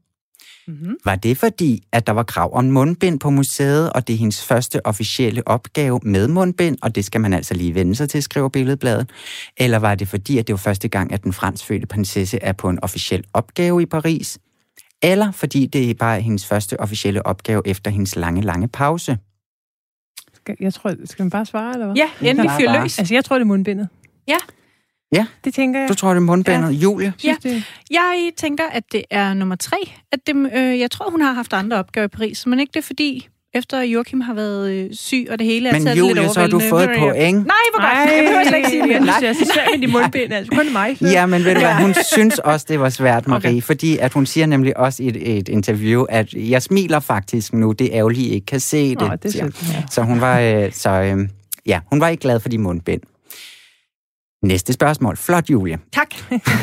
Mm-hmm. 0.68 0.98
Var 1.06 1.16
det 1.16 1.38
fordi, 1.38 1.84
at 1.92 2.08
der 2.08 2.14
var 2.14 2.24
krav 2.24 2.56
om 2.56 2.66
mundbind 2.66 3.20
på 3.20 3.30
museet, 3.30 3.94
og 3.94 4.08
det 4.08 4.14
er 4.14 4.18
hendes 4.18 4.46
første 4.46 4.86
officielle 4.86 5.48
opgave 5.48 6.00
med 6.04 6.28
mundbind, 6.28 6.78
og 6.82 6.96
det 6.96 7.06
skal 7.06 7.22
man 7.22 7.34
altså 7.34 7.54
lige 7.54 7.76
vende 7.76 7.96
sig 7.96 8.10
til, 8.10 8.24
skriver 8.24 8.50
Billedbladet? 8.50 9.10
Eller 9.58 9.80
var 9.80 9.96
det 9.96 10.08
fordi, 10.08 10.38
at 10.38 10.48
det 10.48 10.54
var 10.54 10.58
første 10.58 10.88
gang, 10.88 11.14
at 11.14 11.24
den 11.24 11.34
franskfødte 11.34 11.88
prinsesse 11.88 12.40
er 12.42 12.54
på 12.54 12.70
en 12.70 12.80
officiel 12.84 13.24
opgave 13.34 13.82
i 13.82 13.86
Paris? 13.86 14.40
Eller 15.02 15.32
fordi 15.32 15.66
det 15.66 15.90
er 15.90 15.94
bare 15.94 16.22
hendes 16.22 16.46
første 16.46 16.80
officielle 16.80 17.26
opgave 17.26 17.62
efter 17.66 17.92
hendes 17.92 18.16
lange, 18.16 18.42
lange 18.42 18.68
pause? 18.68 19.18
Skal, 20.34 20.56
jeg 20.60 20.74
tror, 20.74 20.96
skal 21.06 21.24
man 21.24 21.30
bare 21.30 21.46
svare, 21.46 21.74
eller 21.74 21.86
hvad? 21.86 21.96
Ja, 21.96 22.30
endelig 22.30 22.52
fyr 22.60 22.82
løs. 22.82 23.00
Altså, 23.00 23.14
jeg 23.14 23.26
tror, 23.26 23.36
det 23.36 23.42
er 23.42 23.48
mundbindet. 23.48 23.88
Ja. 24.28 24.38
Ja. 25.14 25.26
Det 25.43 25.53
tænker 25.53 25.80
jeg. 25.80 25.89
Du 25.89 25.93
tror, 25.93 26.09
det 26.09 26.16
er 26.18 26.20
mundbindet? 26.22 26.68
Ja. 26.74 26.78
Julie? 26.78 27.14
Synes, 27.18 27.38
det, 27.43 27.64
Jeg 27.91 28.32
tænker, 28.38 28.64
at 28.72 28.84
det 28.91 29.03
er 29.12 29.34
nummer 29.34 29.55
tre. 29.55 29.78
At 30.12 30.20
det, 30.28 30.49
øh, 30.55 30.80
jeg 30.80 30.91
tror, 30.91 31.09
hun 31.12 31.22
har 31.22 31.34
haft 31.34 31.53
andre 31.53 31.78
opgaver 31.78 32.05
i 32.05 32.07
Paris, 32.07 32.45
men 32.47 32.59
ikke 32.59 32.72
det 32.72 32.80
er 32.80 32.84
fordi, 32.84 33.28
efter 33.53 33.82
Joachim 33.82 34.22
har 34.22 34.34
været 34.34 34.72
øh, 34.72 34.89
syg, 34.93 35.28
og 35.32 35.39
det 35.39 35.47
hele 35.47 35.70
er 35.70 35.74
Men 35.74 35.84
taget 35.84 35.97
lidt 35.97 36.07
Julie, 36.09 36.30
så 36.30 36.39
har 36.39 36.47
du 36.47 36.59
fået 36.70 36.84
et 36.84 36.89
jeg- 36.89 36.97
point. 36.99 37.38
Nej, 37.47 37.55
hvor 37.74 37.82
godt. 37.82 38.09
Jeg 38.18 38.24
behøver 38.26 38.43
slet 38.47 38.57
ikke 38.57 38.70
sige 38.70 38.82
det 38.82 38.89
igen. 38.89 39.05
Jeg 39.05 39.16
synes, 39.20 39.39
er 39.41 39.45
så 39.45 39.51
svært 39.53 39.68
med 39.80 39.88
de 39.88 39.93
mundbind. 39.93 40.34
Altså, 40.34 40.51
kun 40.55 40.74
mig. 40.74 40.97
Ja, 41.01 41.26
men 41.26 41.45
ved 41.45 41.53
du 41.53 41.59
hvad, 41.59 41.74
hun 41.74 41.93
synes 42.14 42.39
også, 42.39 42.66
det 42.70 42.80
var 42.80 42.89
svært, 42.89 43.28
Marie, 43.28 43.49
okay. 43.49 43.62
Fordi 43.62 43.97
at 43.97 44.14
hun 44.14 44.26
siger 44.26 44.45
nemlig 44.45 44.78
også 44.78 45.03
i 45.03 45.07
et, 45.07 45.38
et 45.38 45.49
interview, 45.49 46.03
at 46.09 46.34
jeg 46.34 46.62
smiler 46.62 46.99
faktisk 46.99 47.53
nu, 47.53 47.72
det 47.72 47.88
er 47.93 47.97
ærgerligt, 47.99 48.22
I 48.22 48.30
ikke 48.34 48.45
kan 48.45 48.59
se 48.59 48.89
det. 48.89 48.99
Nå, 49.01 49.16
det 49.24 49.36
er. 49.36 49.45
Ja. 49.74 49.84
Så 49.91 50.01
hun 50.01 50.22
var, 50.22 50.39
øh, 50.39 50.72
så, 50.72 50.89
øh, 50.89 51.28
ja, 51.66 51.80
hun 51.89 52.01
var 52.01 52.07
ikke 52.07 52.22
glad 52.22 52.39
for 52.39 52.49
de 52.49 52.57
mundbind. 52.57 53.01
Næste 54.44 54.74
spørgsmål. 54.74 55.18
Flot, 55.18 55.50
Julie. 55.50 55.80
Tak. 55.94 56.16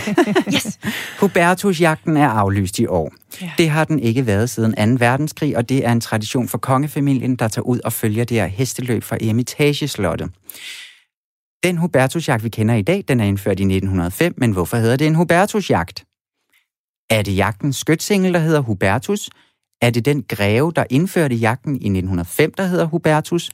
yes. 0.55 0.79
Hubertusjagten 1.21 2.17
er 2.17 2.29
aflyst 2.29 2.79
i 2.79 2.87
år. 2.87 3.13
Ja. 3.41 3.51
Det 3.59 3.71
har 3.71 3.85
den 3.85 3.99
ikke 3.99 4.27
været 4.27 4.51
siden 4.51 4.99
2. 4.99 5.05
verdenskrig, 5.05 5.57
og 5.57 5.69
det 5.69 5.87
er 5.87 5.93
en 5.93 6.01
tradition 6.01 6.49
for 6.49 6.59
kongefamilien, 6.59 7.37
der 7.37 7.49
tager 7.49 7.67
ud 7.67 7.81
og 7.85 7.93
følger 7.93 8.25
det 8.25 8.37
her 8.37 8.47
hesteløb 8.47 9.03
fra 9.03 9.17
Eremitageslottet. 9.21 10.31
Den 11.63 11.77
Hubertusjagt, 11.77 12.45
vi 12.45 12.49
kender 12.49 12.75
i 12.75 12.83
dag, 12.83 13.05
den 13.09 13.21
er 13.21 13.25
indført 13.25 13.61
i 13.61 13.63
1905, 13.63 14.35
men 14.37 14.53
hvorfor 14.53 14.77
hedder 14.77 14.97
det 14.97 15.07
en 15.07 15.15
Hubertusjagt? 15.15 16.05
Er 17.11 17.23
det 17.23 17.37
jagtens 17.37 17.77
skytsingel, 17.77 18.35
der 18.35 18.41
hedder 18.41 18.61
Hubertus? 18.61 19.31
Er 19.83 19.91
det 19.91 20.05
den 20.05 20.23
greve, 20.23 20.73
der 20.77 20.85
indførte 20.91 21.35
jagten 21.35 21.73
i 21.73 21.87
1905, 21.89 22.55
der 22.55 22.65
hedder 22.65 22.85
Hubertus? 22.85 23.51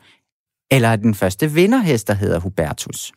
Eller 0.70 0.88
er 0.88 0.96
det 0.96 1.04
den 1.04 1.14
første 1.14 1.52
vinderhest, 1.52 2.08
der 2.08 2.14
hedder 2.14 2.38
Hubertus? 2.40 3.12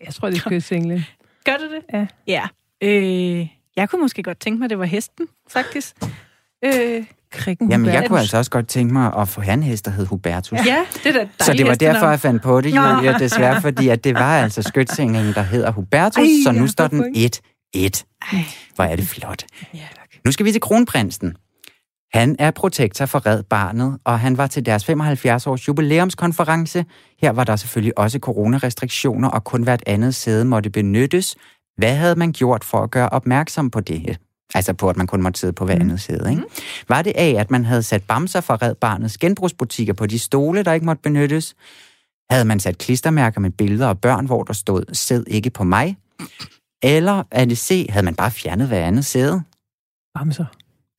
Ej, 0.00 0.06
jeg 0.06 0.14
tror, 0.14 0.28
det 0.28 0.36
er 0.36 0.40
skødsenglen. 0.40 1.04
Gør 1.46 1.56
du 1.56 1.64
det? 1.74 1.82
Ja. 1.92 2.06
Ja. 2.26 2.48
Øh, 2.82 3.48
jeg 3.76 3.88
kunne 3.90 4.02
måske 4.02 4.22
godt 4.22 4.40
tænke 4.40 4.58
mig, 4.58 4.64
at 4.66 4.70
det 4.70 4.78
var 4.78 4.84
hesten, 4.84 5.26
faktisk. 5.48 5.94
Øh, 6.64 7.04
Krikken 7.32 7.70
Jamen, 7.70 7.86
jeg 7.86 7.94
Hubertus. 7.94 8.08
kunne 8.08 8.20
altså 8.20 8.36
også 8.38 8.50
godt 8.50 8.68
tænke 8.68 8.92
mig 8.92 9.12
at 9.18 9.28
få 9.28 9.40
han 9.40 9.62
hest, 9.62 9.84
der 9.84 9.90
hed 9.90 10.06
Hubertus. 10.06 10.58
ja, 10.66 10.84
det 11.04 11.06
er 11.06 11.12
da 11.12 11.28
Så 11.44 11.52
det 11.52 11.66
var 11.66 11.74
derfor, 11.74 12.08
jeg 12.08 12.20
fandt 12.20 12.42
på 12.42 12.60
det. 12.60 12.68
Julia, 12.70 13.18
desværre, 13.18 13.60
fordi 13.60 13.88
at 13.88 14.04
det 14.04 14.14
var 14.14 14.38
altså 14.42 14.62
skytsenglen, 14.62 15.34
der 15.34 15.42
hedder 15.42 15.70
Hubertus, 15.70 16.18
Ej, 16.18 16.28
så 16.44 16.52
nu 16.52 16.60
jeg 16.60 16.68
står 16.68 16.86
den 16.86 16.98
fået 16.98 17.40
1-1. 17.76 18.02
Hvor 18.74 18.84
er 18.84 18.96
det 18.96 19.08
flot. 19.08 19.44
Ja. 19.74 19.78
Nu 20.24 20.32
skal 20.32 20.46
vi 20.46 20.52
til 20.52 20.60
kronprinsen. 20.60 21.36
Han 22.14 22.36
er 22.38 22.50
protektor 22.50 23.06
for 23.06 23.26
Red 23.26 23.42
Barnet, 23.42 23.98
og 24.04 24.20
han 24.20 24.38
var 24.38 24.46
til 24.46 24.66
deres 24.66 24.90
75-års 24.90 25.68
jubilæumskonference. 25.68 26.84
Her 27.18 27.30
var 27.30 27.44
der 27.44 27.56
selvfølgelig 27.56 27.98
også 27.98 28.18
coronarestriktioner, 28.18 29.28
og 29.28 29.44
kun 29.44 29.62
hvert 29.62 29.82
andet 29.86 30.14
sæde 30.14 30.44
måtte 30.44 30.70
benyttes. 30.70 31.36
Hvad 31.76 31.94
havde 31.96 32.16
man 32.16 32.32
gjort 32.32 32.64
for 32.64 32.82
at 32.82 32.90
gøre 32.90 33.08
opmærksom 33.08 33.70
på 33.70 33.80
det 33.80 34.00
her? 34.00 34.14
Altså 34.54 34.72
på, 34.72 34.88
at 34.88 34.96
man 34.96 35.06
kun 35.06 35.22
måtte 35.22 35.40
sidde 35.40 35.52
på 35.52 35.64
hver 35.64 35.74
andet 35.74 36.00
sæde, 36.00 36.30
ikke? 36.30 36.42
Var 36.88 37.02
det 37.02 37.12
af, 37.16 37.34
at 37.38 37.50
man 37.50 37.64
havde 37.64 37.82
sat 37.82 38.02
bamser 38.02 38.40
fra 38.40 38.54
Red 38.54 38.74
Barnets 38.74 39.18
genbrugsbutikker 39.18 39.92
på 39.92 40.06
de 40.06 40.18
stole, 40.18 40.62
der 40.62 40.72
ikke 40.72 40.86
måtte 40.86 41.02
benyttes? 41.02 41.54
Havde 42.30 42.44
man 42.44 42.60
sat 42.60 42.78
klistermærker 42.78 43.40
med 43.40 43.50
billeder 43.50 43.88
af 43.88 44.00
børn, 44.00 44.26
hvor 44.26 44.42
der 44.42 44.52
stod, 44.52 44.84
sæd 44.92 45.24
ikke 45.26 45.50
på 45.50 45.64
mig? 45.64 45.96
Eller 46.82 47.22
er 47.30 47.44
det 47.44 47.58
C, 47.58 47.86
havde 47.90 48.04
man 48.04 48.14
bare 48.14 48.30
fjernet 48.30 48.68
hver 48.68 48.86
andet 48.86 49.04
sæde? 49.04 49.42
Bamser. 50.14 50.44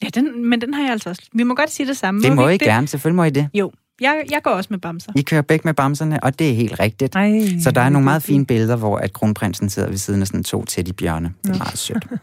Ja, 0.06 0.10
den, 0.22 0.50
men 0.50 0.62
den 0.62 0.74
har 0.74 0.82
jeg 0.84 0.92
altså 0.92 1.10
også. 1.10 1.22
Vi 1.34 1.44
må 1.44 1.56
godt 1.56 1.72
sige 1.72 1.88
det 1.88 1.98
samme. 1.98 2.22
Det 2.22 2.36
må 2.36 2.46
vi 2.46 2.50
I 2.50 2.54
ikke 2.54 2.66
gerne, 2.66 2.88
selvfølgelig 2.88 3.16
må 3.16 3.24
I 3.24 3.30
det. 3.30 3.48
Jo, 3.54 3.72
jeg, 4.02 4.24
jeg 4.32 4.40
går 4.44 4.52
også 4.52 4.68
med 4.72 4.80
bamser. 4.80 5.12
I 5.16 5.22
kører 5.22 5.42
begge 5.42 5.62
med 5.66 5.74
bamserne, 5.74 6.24
og 6.24 6.40
det 6.40 6.50
er 6.50 6.54
helt 6.54 6.80
rigtigt. 6.80 7.16
Ej, 7.16 7.42
Så 7.64 7.72
der 7.72 7.82
er 7.82 7.90
nogle 7.90 8.06
meget 8.06 8.22
det 8.22 8.28
fine 8.28 8.46
billeder, 8.46 8.76
hvor 8.76 8.98
at 8.98 9.14
kronprinsen 9.14 9.70
sidder 9.70 9.90
ved 9.90 9.98
siden 9.98 10.22
af 10.22 10.28
sådan 10.28 10.44
to 10.44 10.66
teddybjørne. 10.66 11.34
Det 11.44 11.52
er 11.52 11.58
meget 11.58 11.78
sødt. 11.78 12.06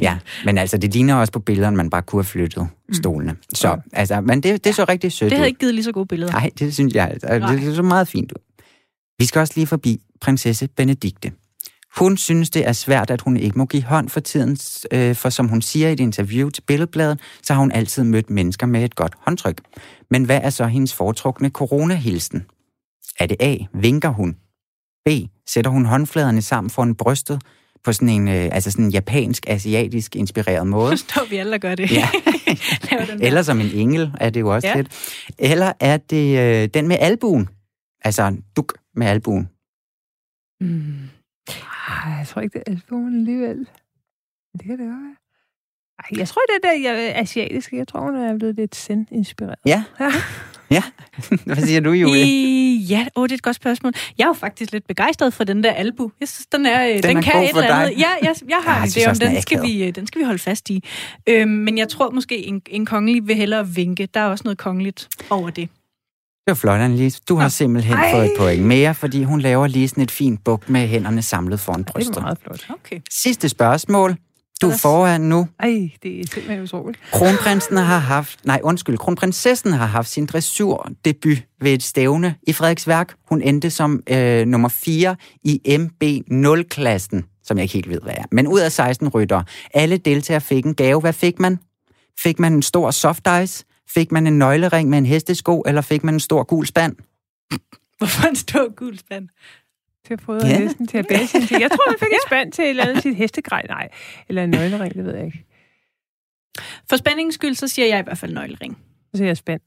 Ja, 0.00 0.18
men 0.44 0.58
altså, 0.58 0.78
det 0.78 0.92
ligner 0.92 1.14
også 1.14 1.32
på 1.32 1.38
billederne, 1.38 1.76
man 1.76 1.90
bare 1.90 2.02
kunne 2.02 2.18
have 2.22 2.24
flyttet 2.24 2.68
stolene. 2.92 3.36
Så, 3.54 3.78
altså, 3.92 4.20
men 4.20 4.42
det, 4.42 4.64
det 4.64 4.74
så 4.74 4.84
rigtig 4.88 5.12
sødt 5.12 5.30
Det 5.30 5.34
ud. 5.34 5.38
havde 5.38 5.48
ikke 5.48 5.58
givet 5.60 5.74
lige 5.74 5.84
så 5.84 5.92
gode 5.92 6.06
billeder. 6.06 6.32
Nej, 6.32 6.50
det 6.58 6.74
synes 6.74 6.94
jeg 6.94 7.08
altså. 7.10 7.38
Nej. 7.38 7.56
Det 7.56 7.76
så 7.76 7.82
meget 7.82 8.08
fint 8.08 8.32
ud. 8.32 8.42
Vi 9.18 9.26
skal 9.26 9.40
også 9.40 9.52
lige 9.56 9.66
forbi 9.66 10.00
prinsesse 10.20 10.68
Benedikte. 10.76 11.32
Hun 11.96 12.16
synes, 12.16 12.50
det 12.50 12.68
er 12.68 12.72
svært, 12.72 13.10
at 13.10 13.20
hun 13.20 13.36
ikke 13.36 13.58
må 13.58 13.66
give 13.66 13.82
hånd 13.82 14.08
for 14.08 14.20
tiden, 14.20 14.58
øh, 14.92 15.16
for 15.16 15.30
som 15.30 15.48
hun 15.48 15.62
siger 15.62 15.88
i 15.88 15.92
et 15.92 16.00
interview 16.00 16.50
til 16.50 16.62
Billedbladet, 16.62 17.20
så 17.42 17.52
har 17.54 17.60
hun 17.60 17.72
altid 17.72 18.04
mødt 18.04 18.30
mennesker 18.30 18.66
med 18.66 18.84
et 18.84 18.94
godt 18.94 19.14
håndtryk. 19.18 19.60
Men 20.10 20.24
hvad 20.24 20.40
er 20.42 20.50
så 20.50 20.66
hendes 20.66 20.94
foretrukne 20.94 21.50
coronahilsen? 21.50 22.46
Er 23.18 23.26
det 23.26 23.36
A, 23.40 23.56
vinker 23.74 24.08
hun? 24.08 24.36
B, 25.04 25.08
sætter 25.46 25.70
hun 25.70 25.84
håndfladerne 25.84 26.42
sammen 26.42 26.70
foran 26.70 26.94
brystet 26.94 27.42
på 27.84 27.92
sådan 27.92 28.08
en, 28.08 28.28
øh, 28.28 28.48
altså 28.52 28.70
sådan 28.70 28.84
en 28.84 28.90
japansk, 28.90 29.44
asiatisk 29.46 30.16
inspireret 30.16 30.66
måde? 30.66 30.90
Nu 30.92 30.96
står 30.96 31.26
vi 31.30 31.36
alle 31.36 31.54
og 31.54 31.60
gør 31.60 31.74
det. 31.74 31.90
Ja. 31.92 32.08
Eller 33.26 33.42
som 33.42 33.60
en 33.60 33.70
engel, 33.74 34.12
er 34.20 34.30
det 34.30 34.40
jo 34.40 34.54
også 34.54 34.68
ja. 34.68 34.72
Ja. 34.72 34.80
lidt. 34.80 34.92
Eller 35.38 35.72
er 35.80 35.96
det 35.96 36.38
øh, 36.38 36.68
den 36.74 36.88
med 36.88 36.96
albuen? 37.00 37.48
Altså 38.04 38.22
en 38.22 38.44
duk 38.56 38.78
med 38.96 39.06
albuen. 39.06 39.48
Mm. 40.60 40.94
Ej, 41.48 42.12
jeg 42.18 42.26
tror 42.28 42.42
ikke, 42.42 42.58
det 42.58 42.62
er 42.66 42.70
albuen 42.72 43.18
alligevel. 43.18 43.58
Det 44.52 44.62
kan 44.66 44.70
det 44.70 44.78
godt 44.78 44.88
være. 44.88 45.16
Ej, 45.98 46.18
jeg 46.18 46.28
tror, 46.28 46.42
det 46.48 46.64
er 46.64 46.68
der 46.68 46.90
jeg, 46.90 47.12
asiatiske. 47.16 47.76
Jeg 47.76 47.88
tror, 47.88 48.00
hun 48.00 48.16
er 48.16 48.38
blevet 48.38 48.56
lidt 48.56 48.76
zen-inspireret. 48.76 49.58
Ja. 49.66 49.84
ja. 50.70 50.82
Hvad 51.44 51.56
siger 51.56 51.80
du, 51.80 51.90
Julie? 51.90 52.22
I, 52.24 52.76
ja, 52.88 53.06
åh, 53.16 53.24
det 53.24 53.32
er 53.32 53.34
et 53.34 53.42
godt 53.42 53.56
spørgsmål. 53.56 53.92
Jeg 54.18 54.24
er 54.24 54.28
jo 54.28 54.32
faktisk 54.32 54.72
lidt 54.72 54.86
begejstret 54.86 55.34
for 55.34 55.44
den 55.44 55.64
der 55.64 55.72
albu. 55.72 56.12
Jeg 56.20 56.28
synes, 56.28 56.46
den, 56.46 56.66
er, 56.66 56.92
den, 56.92 57.02
den 57.02 57.16
er 57.16 57.22
kan 57.22 57.42
et 57.42 57.48
eller 57.48 57.62
dig. 57.62 57.82
andet. 57.82 57.98
Ja, 57.98 58.08
jeg, 58.22 58.34
jeg 58.48 58.60
har 58.64 58.74
jeg 58.74 58.84
en 58.84 58.88
idé 58.88 59.10
om, 59.10 59.16
den 59.18 59.30
den 59.34 59.42
skal, 59.42 59.62
vi, 59.62 59.84
øh, 59.84 59.94
den 59.94 60.06
skal 60.06 60.18
vi 60.18 60.24
holde 60.24 60.38
fast 60.38 60.70
i. 60.70 60.84
Øhm, 61.28 61.50
men 61.50 61.78
jeg 61.78 61.88
tror 61.88 62.10
måske, 62.10 62.46
en, 62.46 62.62
en 62.66 62.86
kongelig 62.86 63.28
vil 63.28 63.36
hellere 63.36 63.68
vinke. 63.68 64.08
Der 64.14 64.20
er 64.20 64.26
også 64.26 64.44
noget 64.44 64.58
kongeligt 64.58 65.08
over 65.30 65.50
det. 65.50 65.68
Det 66.46 66.50
var 66.50 66.54
flot, 66.54 66.80
Annelise. 66.80 67.20
Du 67.28 67.36
har 67.36 67.48
simpelthen 67.48 67.96
Ej. 67.96 68.12
fået 68.12 68.24
et 68.24 68.32
point 68.38 68.62
mere, 68.64 68.94
fordi 68.94 69.22
hun 69.24 69.40
laver 69.40 69.66
lige 69.66 69.88
sådan 69.88 70.02
et 70.02 70.10
fint 70.10 70.44
buk 70.44 70.68
med 70.68 70.86
hænderne 70.88 71.22
samlet 71.22 71.60
foran 71.60 71.80
Det 71.82 71.88
er 71.88 71.92
brystet. 71.92 72.22
meget 72.22 72.38
flot. 72.42 72.66
Okay. 72.70 73.00
Sidste 73.22 73.48
spørgsmål. 73.48 74.16
Du 74.62 74.70
er 74.70 74.76
foran 74.76 75.20
nu. 75.20 75.48
Ej, 75.60 75.68
det 76.02 76.20
er 76.20 76.24
simpelthen 76.34 76.62
utroligt. 76.62 77.00
Kronprinsen 77.12 77.76
har 77.76 77.98
haft, 77.98 78.38
nej 78.44 78.60
undskyld, 78.62 78.98
kronprinsessen 78.98 79.72
har 79.72 79.86
haft 79.86 80.08
sin 80.08 80.26
dressurdebut 80.26 81.38
ved 81.60 81.72
et 81.72 81.82
stævne 81.82 82.34
i 82.42 82.52
Frederiksværk. 82.52 83.14
Hun 83.28 83.42
endte 83.42 83.70
som 83.70 84.00
øh, 84.10 84.46
nummer 84.46 84.68
4 84.68 85.16
i 85.44 85.60
MB0-klassen, 85.78 87.24
som 87.44 87.56
jeg 87.58 87.62
ikke 87.62 87.74
helt 87.74 87.88
ved, 87.90 87.98
hvad 88.02 88.12
er. 88.16 88.24
Men 88.32 88.46
ud 88.46 88.60
af 88.60 88.72
16 88.72 89.08
ryttere. 89.08 89.44
Alle 89.74 89.96
deltagere 89.96 90.40
fik 90.40 90.64
en 90.64 90.74
gave. 90.74 91.00
Hvad 91.00 91.12
fik 91.12 91.38
man? 91.40 91.58
Fik 92.22 92.38
man 92.38 92.52
en 92.52 92.62
stor 92.62 92.90
soft 92.90 93.28
ice? 93.42 93.64
Fik 93.94 94.12
man 94.12 94.26
en 94.26 94.38
nøglering 94.38 94.88
med 94.90 94.98
en 94.98 95.06
hestesko? 95.06 95.60
Eller 95.60 95.80
fik 95.80 96.04
man 96.04 96.14
en 96.14 96.20
stor 96.20 96.42
gul 96.42 96.66
spand? 96.66 96.96
Hvorfor 97.98 98.28
en 98.28 98.36
stor 98.36 98.74
gul 98.74 98.98
spand? 98.98 99.28
Til 100.06 100.12
at 100.14 100.20
prøve 100.20 100.40
Ja. 100.46 100.58
hesten 100.58 100.86
til 100.86 100.98
at 100.98 101.06
bære 101.08 101.26
sin 101.26 101.46
ting. 101.46 101.60
Jeg 101.60 101.70
tror, 101.70 101.90
man 101.90 101.98
fik 101.98 102.08
en 102.12 102.18
spand 102.28 102.52
til 102.52 102.64
et 102.64 102.70
eller 102.70 102.84
andet 102.84 103.02
sit 103.02 103.16
hestegrej. 103.16 103.62
Nej, 103.68 103.88
eller 104.28 104.44
en 104.44 104.50
nøglering, 104.50 104.94
det 104.94 105.04
ved 105.04 105.14
jeg 105.16 105.24
ikke. 105.26 105.44
For 106.90 106.96
spændingens 106.96 107.34
skyld, 107.34 107.54
så 107.54 107.68
siger 107.68 107.86
jeg 107.88 107.98
i 107.98 108.02
hvert 108.02 108.18
fald 108.18 108.32
nøglering. 108.34 108.78
Så 109.10 109.16
siger 109.16 109.26
jeg 109.26 109.36
spand. 109.36 109.60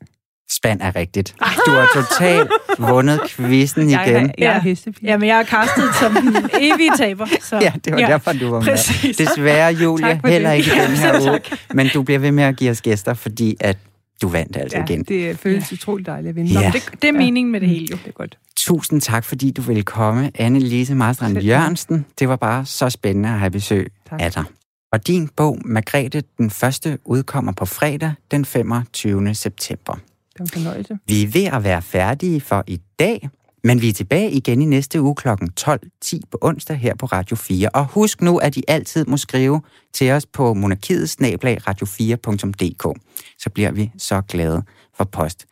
Spand 0.52 0.82
er 0.82 0.96
rigtigt. 0.96 1.36
Du 1.66 1.72
har 1.72 1.88
totalt 1.94 2.52
vundet 2.80 3.20
quizzen 3.30 3.90
Jeg 3.90 4.12
er- 4.12 4.18
igen. 4.18 4.34
jeg 4.38 4.56
er 4.56 4.60
hestepige. 4.60 5.06
Jamen, 5.12 5.28
jeg 5.28 5.40
er 5.40 5.44
castet 5.46 5.96
som 6.00 6.14
den 6.16 6.50
evige 6.62 6.92
taber. 6.98 7.26
Så, 7.42 7.60
Ja, 7.60 7.74
det 7.86 7.94
var 7.94 8.00
ja, 8.00 8.06
derfor, 8.08 8.34
du 8.34 8.50
var 8.50 8.60
med. 8.60 8.68
præcis. 8.68 9.18
Desværre, 9.18 9.74
Julie, 9.74 10.20
for 10.22 10.28
heller 10.28 10.50
det. 10.50 10.58
ikke 10.58 10.72
den 10.72 10.92
her 10.98 11.22
uge. 11.32 11.42
Men 11.74 11.88
du 11.94 12.04
bliver 12.04 12.20
ved 12.20 12.32
med 12.32 12.44
at 12.44 12.58
give 12.58 12.72
os 12.72 12.82
gæster, 12.82 13.14
fordi 13.14 13.56
at 13.60 13.78
du 14.22 14.28
vandt 14.28 14.58
altså 14.58 14.78
Ja, 14.78 14.84
igen. 14.86 15.04
det 15.04 15.38
føles 15.40 15.74
utroligt 15.74 16.06
dejligt 16.08 16.30
at 16.30 16.36
vinde. 16.36 16.52
Ja. 16.52 16.68
Nå, 16.68 16.72
Det, 16.72 17.02
det 17.02 17.08
er 17.08 17.12
meningen 17.12 17.52
med 17.52 17.62
det 17.62 17.70
hele 17.70 17.88
jo. 17.92 17.98
Det 17.98 18.08
er 18.08 18.12
godt. 18.12 18.38
Tusind 18.58 19.02
tak, 19.02 19.24
fordi 19.24 19.52
du 19.52 19.62
ville 19.62 19.84
komme, 19.84 20.32
Anne-Lise 20.40 20.94
Marstrand. 20.94 21.38
Jørgensen. 21.38 22.06
Det 22.20 22.30
var 22.30 22.36
bare 22.36 22.66
så 22.66 22.90
spændende 22.90 23.30
at 23.30 23.40
have 23.40 23.52
besøg 23.52 23.92
Tak. 24.10 24.22
af 24.22 24.32
dig. 24.32 24.44
Og 24.92 25.08
din 25.08 25.28
bog, 25.36 25.60
Margrethe, 25.66 26.24
den 26.38 26.50
første, 26.50 26.98
udkommer 27.06 27.52
på 27.52 27.66
fredag 27.66 28.14
den 28.32 28.46
25. 28.46 29.36
september. 29.36 29.94
Det 29.94 30.40
var 30.40 30.46
en 30.46 30.50
fornøjelse. 30.50 30.98
Vi 31.08 31.24
er 31.24 31.28
ved 31.28 31.44
at 31.44 31.64
være 31.64 31.82
færdige 31.82 32.42
for 32.42 32.64
i 32.68 32.80
dag, 33.00 33.30
men 33.66 33.82
vi 33.82 33.90
er 33.90 33.94
tilbage 33.94 34.32
igen 34.32 34.62
i 34.62 34.66
næste 34.66 35.02
uge 35.02 35.16
kl. 35.16 35.28
12.10 35.60 36.20
på 36.32 36.38
onsdag 36.42 36.78
her 36.78 36.96
på 36.96 37.06
Radio 37.06 37.36
4. 37.36 37.70
Og 37.70 37.86
husk 37.86 38.22
nu, 38.22 38.38
at 38.38 38.58
I 38.58 38.64
altid 38.68 39.06
må 39.06 39.18
skrive 39.18 39.62
til 39.94 40.12
os 40.12 40.26
på 40.26 40.54
monarkiets 40.54 41.18
radio4.dk. 41.22 43.02
Så 43.40 43.50
bliver 43.50 43.72
vi 43.72 43.92
så 43.98 44.22
glade 44.22 44.64
for 44.98 45.04
post. 45.04 45.46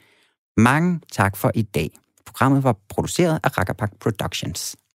Mange 0.57 0.99
tak 1.11 1.37
for 1.37 1.51
i 1.55 1.61
dag. 1.61 1.89
Programmet 2.25 2.63
var 2.63 2.75
produceret 2.89 3.39
af 3.43 3.57
Rakkerpak 3.57 3.91
Productions. 3.99 4.75